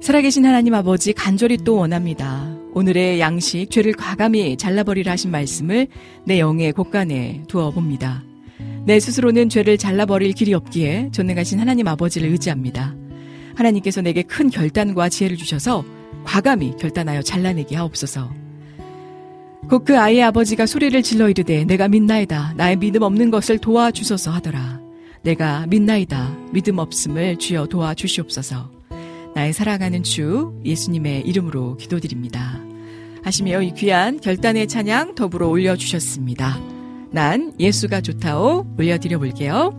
[0.00, 2.61] 살아계신 하나님 아버지 간절히 또 원합니다.
[2.74, 5.88] 오늘의 양식 죄를 과감히 잘라버리라 하신 말씀을
[6.24, 8.24] 내 영의 곳간에 두어 봅니다.
[8.84, 12.94] 내 스스로는 죄를 잘라버릴 길이 없기에 전능하신 하나님 아버지를 의지합니다.
[13.54, 15.84] 하나님께서 내게 큰 결단과 지혜를 주셔서
[16.24, 18.30] 과감히 결단하여 잘라내게 하옵소서.
[19.68, 22.54] 곧 그 아이의 아버지가 소리를 질러 이르되 내가 믿나이다.
[22.56, 24.80] 나의 믿음 없는 것을 도와주소서 하더라.
[25.22, 26.36] 내가 믿나이다.
[26.52, 28.70] 믿음 없음을 주여 도와주시옵소서.
[29.34, 32.61] 나의 사랑하는 주 예수님의 이름으로 기도드립니다.
[33.22, 36.58] 하시며 이 귀한 결단의 찬양 더불어 올려주셨습니다.
[37.10, 39.78] 난 예수가 좋다오 올려드려 볼게요.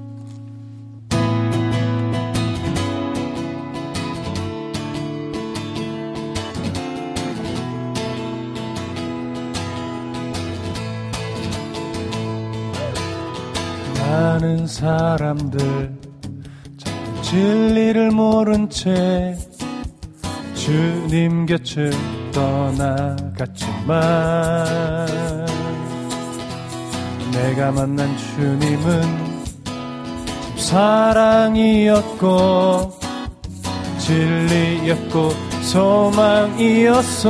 [13.99, 15.97] 많은 사람들
[17.21, 19.35] 진리를 모른 채
[20.53, 21.91] 주님 곁을
[22.33, 23.93] 떠나갔지만
[27.31, 29.33] 내가 만난 주님은
[30.57, 32.23] 사랑이었고
[33.99, 35.31] 진리였고
[35.61, 37.29] 소망이었어.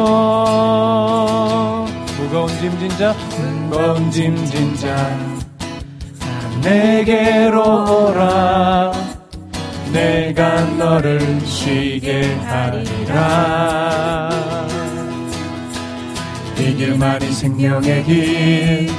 [2.18, 3.14] 무거운 짐 진 자
[3.70, 4.96] 무거운 짐 진 자
[6.62, 8.92] 내게로 오라.
[9.92, 14.30] 내가 너를 쉬게 하리라
[16.58, 18.90] 이 길만이 생명의 길.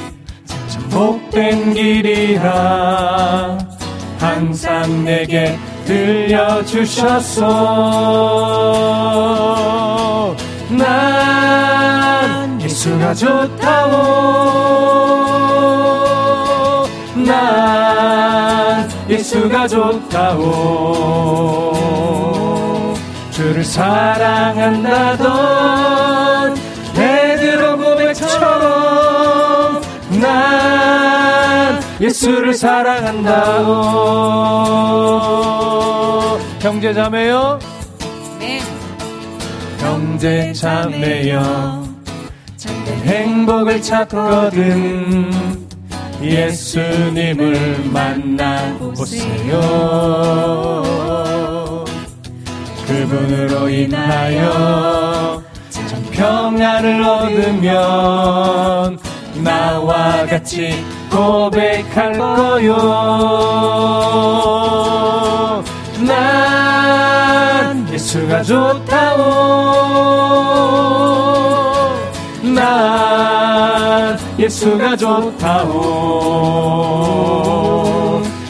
[0.90, 3.58] 복된 길이라
[4.18, 7.42] 항상 내게 들려주셨소
[10.70, 13.94] 난 예수가 좋다오.
[17.26, 20.94] 난 예수가 좋다오.
[23.32, 25.24] 주를 사랑한다던
[30.24, 33.68] 난 예수를 사랑한다오.
[36.60, 37.58] 형제자매요
[38.38, 38.60] 네.
[39.78, 41.84] 형제자매요
[43.04, 45.30] 행복을 찾거든.
[46.22, 49.60] 예수님을 만나보세요.
[52.86, 58.98] 그분으로 인하여 참 평안을 얻으면
[59.42, 62.74] 나와 같이 고백할 거요.
[66.00, 69.74] 난 예수가 좋다오.
[72.42, 75.74] 난 예수가 좋다오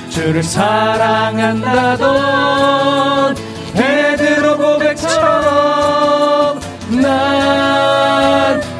[0.09, 2.05] 주를 사랑한다던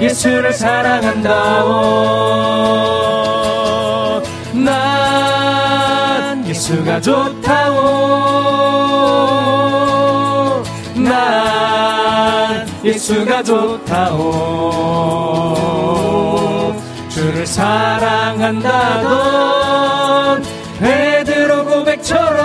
[0.01, 1.73] 예수를 사랑한다오
[4.53, 7.75] 난 예수가 좋다오
[10.97, 14.75] 난 예수가 좋다오
[17.09, 18.75] 주를 사랑한다던
[20.81, 22.45] 베드로 고백처럼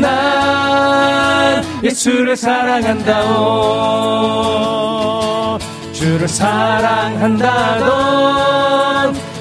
[0.00, 3.84] 난 예수를 사랑한다오
[6.04, 7.48] 주를 사랑한다던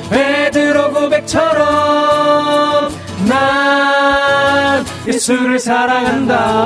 [0.10, 2.90] 베드로 고백처럼
[3.28, 6.64] 난 예수를 사랑한다오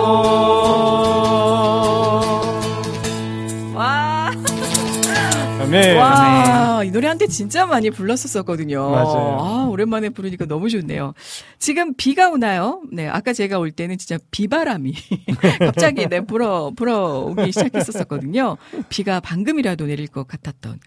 [5.68, 5.98] 아멘.
[5.98, 8.90] 와, 이 노래 한테 진짜 많이 불렀었거든요.
[8.90, 9.38] 맞아요.
[9.40, 11.14] 아, 오랜만에 부르니까 너무 좋네요.
[11.60, 12.82] 지금 비가 오나요?
[12.92, 14.94] 네, 아까 제가 올 때는 진짜 비바람이
[15.60, 18.58] 갑자기 네, 불어, 불어 오기 시작했었거든요.
[18.90, 20.80] 비가 방금이라도 내릴 것 같았던.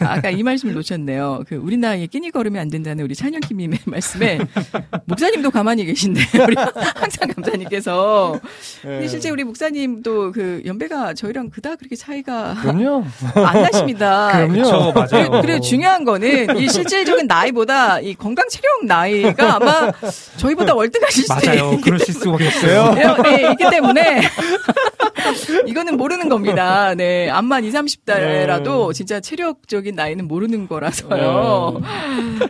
[0.00, 1.44] 아까 이 말씀을 놓쳤네요.
[1.48, 4.38] 그 우리 나이에 끼니 걸으면 안 된다는 우리 찬영킴님의 말씀에
[5.04, 8.40] 목사님도 가만히 계신데 우리 항상 감사님께서
[8.82, 9.08] 근데 네.
[9.08, 13.04] 실제 우리 목사님도 그 연배가 저희랑 그닥 그렇게 차이가 그럼요.
[13.34, 14.32] 안 나십니다.
[14.48, 14.64] 그럼요.
[14.64, 15.40] 저 맞아요.
[15.42, 19.90] 그리고, 중요한 거는 이 실질적인 나이보다 이 건강 체력 나이가 아마
[20.36, 21.72] 저희보다 월등하실 수 맞아요.
[21.72, 22.94] 있기 그러실 수가 있어요.
[22.94, 24.22] 네, 있기 때문에
[25.66, 26.94] 이거는 모르는 겁니다.
[26.94, 31.80] 네, 암만 20, 30대라도 진짜 체력 적인 나이는 모르는 거라서요.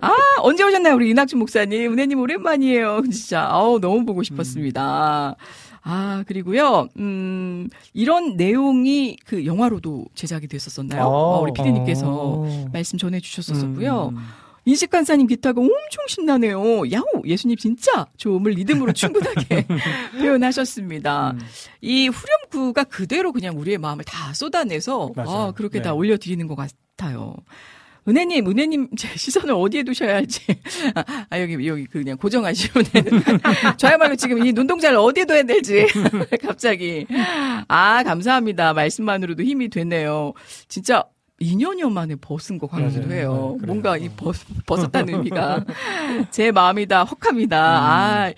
[0.00, 0.10] 아,
[0.42, 0.94] 언제 오셨나요?
[0.94, 1.92] 우리 이낙준 목사님.
[1.92, 3.02] 은혜님 오랜만이에요.
[3.10, 3.46] 진짜.
[3.50, 5.36] 아우, 너무 보고 싶었습니다.
[5.82, 11.02] 아, 그리고요, 음, 이런 내용이 그 영화로도 제작이 됐었었나요?
[11.04, 12.66] 어, 우리 피디님께서 어.
[12.72, 14.10] 말씀 전해 주셨었고요.
[14.12, 14.18] 음.
[14.66, 16.90] 인식 간사님 기타가 엄청 신나네요.
[16.92, 17.22] 야호!
[17.24, 19.66] 예수님 진짜 좋음을 리듬으로 충분하게
[20.20, 21.30] 표현하셨습니다.
[21.30, 21.38] 음.
[21.80, 25.30] 이 후렴구가 그대로 그냥 우리의 마음을 다 쏟아내서 맞아요.
[25.30, 25.84] 아, 그렇게 네.
[25.84, 26.76] 다 올려드리는 것 같아요.
[28.08, 30.40] 은혜님, 은혜님, 제 시선을 어디에 두셔야 할지.
[31.28, 32.86] 아, 여기, 여기, 그냥 고정하시면.
[33.76, 35.86] 저야말로 지금 이 눈동자를 어디에 둬야 될지.
[36.42, 37.06] 갑자기.
[37.68, 38.72] 아, 감사합니다.
[38.72, 40.32] 말씀만으로도 힘이 되네요.
[40.68, 41.04] 진짜
[41.40, 43.12] 2년여 만에 벗은 것 같기도 맞아요.
[43.12, 43.50] 해요.
[43.52, 43.66] 네, 그래요.
[43.66, 44.34] 뭔가 이 벗,
[44.66, 45.64] 벗었다는 의미가
[46.30, 47.58] 제 마음이다, 혹합니다.
[47.60, 48.32] 아,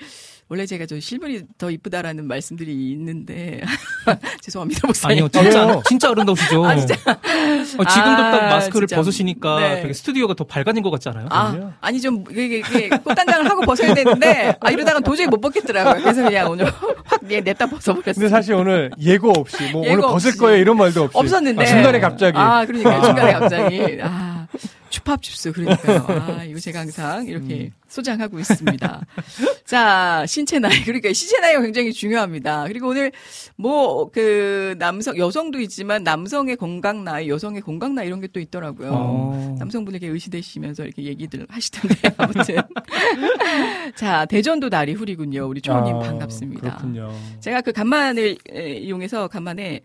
[0.53, 3.61] 원래 제가 저 실물이 더 이쁘다라는 말씀들이 있는데.
[4.43, 5.25] 죄송합니다, 목사님.
[5.25, 5.83] 아니요, 진짜.
[5.89, 6.67] 진짜 아름다우시죠.
[6.67, 6.95] 아, 진짜.
[7.07, 8.97] 어, 지금도 아, 딱 마스크를 진짜.
[8.97, 9.83] 벗으시니까 네.
[9.83, 11.29] 되게 스튜디오가 더 밝아진 것 같지 않아요?
[11.31, 16.03] 아, 아니 좀 이게, 이게 꽃단장을 하고 벗어야 되는데 아 이러다가 도저히 못 벗겠더라고요.
[16.03, 18.15] 그래서 그냥 오늘 확 예, 냅다 벗어버렸어요.
[18.15, 20.39] 근데 사실 오늘 예고 없이 뭐 예고 오늘 벗을 없이.
[20.39, 24.40] 거예요 이런 말도 없이 없었는데 아, 중간에 갑자기 아 그러니까 중간에 갑자기 아
[24.91, 26.05] 추팝춥스 그러니까요.
[26.09, 29.07] 아 이거 제가 항상 이렇게 소장하고 있습니다.
[29.65, 32.65] 자 신체 나이 그러니까 신체 나이가 굉장히 중요합니다.
[32.67, 33.13] 그리고 오늘
[33.57, 38.91] 뭐 그 남성 여성도 있지만 남성의 건강 나이, 여성의 건강 나이 이런 게 또 있더라고요.
[38.93, 39.57] 어.
[39.59, 42.57] 남성분에게 의시되시면서 이렇게 얘기들 하시던데 아무튼
[43.97, 45.47] 자 대전도 날이 흐리군요.
[45.49, 46.61] 우리 초호님 아, 반갑습니다.
[46.61, 47.13] 그렇군요.
[47.41, 49.81] 제가 그 간만을 에, 이용해서 간만에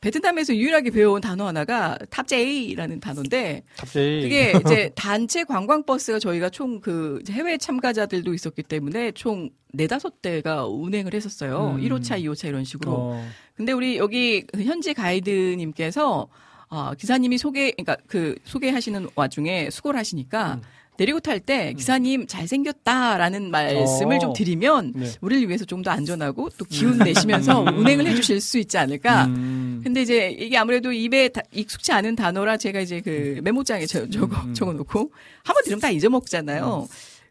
[0.00, 6.48] 베트남에서 유일하게 배워온 단어 하나가 đẹp trai라는 단어인데 갑자기 그게 이제 단체 관광 버스가 저희가
[6.48, 11.76] 총 그 해외 참가자들도 있었기 때문에 총 네다섯 대가 운행을 했었어요.
[11.76, 11.82] 음.
[11.82, 12.92] 1호차, 2호차 이런 식으로.
[12.92, 13.24] 어,
[13.54, 16.28] 근데 우리 여기 그 현지 가이드님께서
[16.68, 20.62] 어, 기사님이 소개, 그러니까 그 소개하시는 와중에 수고를 하시니까 음.
[21.00, 24.18] 내리고 탈 때 기사님 잘생겼다라는 말씀을 어.
[24.18, 25.10] 좀 드리면 네.
[25.22, 29.24] 우리를 위해서 좀 더 안전하고 또 기운 내시면서 운행을 해주실 수 있지 않을까.
[29.24, 29.80] 음.
[29.82, 34.42] 근데 이제 이게 아무래도 입에 다- 익숙치 않은 단어라 제가 이제 그 메모장에 적, 적어,
[34.44, 34.52] 음.
[34.52, 35.10] 적어놓고
[35.42, 36.86] 한번 들으면 다 잊어먹잖아요.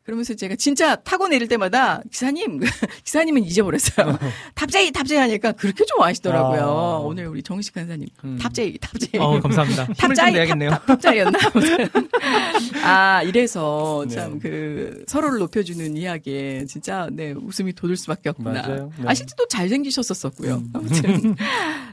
[0.10, 2.60] 그러면서 제가 진짜 타고 내릴 때마다 기사님,
[3.06, 4.18] 기사님은 잊어버렸어요.
[4.56, 6.61] đẹp trai, đẹp trai 하니까 그렇게 좋아하시더라고요.
[6.61, 6.98] 아.
[6.98, 8.40] 오늘 우리 정식 간사님, 음.
[8.41, 9.22] đẹp trai, đẹp trai.
[9.22, 9.88] 어, 감사합니다.
[10.31, 10.72] 내야겠네요.
[10.72, 11.38] đẹp, đẹp, trai였나
[12.84, 14.15] 아, 이래서 네.
[14.15, 18.64] 참그 서로를 높여주는 이야기에 진짜 네, 웃음이 돋을 수밖에 없구나.
[18.64, 18.91] 맞아요.
[18.98, 19.03] 네.
[19.06, 20.64] 아, 실제 또 잘생기셨었었고요.
[20.73, 21.36] 아무튼.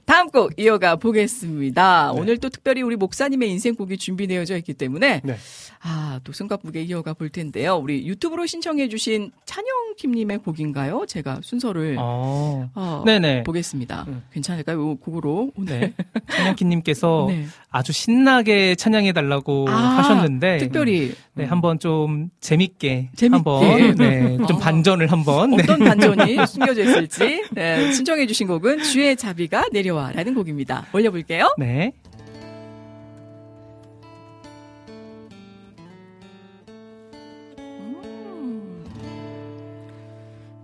[0.07, 2.13] 다음 곡 이어가 보겠습니다.
[2.15, 2.21] 네.
[2.21, 5.37] 오늘 또 특별히 우리 목사님의 인생곡이 준비되어져 있기 때문에 네.
[5.83, 7.77] 아, 또 숨가쁘게 이어가 볼 텐데요.
[7.77, 11.05] 우리 유튜브로 신청해주신 찬영킴님의 곡인가요?
[11.07, 12.71] 제가 순서를 어.
[12.75, 13.43] 어, 네네.
[13.45, 14.05] 보겠습니다.
[14.09, 14.23] 음.
[14.33, 14.91] 괜찮을까요?
[14.91, 15.95] 요 곡으로 오늘 네.
[16.31, 17.47] 찬양키님께서 네.
[17.71, 20.59] 아주 신나게 찬양해달라고 아, 하셨는데.
[20.59, 23.35] 특별히 네, 한번 좀 재밌게, 재밌게.
[23.37, 24.59] 한번 네, 좀 어.
[24.59, 25.63] 반전을 한번 네.
[25.63, 30.87] 어떤 반전이 숨겨져 있을지 네, 신청해주신 곡은 주의 자비가 내려와라는 곡입니다.
[30.93, 31.55] 올려볼게요.
[31.59, 31.93] 네.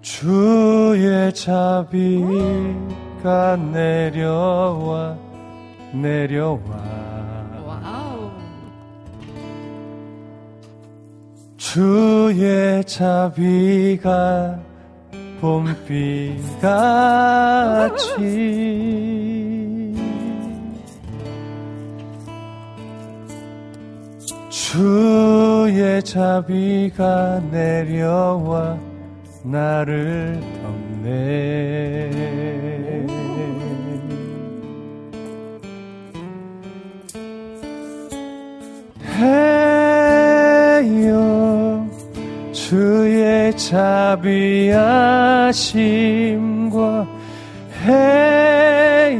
[0.02, 1.96] 주의 자비가
[3.72, 5.16] 내려와
[5.92, 6.58] 내려와
[7.64, 8.30] 와우.
[11.56, 14.58] 주의 자비가
[15.40, 16.62] 봄비같이
[24.50, 28.91] 주의 자비가 내려와
[29.42, 32.10] 나를 덮네.
[40.82, 41.88] 해요
[42.52, 44.26] 주의 자비하심과
[47.84, 49.12] 해요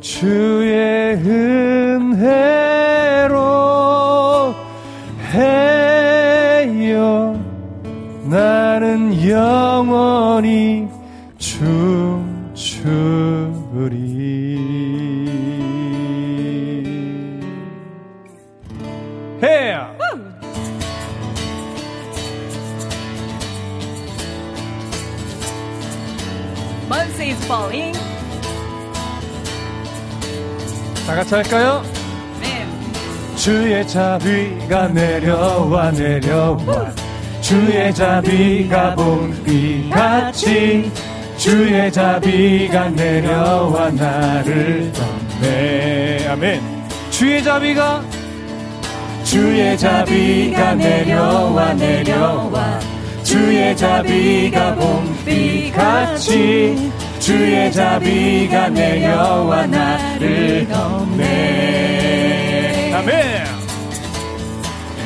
[0.00, 2.63] 주의 은혜
[9.28, 10.88] 영원히
[11.38, 12.84] 춤추리
[19.42, 19.74] 헤
[26.90, 27.98] Months is falling
[31.06, 31.82] 다 같이 할까요?
[32.40, 32.66] 네.
[33.36, 37.03] 주의 자비가 내려와 내려와
[37.44, 40.90] 주의 자비가 봄비 같이
[41.36, 46.62] 주의 자비가 내려와 나를 덮네 아멘.
[47.10, 48.02] 주의 자비가
[49.24, 52.80] 주의 자비가 내려와 내려와.
[53.22, 56.24] 주의 자비가 봄비같이
[57.18, 62.04] 주의 자비가 내려와 나를 덮네
[62.94, 63.44] 아멘.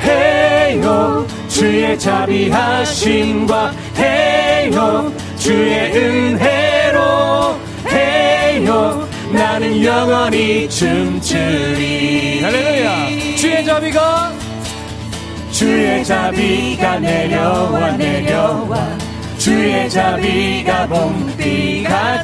[0.05, 1.27] 해요
[1.59, 5.13] 주의 자비하심과 해요.
[5.37, 7.59] 주의 은혜로
[7.91, 9.09] 해요.
[9.33, 12.43] 나는 영원히 춤추리.
[12.43, 13.37] 할렐루야.
[13.37, 14.33] 주의 자비가
[15.51, 18.97] 주의 자비가 내려와 내려와.
[19.37, 22.23] 주의 자비가 봄비같이.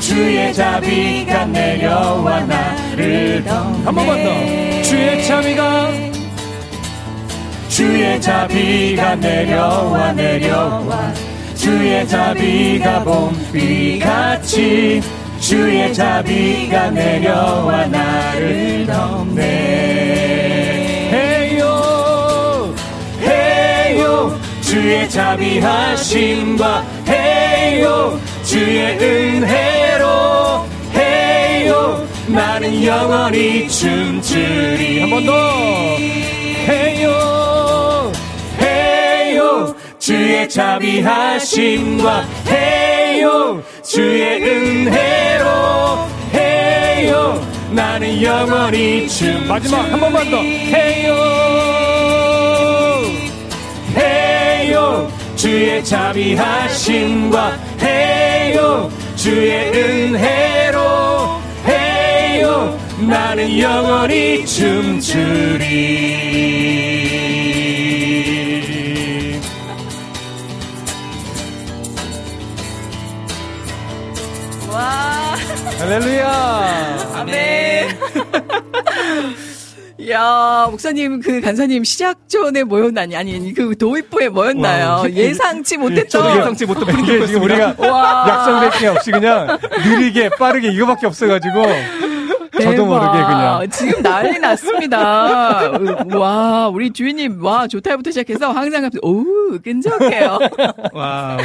[0.00, 4.82] 주의 자비가 내려와 나를 덮네 한 번만 더.
[4.82, 6.03] 주의 자비가
[7.74, 11.12] 주의 자비가 내려와 내려와.
[11.56, 14.52] 주의 자비가 봄비같이
[15.40, 19.42] 주의 자비가 내려와 나를 덮네.
[21.10, 22.72] 해요
[23.22, 24.38] 해요.
[24.60, 28.20] 주의 자비하심과 해요.
[28.44, 30.64] 주의 은혜로
[30.94, 32.06] 해요.
[32.28, 35.00] 나는 영원히 춤추리.
[35.00, 35.93] 한 번 더
[40.04, 43.62] 주의 자비하심과 해요.
[43.82, 45.46] 주의 은혜로
[46.34, 47.42] 해요.
[47.70, 50.42] 나는 영원히 춤 마지막 한 번만 더.
[50.42, 51.14] 해요.
[53.96, 55.10] 해요.
[55.36, 58.92] 주의 자비하심과 해요.
[59.16, 62.78] 주의 은혜로 해요.
[63.08, 65.94] 나는 영원히 춤추리
[74.74, 75.36] 와.
[75.78, 77.88] 할렐루야 아멘.
[80.10, 84.86] 야 목사님 그 간사님 시작 전에 뭐였나니 아니 그 도입부에 뭐였나요?
[85.02, 88.26] 와, 예상치 못했던 예상치 못한 이게 지금 우리가 와.
[88.28, 91.62] 약속될 게 없이 그냥 느리게 빠르게 이거밖에 없어가지고
[92.62, 92.86] 저도.
[92.86, 95.72] 모르게 그냥 지금 난리 났습니다.
[96.14, 99.24] 와 우리 주인님 와 좋다부터 시작해서 항상 하면서 오
[99.62, 100.38] 끈적해요.
[100.92, 101.38] 와우.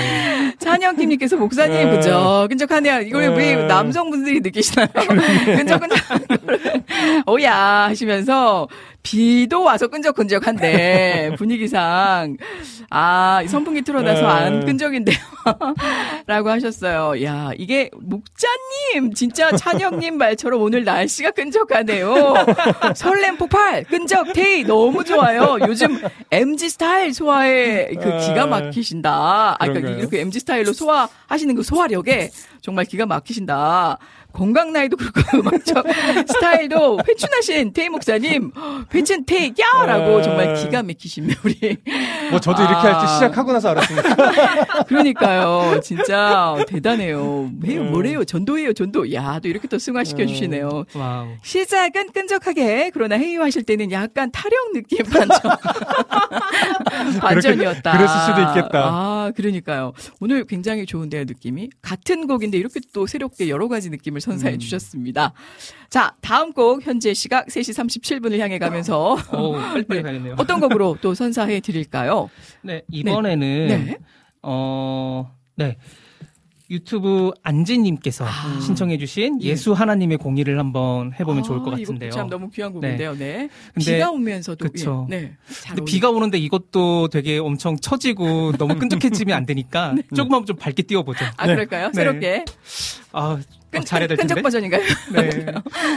[0.59, 1.95] 찬영킴님께서 목사님 네.
[1.95, 3.01] 그죠 끈적하네요.
[3.01, 3.63] 이걸 왜 네.
[3.65, 4.87] 남성분들이 느끼시나요?
[5.57, 6.59] 끈적끈적한 거를
[7.27, 7.55] 오야
[7.89, 8.67] 하시면서
[9.03, 12.37] 비도 와서 끈적끈적한데 분위기상
[12.89, 14.27] 아이 선풍기 틀어놔서 네.
[14.27, 15.17] 안 끈적인데요.
[16.27, 17.23] 라고 하셨어요.
[17.23, 22.33] 야 이게 목자님 진짜 찬영님 말처럼 오늘 날씨가 끈적하네요.
[22.95, 25.57] 설렘 폭발 끈적 테이 너무 좋아요.
[25.67, 25.99] 요즘
[26.31, 29.55] MZ 스타일 소화에 그 기가 막히신다.
[29.59, 29.89] 아, 그러니까?
[29.91, 32.31] 이렇게 MZ 스타일로 소화하시는 그 소화력에
[32.61, 33.97] 정말 기가 막히신다.
[34.33, 35.85] 건강 나이도 그렇고 음악적
[36.27, 38.51] 스타일도 회춘하신 테이 목사님
[38.93, 40.23] 회춘 테이 야라고 에.
[40.23, 41.77] 정말 기가 막히신 우리
[42.29, 42.99] 뭐 저도 이렇게 아.
[42.99, 44.83] 할지 시작하고 나서 알았습니다.
[44.87, 51.27] 그러니까요 진짜 대단해요 왜요 뭐래요 전도예요 전도 야 또 이렇게 또 승화시켜 주시네요 와우.
[51.43, 55.39] 시작은 끈적하게 그러나 회의하실 때는 약간 타령 느낌 반전
[57.21, 57.91] 반전이었다.
[57.91, 58.79] 그랬을 수도 있겠다.
[58.85, 59.93] 아 그러니까요.
[60.19, 64.59] 오늘 굉장히 좋은데요 느낌이 같은 곡인데 이렇게 또 새롭게 여러 가지 느낌을 선사해 음.
[64.59, 65.33] 주셨습니다.
[65.89, 70.35] 자 다음 곡 현재 시각 3시 37분을 향해 가면서 오, 빨리빨리 가겠네요.
[70.37, 72.29] 어떤 곡으로 또 선사해 드릴까요?
[72.61, 73.97] 네, 이번에는 네.
[74.41, 75.77] 어, 네.
[76.71, 78.59] 유튜브 안지님께서 아.
[78.61, 79.47] 신청해주신 예.
[79.47, 82.11] 예수 하나님의 공의를 한번 해보면 좋을 것 아, 같은데요.
[82.11, 83.15] 참 너무 귀한 곡인데요.
[83.17, 83.49] 네.
[83.73, 85.07] 근데- 비가 오면서도 그쵸.
[85.11, 85.37] 예, 네.
[85.63, 90.83] 잘 근데 비가 오는데 이것도 되게 엄청 처지고 너무 끈적해지면 안 되니까 조금만 좀 밝게
[90.83, 91.25] 띄워보죠.
[91.37, 91.53] 아 네.
[91.55, 91.87] 그럴까요?
[91.87, 91.93] 네.
[91.93, 92.45] 새롭게
[93.13, 93.39] 아,
[93.71, 94.33] 끈, 잘해야 될 텐데.
[94.35, 94.81] 끈적 버전인가요?
[95.13, 95.45] 네.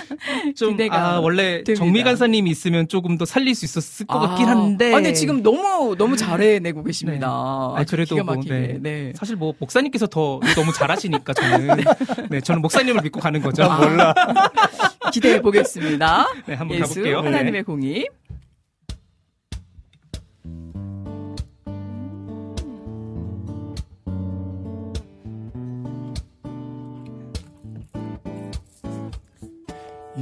[0.54, 1.74] 좀, 아, 원래 됩니다.
[1.74, 4.92] 정미 간사님이 있으면 조금 더 살릴 수 있었을 것 같긴 한데.
[4.92, 7.72] 아, 근데 지금 너무 너무 잘해내고 계십니다.
[7.74, 7.80] 네.
[7.80, 8.42] 아주 그래도 기가 뭐.
[8.44, 8.78] 네.
[8.80, 9.12] 네.
[9.14, 11.84] 사실 뭐 목사님께서 더 너무 잘하시니까 저는
[12.30, 13.64] 네 저는 목사님을 믿고 가는 거죠.
[13.64, 14.14] 몰라.
[15.12, 16.26] 기대해 보겠습니다.
[16.46, 17.18] 네 한번 예수 가볼게요.
[17.18, 18.08] 하나님의 공의.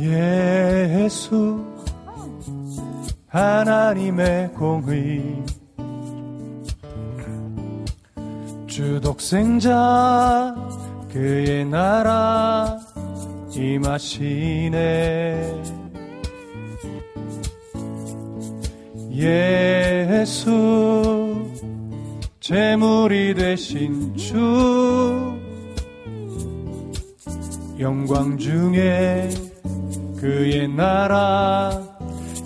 [0.00, 1.62] 예수
[3.28, 5.44] 하나님의 공의.
[8.66, 10.54] 주 독생자
[11.12, 12.78] 그의 나라
[13.54, 14.70] 임하시네.
[19.12, 20.40] 예수
[22.40, 25.38] 제물이 되신 주.
[27.78, 29.30] 영광 중에
[30.20, 31.72] 그의 나라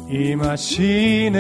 [0.09, 1.35] 임하시네.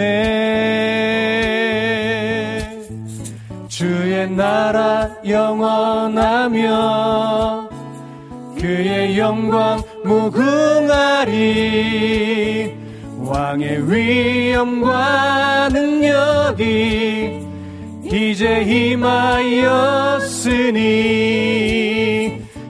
[3.69, 6.69] 주의 나라 영원하며
[8.59, 11.35] 그의 영광 무궁하리
[13.19, 17.47] 왕의 위엄과 능력이
[18.05, 19.95] 이제 임하였으니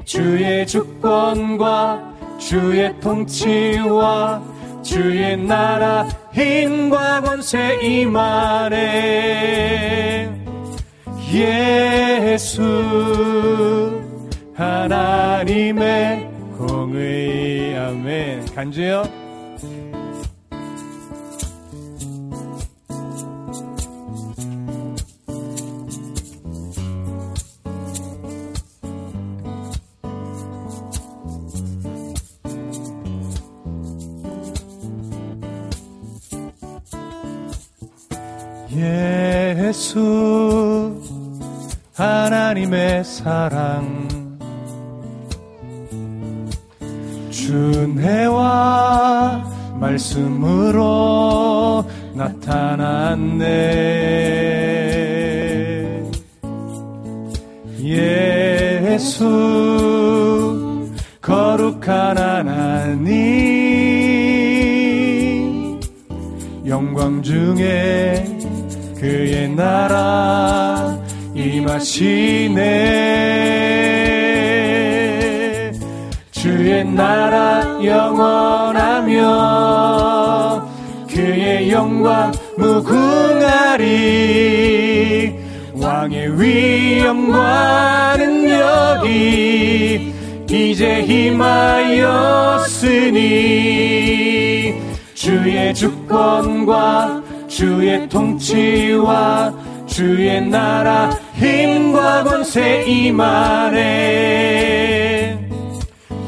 [0.05, 2.14] 주의 주권과
[2.47, 4.43] 주의 통치와
[4.83, 8.75] 주의 나라 힘과 권세 임하네
[11.33, 12.63] 예수
[14.55, 18.45] 하나님의 공의 아멘.
[18.55, 19.24] 간주요
[39.95, 41.01] 예수
[41.95, 44.09] 하나님의 사랑.
[47.31, 48.65] 준혜와
[49.79, 50.85] 말씀으로
[52.15, 53.45] 나타났네.
[57.79, 59.25] 예수
[61.21, 63.15] 거룩한 하나님.
[66.67, 68.34] 영광 중에
[68.99, 70.99] 그의 나라
[71.35, 72.63] 임하시네.
[76.31, 79.19] 주의 나라 영원하며
[81.09, 83.85] 그의 영광 무궁하리
[85.75, 90.13] 왕의 위엄과 능력이
[90.51, 92.15] 이제 힘하였으니
[95.15, 97.24] 주의 주권과
[97.55, 99.55] 주의 통치와
[99.87, 103.79] 주의 나라 힘과 권세 임하네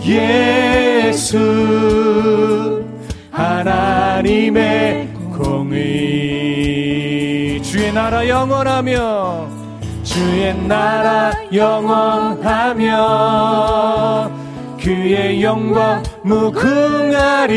[0.05, 1.36] 예수
[3.32, 6.01] 하나님의 공의.
[7.61, 9.48] 주의 나라 영원하며
[10.05, 12.86] 주의 나라 영원하며
[14.81, 17.57] 그의 영광 무궁하리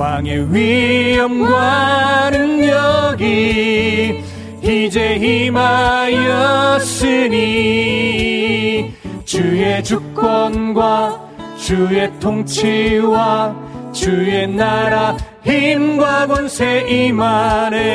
[0.00, 4.24] 왕의 위엄과 능력이
[4.62, 6.40] 이제 임하였으니
[9.26, 11.28] 주의 주권과
[11.58, 13.54] 주의 통치와
[13.92, 17.90] 주의 나라 힘과 권세 임하네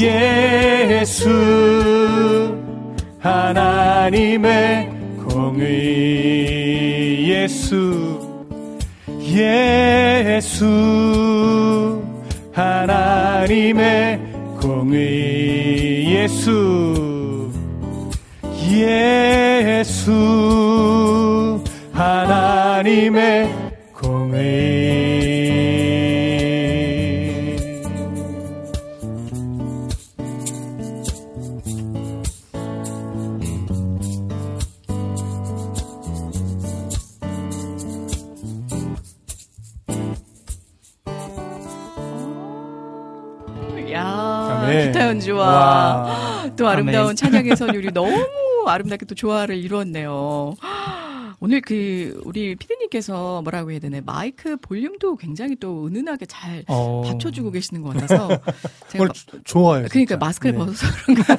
[0.00, 1.28] 예수
[3.18, 4.90] 하나님의
[5.28, 5.68] 공의
[7.28, 8.19] 예수
[9.32, 10.66] 예수
[12.52, 14.20] 하나님의
[14.60, 17.50] 공의 예수.
[18.70, 20.10] 예수
[21.92, 23.48] 하나님의
[23.92, 24.69] 공의
[45.20, 50.54] 연주와 또 아름다운 찬양의 선율이 너무 아름답게 또 조화를 이루었네요.
[51.40, 57.02] 오늘 그 우리 피디님께서 뭐라고 해야 되나 마이크 볼륨도 굉장히 또 은은하게 잘 어...
[57.06, 58.28] 받쳐주고 계시는 것 같아서
[58.88, 59.08] 제가
[59.44, 59.86] 좋아요.
[59.90, 60.16] 그러니까 진짜.
[60.18, 60.58] 마스크를 네.
[60.58, 61.38] 벗어서 그런가.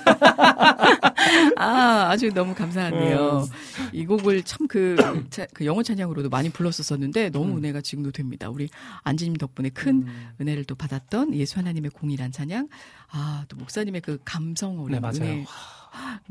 [1.58, 3.46] 아 아주 너무 감사하네요.
[3.46, 3.90] 음.
[3.94, 7.58] 이 곡을 참그 그 영어 찬양으로도 많이 불렀었었는데 너무 음.
[7.58, 8.50] 은혜가 지금도 됩니다.
[8.50, 8.70] 우리
[9.04, 10.30] 안지님 덕분에 큰 음.
[10.42, 12.68] 은혜를 또 받았던 예수 하나님의 공이란 찬양.
[13.12, 15.32] 아 또 목사님의 그 감성 어린 네, 은혜.
[15.32, 15.46] 은혜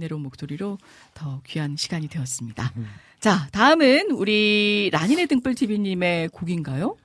[0.09, 0.79] 로운 목소리로
[1.15, 2.73] 더 귀한 시간이 되었습니다.
[2.77, 2.87] 음.
[3.21, 6.97] 자, 다음은 우리 라니네 등불 TV님의 곡인가요?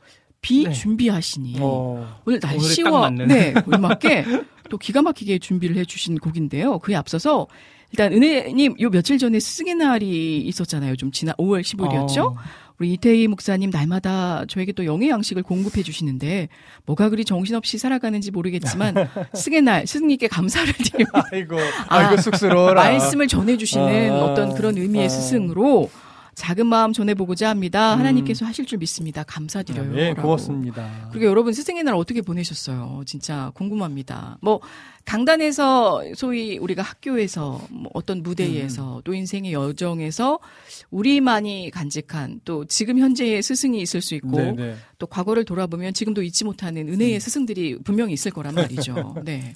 [0.42, 0.72] 비 네.
[0.72, 4.26] 준비하시니 어, 오늘 날씨와 네 걸맞게
[4.70, 6.78] 또 기가 막히게 준비를 해주신 곡인데요.
[6.80, 7.48] 그에 앞서서
[7.92, 10.98] 일단 은혜님 요 며칠 전에 스승의 날이 있었잖아요.
[10.98, 12.26] 좀 지난 5월 15일이었죠.
[12.26, 12.36] 어.
[12.80, 16.50] 우리 이태희 목사님 날마다 저에게 또 영의 양식을 공급해 주시는데
[16.86, 18.96] 뭐가 그리 정신없이 살아가는지 모르겠지만
[19.34, 21.58] 승의 날 스승님께 감사를 드리고 아이고,
[21.88, 22.84] 아이고 쑥스러워라.
[22.84, 25.10] 말씀을 전해 주시는 아, 어떤 그런 의미의 아.
[25.10, 25.90] 스승으로
[26.36, 27.98] 작은 마음 전해보고자 합니다.
[27.98, 29.24] 하나님께서 하실 줄 믿습니다.
[29.24, 29.98] 감사드려요.
[29.98, 30.24] 예, 라고.
[30.24, 31.10] 고맙습니다.
[31.12, 33.04] 그리고 여러분 스승의 날 어떻게 보내셨어요?
[33.06, 34.38] 진짜 궁금합니다.
[34.42, 34.60] 뭐
[35.06, 40.40] 강단에서 소위 우리가 학교에서 뭐 어떤 무대에서 또 인생의 여정에서
[40.90, 44.76] 우리만이 간직한 또 지금 현재의 스승이 있을 수 있고 네, 네.
[44.98, 49.16] 또 과거를 돌아보면 지금도 잊지 못하는 은혜의 스승들이 분명히 있을 거란 말이죠.
[49.24, 49.54] 네.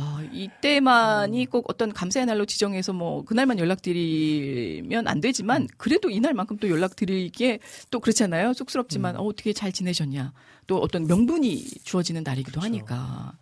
[0.00, 6.70] 아, 이때만이 꼭 어떤 감사의 날로 지정해서 뭐 그날만 연락드리면 안 되지만 그래도 이날만큼 또
[6.70, 7.58] 연락드리기에
[7.90, 8.54] 또 그렇잖아요.
[8.54, 10.32] 쑥스럽지만 어, 어떻게 잘 지내셨냐.
[10.66, 13.32] 또 어떤 명분이 주어지는 날이기도 하니까.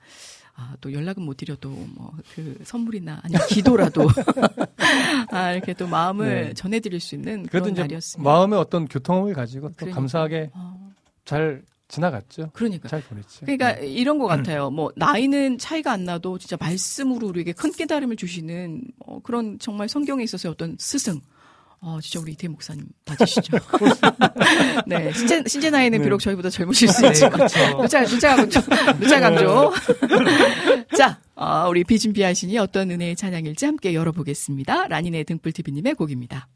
[0.60, 4.08] 아, 또 연락은 못 드려도 뭐 그 선물이나 아니면 기도라도
[5.30, 6.54] 아, 이렇게 또 마음을 네.
[6.54, 8.28] 전해드릴 수 있는 그런 날이었습니다.
[8.28, 9.94] 마음의 어떤 교통을 가지고 또 그러니까.
[10.00, 10.92] 감사하게 어,
[11.24, 12.50] 잘 지나갔죠.
[12.52, 12.88] 그러니까.
[12.88, 13.40] 잘 보냈죠.
[13.40, 13.88] 그러니까 네.
[13.88, 14.70] 이런 것 같아요.
[14.70, 20.22] 뭐 나이는 차이가 안 나도 진짜 말씀으로 우리에게 큰 깨달음을 주시는 어, 그런 정말 성경에
[20.22, 21.20] 있어서의 어떤 스승.
[21.80, 23.56] 어, 진짜 우리 이태 목사님 맞으시죠?
[24.86, 26.04] 네, 신재, 신재 나이는 네.
[26.04, 27.32] 비록 저희보다 젊으실 수 있지만.
[27.32, 27.80] 그렇죠.
[27.80, 28.60] 누차, 누차 강조,
[28.98, 29.72] 누차 강조.
[30.96, 34.88] 자, 어, 우리 비준비하시니 어떤 은혜의 찬양일지 함께 열어보겠습니다.
[34.88, 36.48] 라니네 등불TV님의 곡입니다.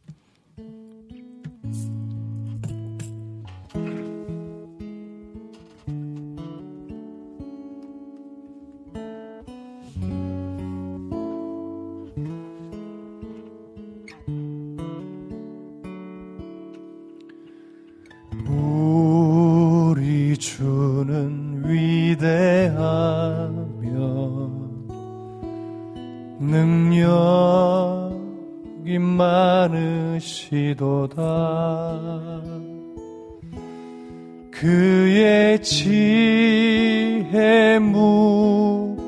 [35.62, 38.98] 지혜 무궁하며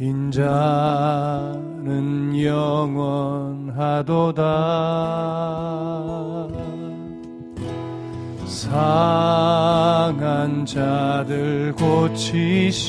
[0.00, 0.42] 인자는
[2.42, 4.42] 영원하도다.
[8.46, 12.88] 상한 자들 고치시며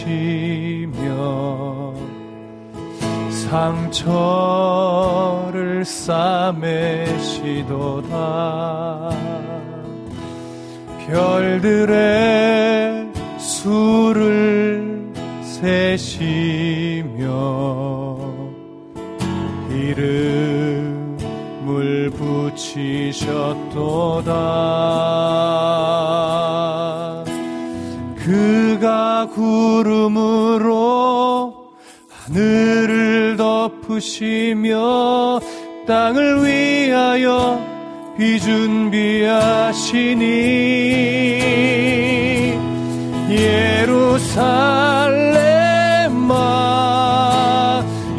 [3.29, 4.88] 상처
[5.79, 6.59] 를 싸매시도다.
[11.07, 13.07] 별들의
[13.37, 17.23] 수를 세시며
[19.71, 21.15] 이름을
[22.11, 24.33] 붙이셨도다.
[28.17, 30.89] 그가 구름으로
[32.29, 35.38] 하늘을 덮으시며
[35.89, 37.59] 땅을 위하여
[38.15, 39.09] 비준비하시니
[43.31, 44.13] 예루살렘아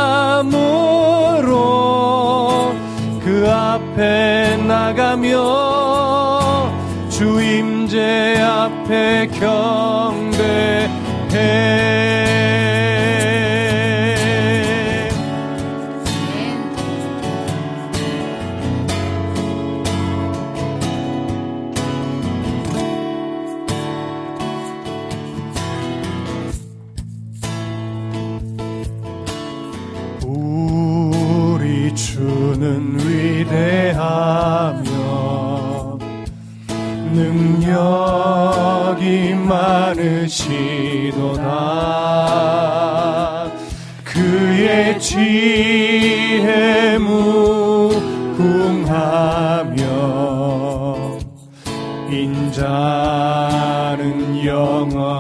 [8.85, 10.14] 앞에 경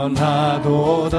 [0.04, 1.16] 영원하도다.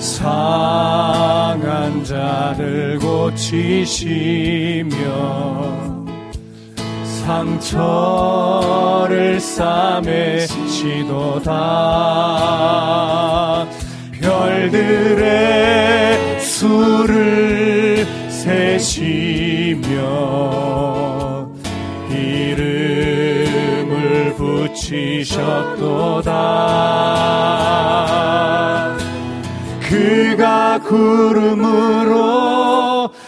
[0.00, 4.90] 상한 자들 고치시며
[7.24, 10.46] 상처를 싸매시도다.
[14.20, 15.30] 별들의
[16.40, 19.25] 수를 세시
[24.86, 26.30] 붙이셨도다.
[29.80, 32.30] 그가 구름으로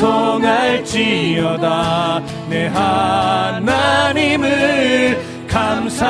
[0.00, 2.22] 찬송할지어다.
[2.48, 4.48] 내 하나님을
[5.46, 6.00] 감사함으로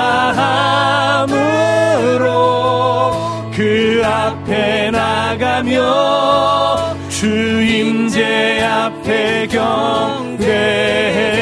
[3.52, 11.40] 그 앞에 나가며 주임제 앞에 경배해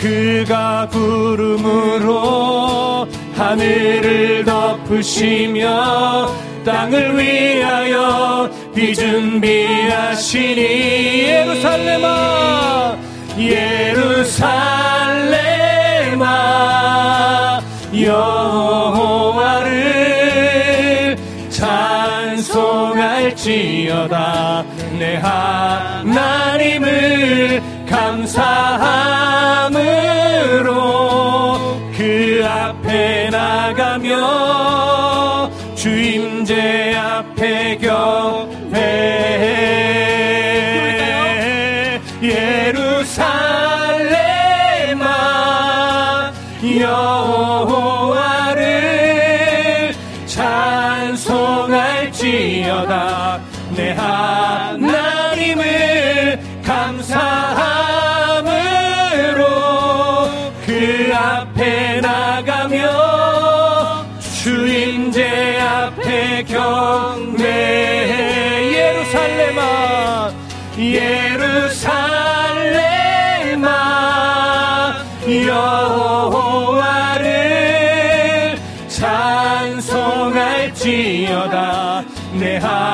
[0.00, 2.18] 그가 구름으로
[3.36, 10.62] 하늘을 덮으시며 땅을 위하여 비 준비하시니
[11.24, 12.96] 예루살렘아
[13.36, 13.98] 예루살렘아
[17.92, 19.66] 여호와를
[21.50, 22.38] 찬송할지어다.
[24.96, 27.17] 내 하나님을
[66.44, 68.12] 경배해
[68.72, 70.32] 예루살렘아
[70.78, 72.18] 예루살렘아
[75.46, 77.28] 여호와를
[78.88, 80.18] 찬송할지어다.
[82.38, 82.87] 내 하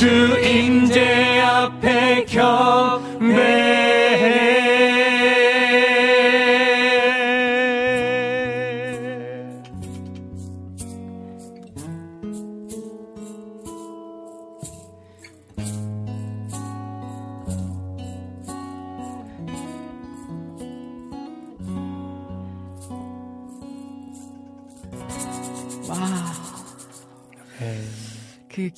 [0.00, 2.79] 주임제 앞에 경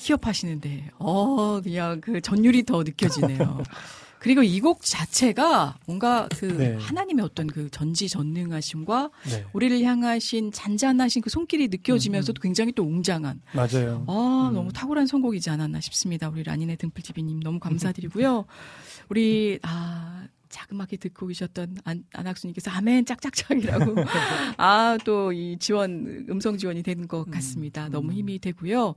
[0.03, 3.63] 그 키업 하시는데, 어, 그냥 그 전율이 더 느껴지네요.
[4.19, 6.77] 그리고 이 곡 자체가 뭔가 그 네.
[6.79, 14.05] 하나님의 어떤 그 전지전능하심과 네, 우리를 향하신 잔잔하신 그 손길이 느껴지면서도 굉장히 또 웅장한 맞아요.
[14.07, 14.55] 아, 음.
[14.55, 16.29] 너무 탁월한 선곡이지 않았나 싶습니다.
[16.29, 18.45] 우리 라니네 등불TV님 너무 감사드리고요.
[19.11, 23.97] 우리, 아, 자그맣게 듣고 계셨던 안, 안학수님께서 아멘 짝짝짝이라고.
[24.59, 27.89] 아, 또 이 지원, 음성 지원이 되는 것 같습니다.
[27.89, 28.95] 너무 힘이 되고요.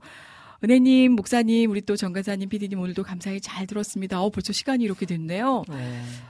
[0.64, 4.22] 은혜님, 목사님, 우리 또 정가사님, PD님 오늘도 감사히 잘 들었습니다.
[4.22, 5.64] 어, 벌써 시간이 이렇게 됐네요.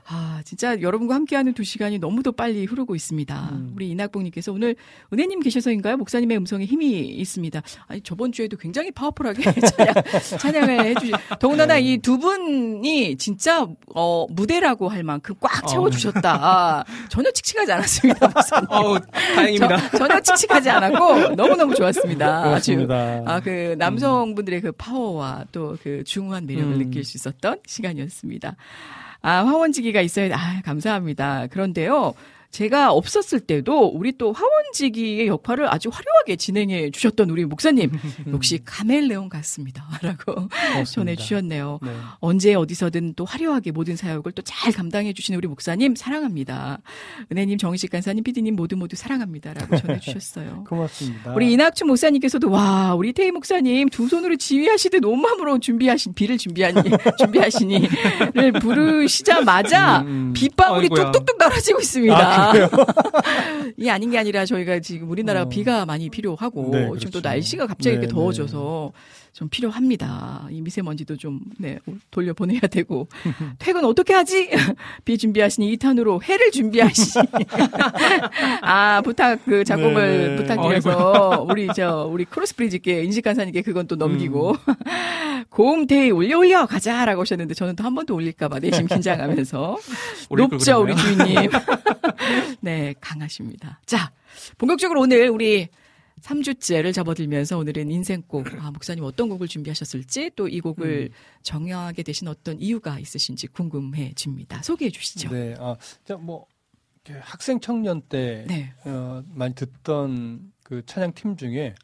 [0.08, 3.48] 아, 진짜 여러분과 함께하는 두 시간이 너무도 빨리 흐르고 있습니다.
[3.52, 3.72] 음.
[3.76, 4.74] 우리 이낙봉님께서 오늘
[5.12, 5.96] 은혜님 계셔서인가요?
[5.98, 7.62] 목사님의 음성에 힘이 있습니다.
[7.86, 9.94] 아니, 저번 주에도 굉장히 파워풀하게 찬양,
[10.38, 16.84] 찬양을 해주시, 더군다나 이두 분이 진짜, 어, 무대라고 할 만큼 꽉 채워주셨다.
[17.08, 18.66] 전혀 칙칙하지 않았습니다, 목사님.
[18.70, 19.90] 어우, 다행입니다.
[19.90, 22.26] 저- 전혀 칙칙하지 않았고, 너무너무 좋았습니다.
[22.54, 22.72] 아주.
[22.74, 23.22] 고맙습니다.
[23.24, 26.78] 아, 그 남성 분들의 그 파워와 또 그 중후한 매력을 음.
[26.78, 28.56] 느낄 수 있었던 시간이었습니다.
[29.22, 31.48] 아, 화원지기가 있어야, 아, 감사합니다.
[31.48, 32.14] 그런데요.
[32.50, 37.90] 제가 없었을 때도 우리 또 화원지기의 역할을 아주 화려하게 진행해 주셨던 우리 목사님
[38.32, 39.84] 역시 카멜레온 같습니다.
[40.02, 40.48] 라고
[40.90, 41.80] 전해 주셨네요.
[41.82, 41.90] 네.
[42.20, 46.78] 언제 어디서든 또 화려하게 모든 사역을 또 잘 감당해 주시는 우리 목사님 사랑합니다.
[47.32, 50.64] 은혜님, 정희식 간사님, 피디님 모두 모두 사랑합니다라고 전해 주셨어요.
[50.68, 51.32] 고맙습니다.
[51.34, 56.80] 우리 이낙춘 목사님께서도 와 우리 태희 목사님 두 손으로 지휘하시듯 온마음으로 준비하신 비를 준비하니
[57.18, 60.32] 준비하시니를 부르시자마자 음, 음.
[60.32, 61.10] 빗방울이 아이고야.
[61.12, 62.16] 뚝뚝뚝 떨어지고 있습니다.
[62.16, 62.68] 아, 그래요?
[63.76, 65.48] 이게 아닌 게 아니라 저희가 지금 우리나라 어.
[65.48, 67.20] 비가 많이 필요하고 네, 지금 또 그렇죠.
[67.28, 68.92] 날씨가 갑자기 이렇게 네, 더워져서
[69.36, 70.46] 좀 필요합니다.
[70.50, 71.78] 이 미세먼지도 좀 네,
[72.10, 73.06] 돌려 보내야 되고
[73.58, 74.48] 퇴근 어떻게 하지?
[75.04, 77.26] 비 준비하시니 2탄으로 해를 준비하시니
[78.62, 80.36] 아 부탁 그 작곡을 네.
[80.36, 85.44] 부탁드려서 우리 저 우리 크로스브리지께 인식간사님께 그건 또 넘기고 음.
[85.50, 89.76] 고음테이 올려 올려 가자라고 하셨는데 저는 또 한 번 더 올릴까봐 내심 긴장하면서
[90.30, 90.96] 높죠 우리?
[90.96, 91.50] 주인님.
[92.60, 93.80] 네 강하십니다.
[93.84, 94.12] 자
[94.56, 95.68] 본격적으로 오늘 우리
[96.26, 101.14] 3주째를 접어들면서 오늘은 인생곡, 아, 목사님 어떤 곡을 준비하셨을지 또 이 곡을 음.
[101.42, 104.62] 정하게 되신 어떤 이유가 있으신지 궁금해집니다.
[104.62, 105.28] 소개해 주시죠.
[105.30, 105.76] 네, 아,
[106.20, 106.46] 뭐,
[107.20, 108.72] 학생 청년 때 네.
[108.84, 111.74] 어, 많이 듣던 그 찬양 팀 중에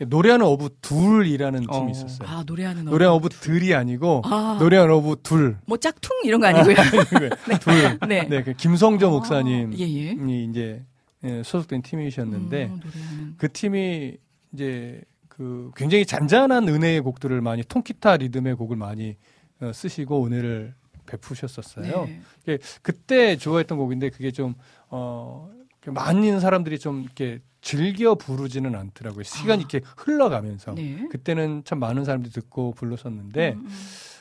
[0.00, 1.78] 노래하는 어부 둘이라는 어.
[1.78, 2.28] 팀이 있었어요.
[2.28, 2.90] 아, 노래하는 어부.
[2.90, 4.56] 노래하는 어부 둘이 아니고 아.
[4.58, 5.58] 노래하는 어부 둘.
[5.66, 6.74] 뭐 짝퉁 이런 거 아니고요.
[7.48, 7.58] 네.
[7.60, 7.98] 둘.
[8.08, 8.26] 네.
[8.28, 9.10] 네, 그 김성조 아.
[9.10, 10.44] 목사님이 예, 예.
[10.44, 10.84] 이제
[11.24, 14.16] 예, 소속된 팀이셨는데 음, 그 팀이
[14.52, 19.16] 이제 그 굉장히 잔잔한 은혜의 곡들을 많이 통기타 리듬의 곡을 많이
[19.60, 20.74] 어, 쓰시고 은혜를
[21.06, 22.08] 베푸셨었어요.
[22.46, 22.58] 네.
[22.82, 24.54] 그때 좋아했던 곡인데 그게 좀
[24.88, 25.50] 어,
[25.86, 29.22] 많은 사람들이 좀 이렇게 즐겨 부르지는 않더라고요.
[29.22, 29.66] 시간이 아.
[29.68, 31.06] 이렇게 흘러가면서 네.
[31.10, 33.52] 그때는 참 많은 사람들이 듣고 불렀었는데.
[33.52, 33.70] 음, 음.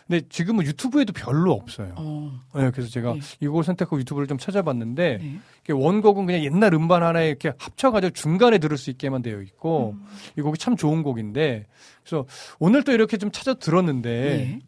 [0.08, 1.94] 근데 지금은 유튜브에도 별로 없어요.
[1.96, 2.40] 어.
[2.56, 3.20] 네, 그래서 제가 네.
[3.40, 5.40] 이곡을 선택하고 유튜브를 좀 찾아봤는데 네.
[5.74, 10.06] 원곡은 그냥 옛날 음반 하나에 이렇게 합쳐가지고 중간에 들을 수 있게만 되어 있고 음.
[10.38, 11.66] 이 곡이 참 좋은 곡인데
[12.04, 12.26] 그래서
[12.60, 14.60] 오늘 또 이렇게 좀 찾아 들었는데 네.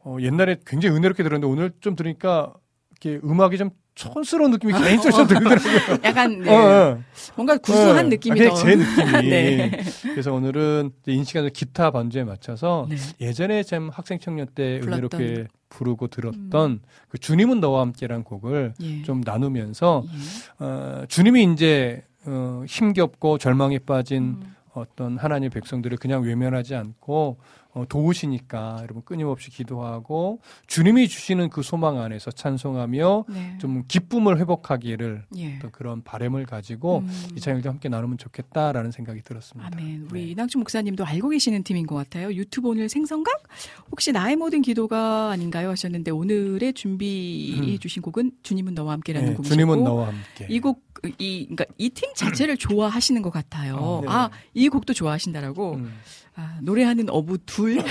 [0.00, 2.54] 어, 옛날에 굉장히 은혜롭게 들었는데 오늘 좀 들으니까
[2.90, 5.26] 이렇게 음악이 좀 촌스러운 느낌이 개인적으로 어.
[5.26, 5.98] 들더라고요.
[6.04, 6.54] 약간 네.
[6.54, 7.02] 어, 어.
[7.34, 8.54] 뭔가 구수한 어, 느낌이 더.
[8.54, 9.10] 제 느낌이.
[9.28, 9.82] 네.
[10.02, 12.96] 그래서 오늘은 인시간을 기타 반주에 맞춰서 네.
[13.20, 15.20] 예전에 참 학생 청년 때 불렀던.
[15.20, 16.80] 은혜롭게 부르고 들었던 음.
[17.08, 19.02] 그 주님은 너와 함께란 곡을 예.
[19.02, 20.04] 좀 나누면서
[20.60, 20.64] 예.
[20.64, 24.54] 어, 주님이 이제 어, 힘겹고 절망에 빠진 음.
[24.74, 32.00] 어떤 하나님의 백성들을 그냥 외면하지 않고 어, 도우시니까 여러분 끊임없이 기도하고 주님이 주시는 그 소망
[32.00, 33.58] 안에서 찬송하며 네.
[33.60, 35.58] 좀 기쁨을 회복하기를 예.
[35.58, 37.26] 또 그런 바램을 가지고 음.
[37.36, 39.70] 이 찬양도 함께 나누면 좋겠다라는 생각이 들었습니다.
[39.72, 40.08] 아멘.
[40.10, 40.30] 우리 네.
[40.32, 42.32] 이낙준 목사님도 알고 계시는 팀인 것 같아요.
[42.32, 43.42] 유튜브 오늘 생성각
[43.90, 47.78] 혹시 나의 모든 기도가 아닌가요 하셨는데 오늘의 준비해 음.
[47.78, 50.46] 주신 곡은 주님은 너와 함께라는 네, 곡이고 주님은 너와 함께.
[50.48, 50.86] 이 곡
[51.18, 53.76] 이 그러니까 이 팀 자체를 좋아하시는 것 같아요.
[53.76, 54.08] 어, 네.
[54.08, 55.74] 아이 곡도 좋아하신다라고.
[55.74, 55.92] 음.
[56.38, 57.76] 아, 노래하는 어부 둘?
[57.76, 57.82] 네.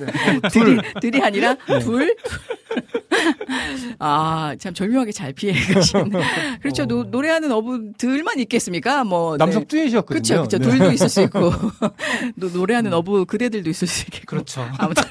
[0.52, 1.78] 둘이, 둘이 아니라 네.
[1.78, 2.14] 둘?
[3.98, 6.10] 아, 참 절묘하게 잘 피해 가시는.
[6.60, 6.82] 그렇죠.
[6.82, 6.86] 어.
[6.86, 9.04] 노, 노래하는 어부들만 있겠습니까?
[9.04, 9.38] 뭐.
[9.38, 9.68] 남성 네.
[9.68, 10.04] 듀엣이었거든요.
[10.04, 10.34] 그렇죠.
[10.36, 10.58] 그렇죠.
[10.58, 10.68] 네.
[10.68, 11.50] 둘도 있을 수 있고.
[12.40, 12.98] 또 노래하는 음.
[12.98, 14.26] 어부 그대들도 있을 수 있겠고.
[14.26, 14.68] 그렇죠.
[14.76, 15.02] 아무튼.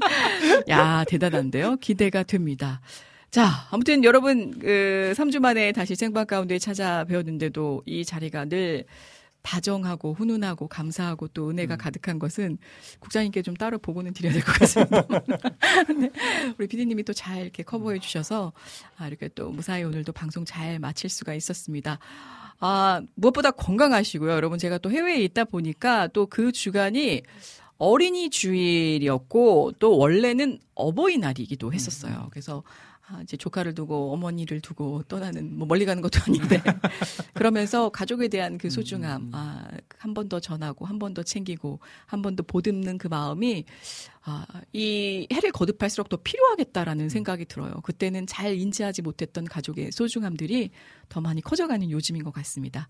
[0.70, 1.76] 야, 대단한데요.
[1.76, 2.80] 기대가 됩니다.
[3.30, 8.84] 자, 아무튼 여러분, 그, 3주 만에 다시 생방 가운데 찾아뵈었는데도 이 자리가 늘
[9.42, 11.78] 다정하고 훈훈하고 감사하고 또 은혜가 음.
[11.78, 12.58] 가득한 것은
[13.00, 15.02] 국장님께 좀 따로 보고는 드려야 될 것 같습니다.
[15.98, 16.10] 네.
[16.58, 18.52] 우리 피디님이 또 잘 이렇게 커버해 주셔서
[18.96, 21.98] 아, 이렇게 또 무사히 오늘도 방송 잘 마칠 수가 있었습니다.
[22.60, 24.30] 아, 무엇보다 건강하시고요.
[24.32, 27.22] 여러분 제가 또 해외에 있다 보니까 또 그 주간이
[27.78, 32.28] 어린이 주일이었고 또 원래는 어버이날이기도 했었어요.
[32.30, 32.62] 그래서
[33.08, 36.62] 아, 이제 조카를 두고 어머니를 두고 떠나는 뭐 멀리 가는 것도 아닌데
[37.34, 39.30] 그러면서 가족에 대한 그 소중함 음.
[39.34, 39.66] 아,
[39.98, 43.64] 한 번 더 전하고 한 번 더 챙기고 한 번 더 보듬는 그 마음이
[44.24, 47.08] 아, 이 해를 거듭할수록 더 필요하겠다라는 음.
[47.08, 47.72] 생각이 들어요.
[47.82, 50.70] 그때는 잘 인지하지 못했던 가족의 소중함들이
[51.08, 52.88] 더 많이 커져가는 요즘인 것 같습니다.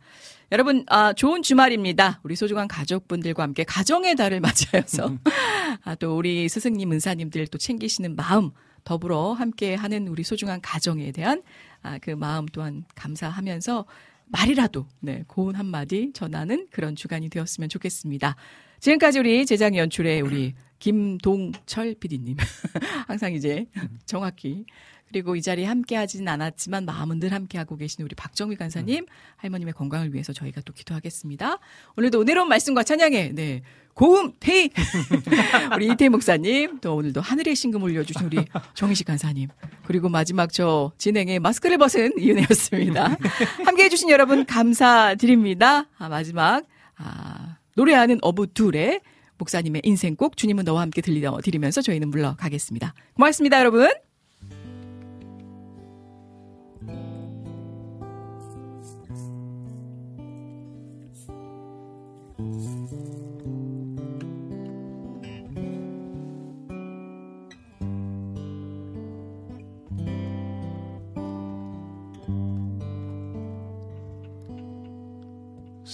[0.52, 2.20] 여러분, 아, 좋은 주말입니다.
[2.22, 5.18] 우리 소중한 가족분들과 함께 가정의 달을 맞이하여서 음.
[5.84, 8.50] 아, 또 우리 스승님, 은사님들 또 챙기시는 마음
[8.84, 11.42] 더불어 함께 하는 우리 소중한 가정에 대한
[11.82, 13.86] 아, 그 마음 또한 감사하면서
[14.26, 18.36] 말이라도 네, 고운 한마디 전하는 그런 주간이 되었으면 좋겠습니다.
[18.80, 22.36] 지금까지 우리 제작 연출의 우리 김동철 PD님.
[23.06, 23.66] 항상 이제
[24.06, 24.64] 정확히
[25.12, 29.04] 그리고 이 자리에 함께 하지는 않았지만 마음은 늘 함께 하고 계신 우리 박정미 간사님,
[29.36, 31.58] 할머님의 건강을 위해서 저희가 또 기도하겠습니다.
[31.98, 33.62] 오늘도 은혜로운 말씀과 찬양에, 네.
[33.94, 34.70] 고음 태희
[35.76, 38.38] 우리 이태 목사님 또 오늘도 하늘의 신금 올려주신 우리
[38.72, 39.50] 정희식 간사님
[39.84, 43.18] 그리고 마지막 저 진행에 마스크를 벗은 이은혜였습니다.
[43.66, 45.88] 함께해 주신 여러분 감사드립니다.
[45.98, 46.64] 아, 마지막
[46.96, 49.02] 아, 노래하는 어부 둘의
[49.36, 52.94] 목사님의 인생곡 주님은 너와 함께 들리려 드리면서 저희는 물러가겠습니다.
[53.14, 53.90] 고맙습니다 여러분.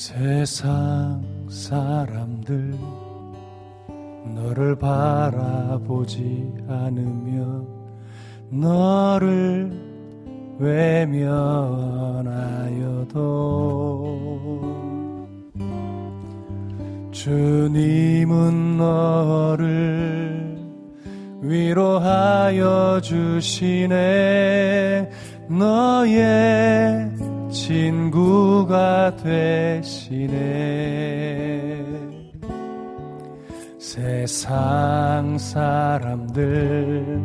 [0.09, 2.75] 세상 사람들
[4.35, 7.63] 너를 바라보지 않으며
[8.49, 9.71] 너를
[10.59, 11.29] 외면하여도
[17.13, 20.57] 주님은 너를
[21.43, 23.97] 위로하여 주시네.
[25.51, 27.18] 너의
[27.51, 30.39] 친구가 되시네.
[33.79, 37.21] 세상 사람들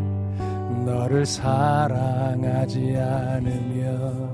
[0.85, 4.33] 너를 사랑하지 않으며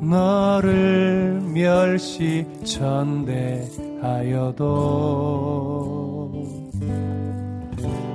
[0.00, 3.54] 너를 멸시 천대하여도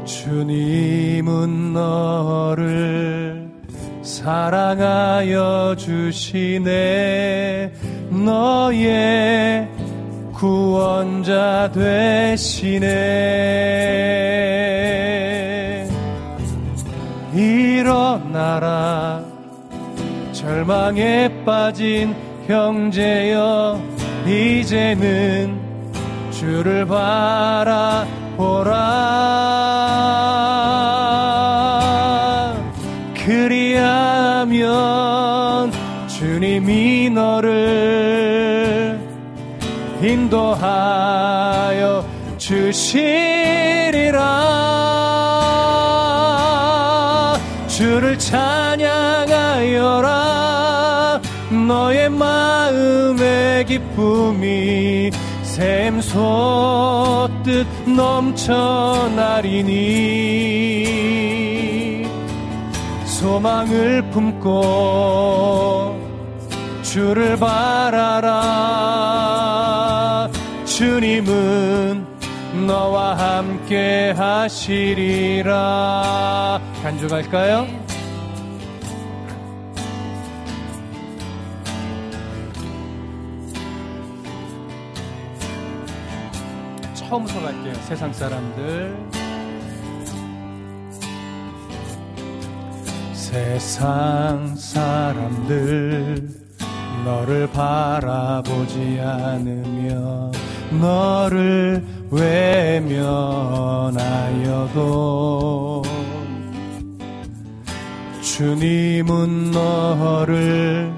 [0.05, 3.38] 주님은 너를
[4.09, 7.71] 사랑하여 주시네.
[8.09, 9.69] 너의
[10.33, 12.87] 구원자 되시네.
[17.35, 19.23] 일어나라.
[20.31, 22.15] 절망에 빠진
[22.47, 23.79] 형제여
[24.25, 25.59] 이제는
[26.31, 28.09] 주를 바라보라
[37.19, 38.97] 너를
[40.01, 41.81] 인도하여
[42.37, 44.19] 주시리라.
[47.67, 48.79] 주를 찬양하여라.
[51.67, 55.11] 너의 마음의 기쁨이
[55.43, 56.07] 샘솟듯
[57.85, 58.39] 넘쳐나리니.
[63.03, 65.98] 소망을 품고
[66.91, 68.27] 주를 바라라.
[70.65, 72.03] 주님은
[72.65, 75.49] 너와 함께 하시리라.
[76.81, 77.67] 간주갈까요?
[86.95, 88.97] 처음부터 갈게요 세상 사람들.
[93.13, 96.48] 세상 사람들
[97.09, 100.31] 너를 바라보지 않으며
[100.79, 103.01] 너를 외면하여도
[108.21, 110.93] 주님은 너를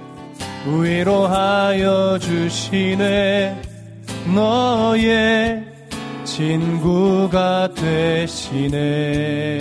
[0.68, 3.62] 위로하여 주시네.
[4.36, 5.64] 너의
[6.26, 9.60] 친구가 되시네.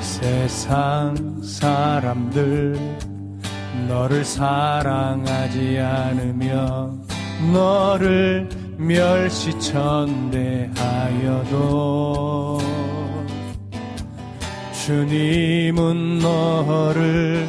[0.00, 3.05] 세상 사람들
[3.88, 6.90] 너를 사랑하지 않으며
[7.52, 9.46] 너를 멸시천대하여도
[14.84, 17.48] 주님은 너를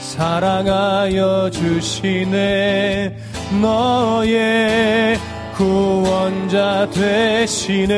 [0.00, 3.16] 사랑하여 주시네.
[3.62, 5.16] 너의
[5.54, 7.96] 구원자 되시네.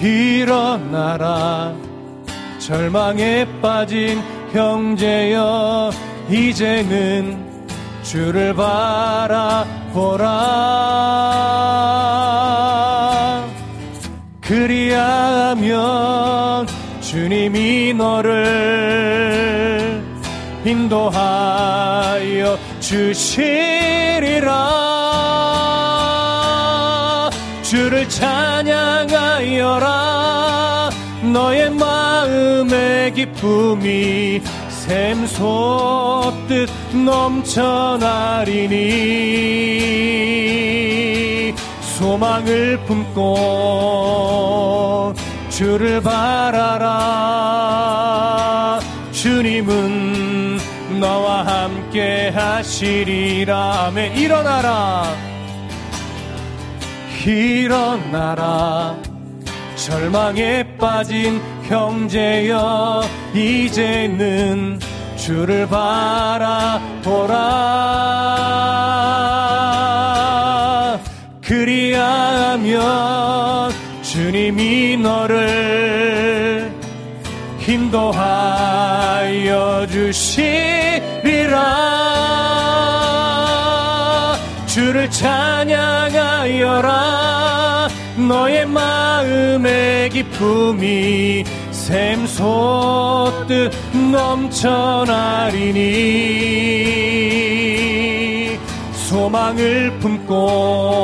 [0.00, 1.74] 일어나라
[2.70, 4.22] 절망에 빠진
[4.52, 5.90] 형제여
[6.30, 7.36] 이제는
[8.04, 10.24] 주를 바라보라.
[14.40, 15.68] 그리하면
[17.00, 18.40] 주님이 너를
[20.64, 24.48] 인도하여 주시리라.
[27.64, 28.60] 주를 찬양하여라
[31.32, 36.68] 너의 마음의 기쁨이 샘솟듯
[37.04, 38.70] 넘쳐나리니
[41.80, 44.14] 소망을 품고
[45.50, 46.90] 주를 바라라.
[49.12, 50.58] 주님은
[50.98, 53.86] 너와 함께 하시리라.
[53.86, 54.16] 아멘.
[54.16, 55.04] 일어나라.
[57.26, 58.96] 일어나라
[59.86, 63.02] 절망에 빠진 형제여
[63.34, 64.78] 이제는
[65.16, 67.30] 주를 바라보라.
[71.42, 72.80] 그리하면
[74.02, 76.70] 주님이 너를
[77.66, 78.26] 인도하여
[79.88, 81.60] 주시리라.
[84.66, 86.00] 주를 찬양하여라
[88.28, 93.72] 너의 마음의 기쁨이 샘솟듯
[94.12, 95.80] 넘쳐나리니
[98.92, 101.02] 소망을 품고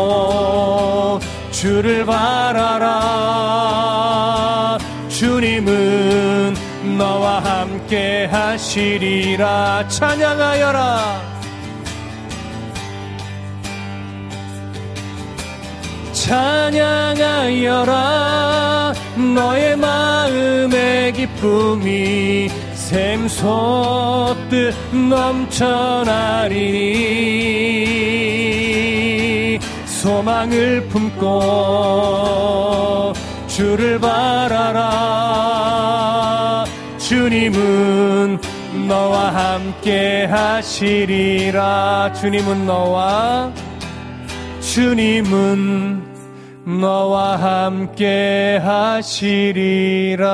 [1.50, 2.86] 주를 바라라.
[5.08, 6.54] 주님은
[6.98, 9.88] 너와 함께 하시리라.
[9.88, 11.25] 찬양하여라
[16.26, 17.94] 찬양하여라.
[19.34, 24.74] 너의 마음의 기쁨이 샘솟듯
[25.08, 26.50] 넘쳐나리니
[29.84, 31.42] 소망을 품고
[33.46, 34.96] 주를 바라라.
[36.98, 38.40] 주님은
[38.88, 42.12] 너와 함께 하시리라.
[42.14, 43.52] 주님은 너와
[44.60, 46.15] 주님은
[46.66, 50.26] 너와 함께 하시리라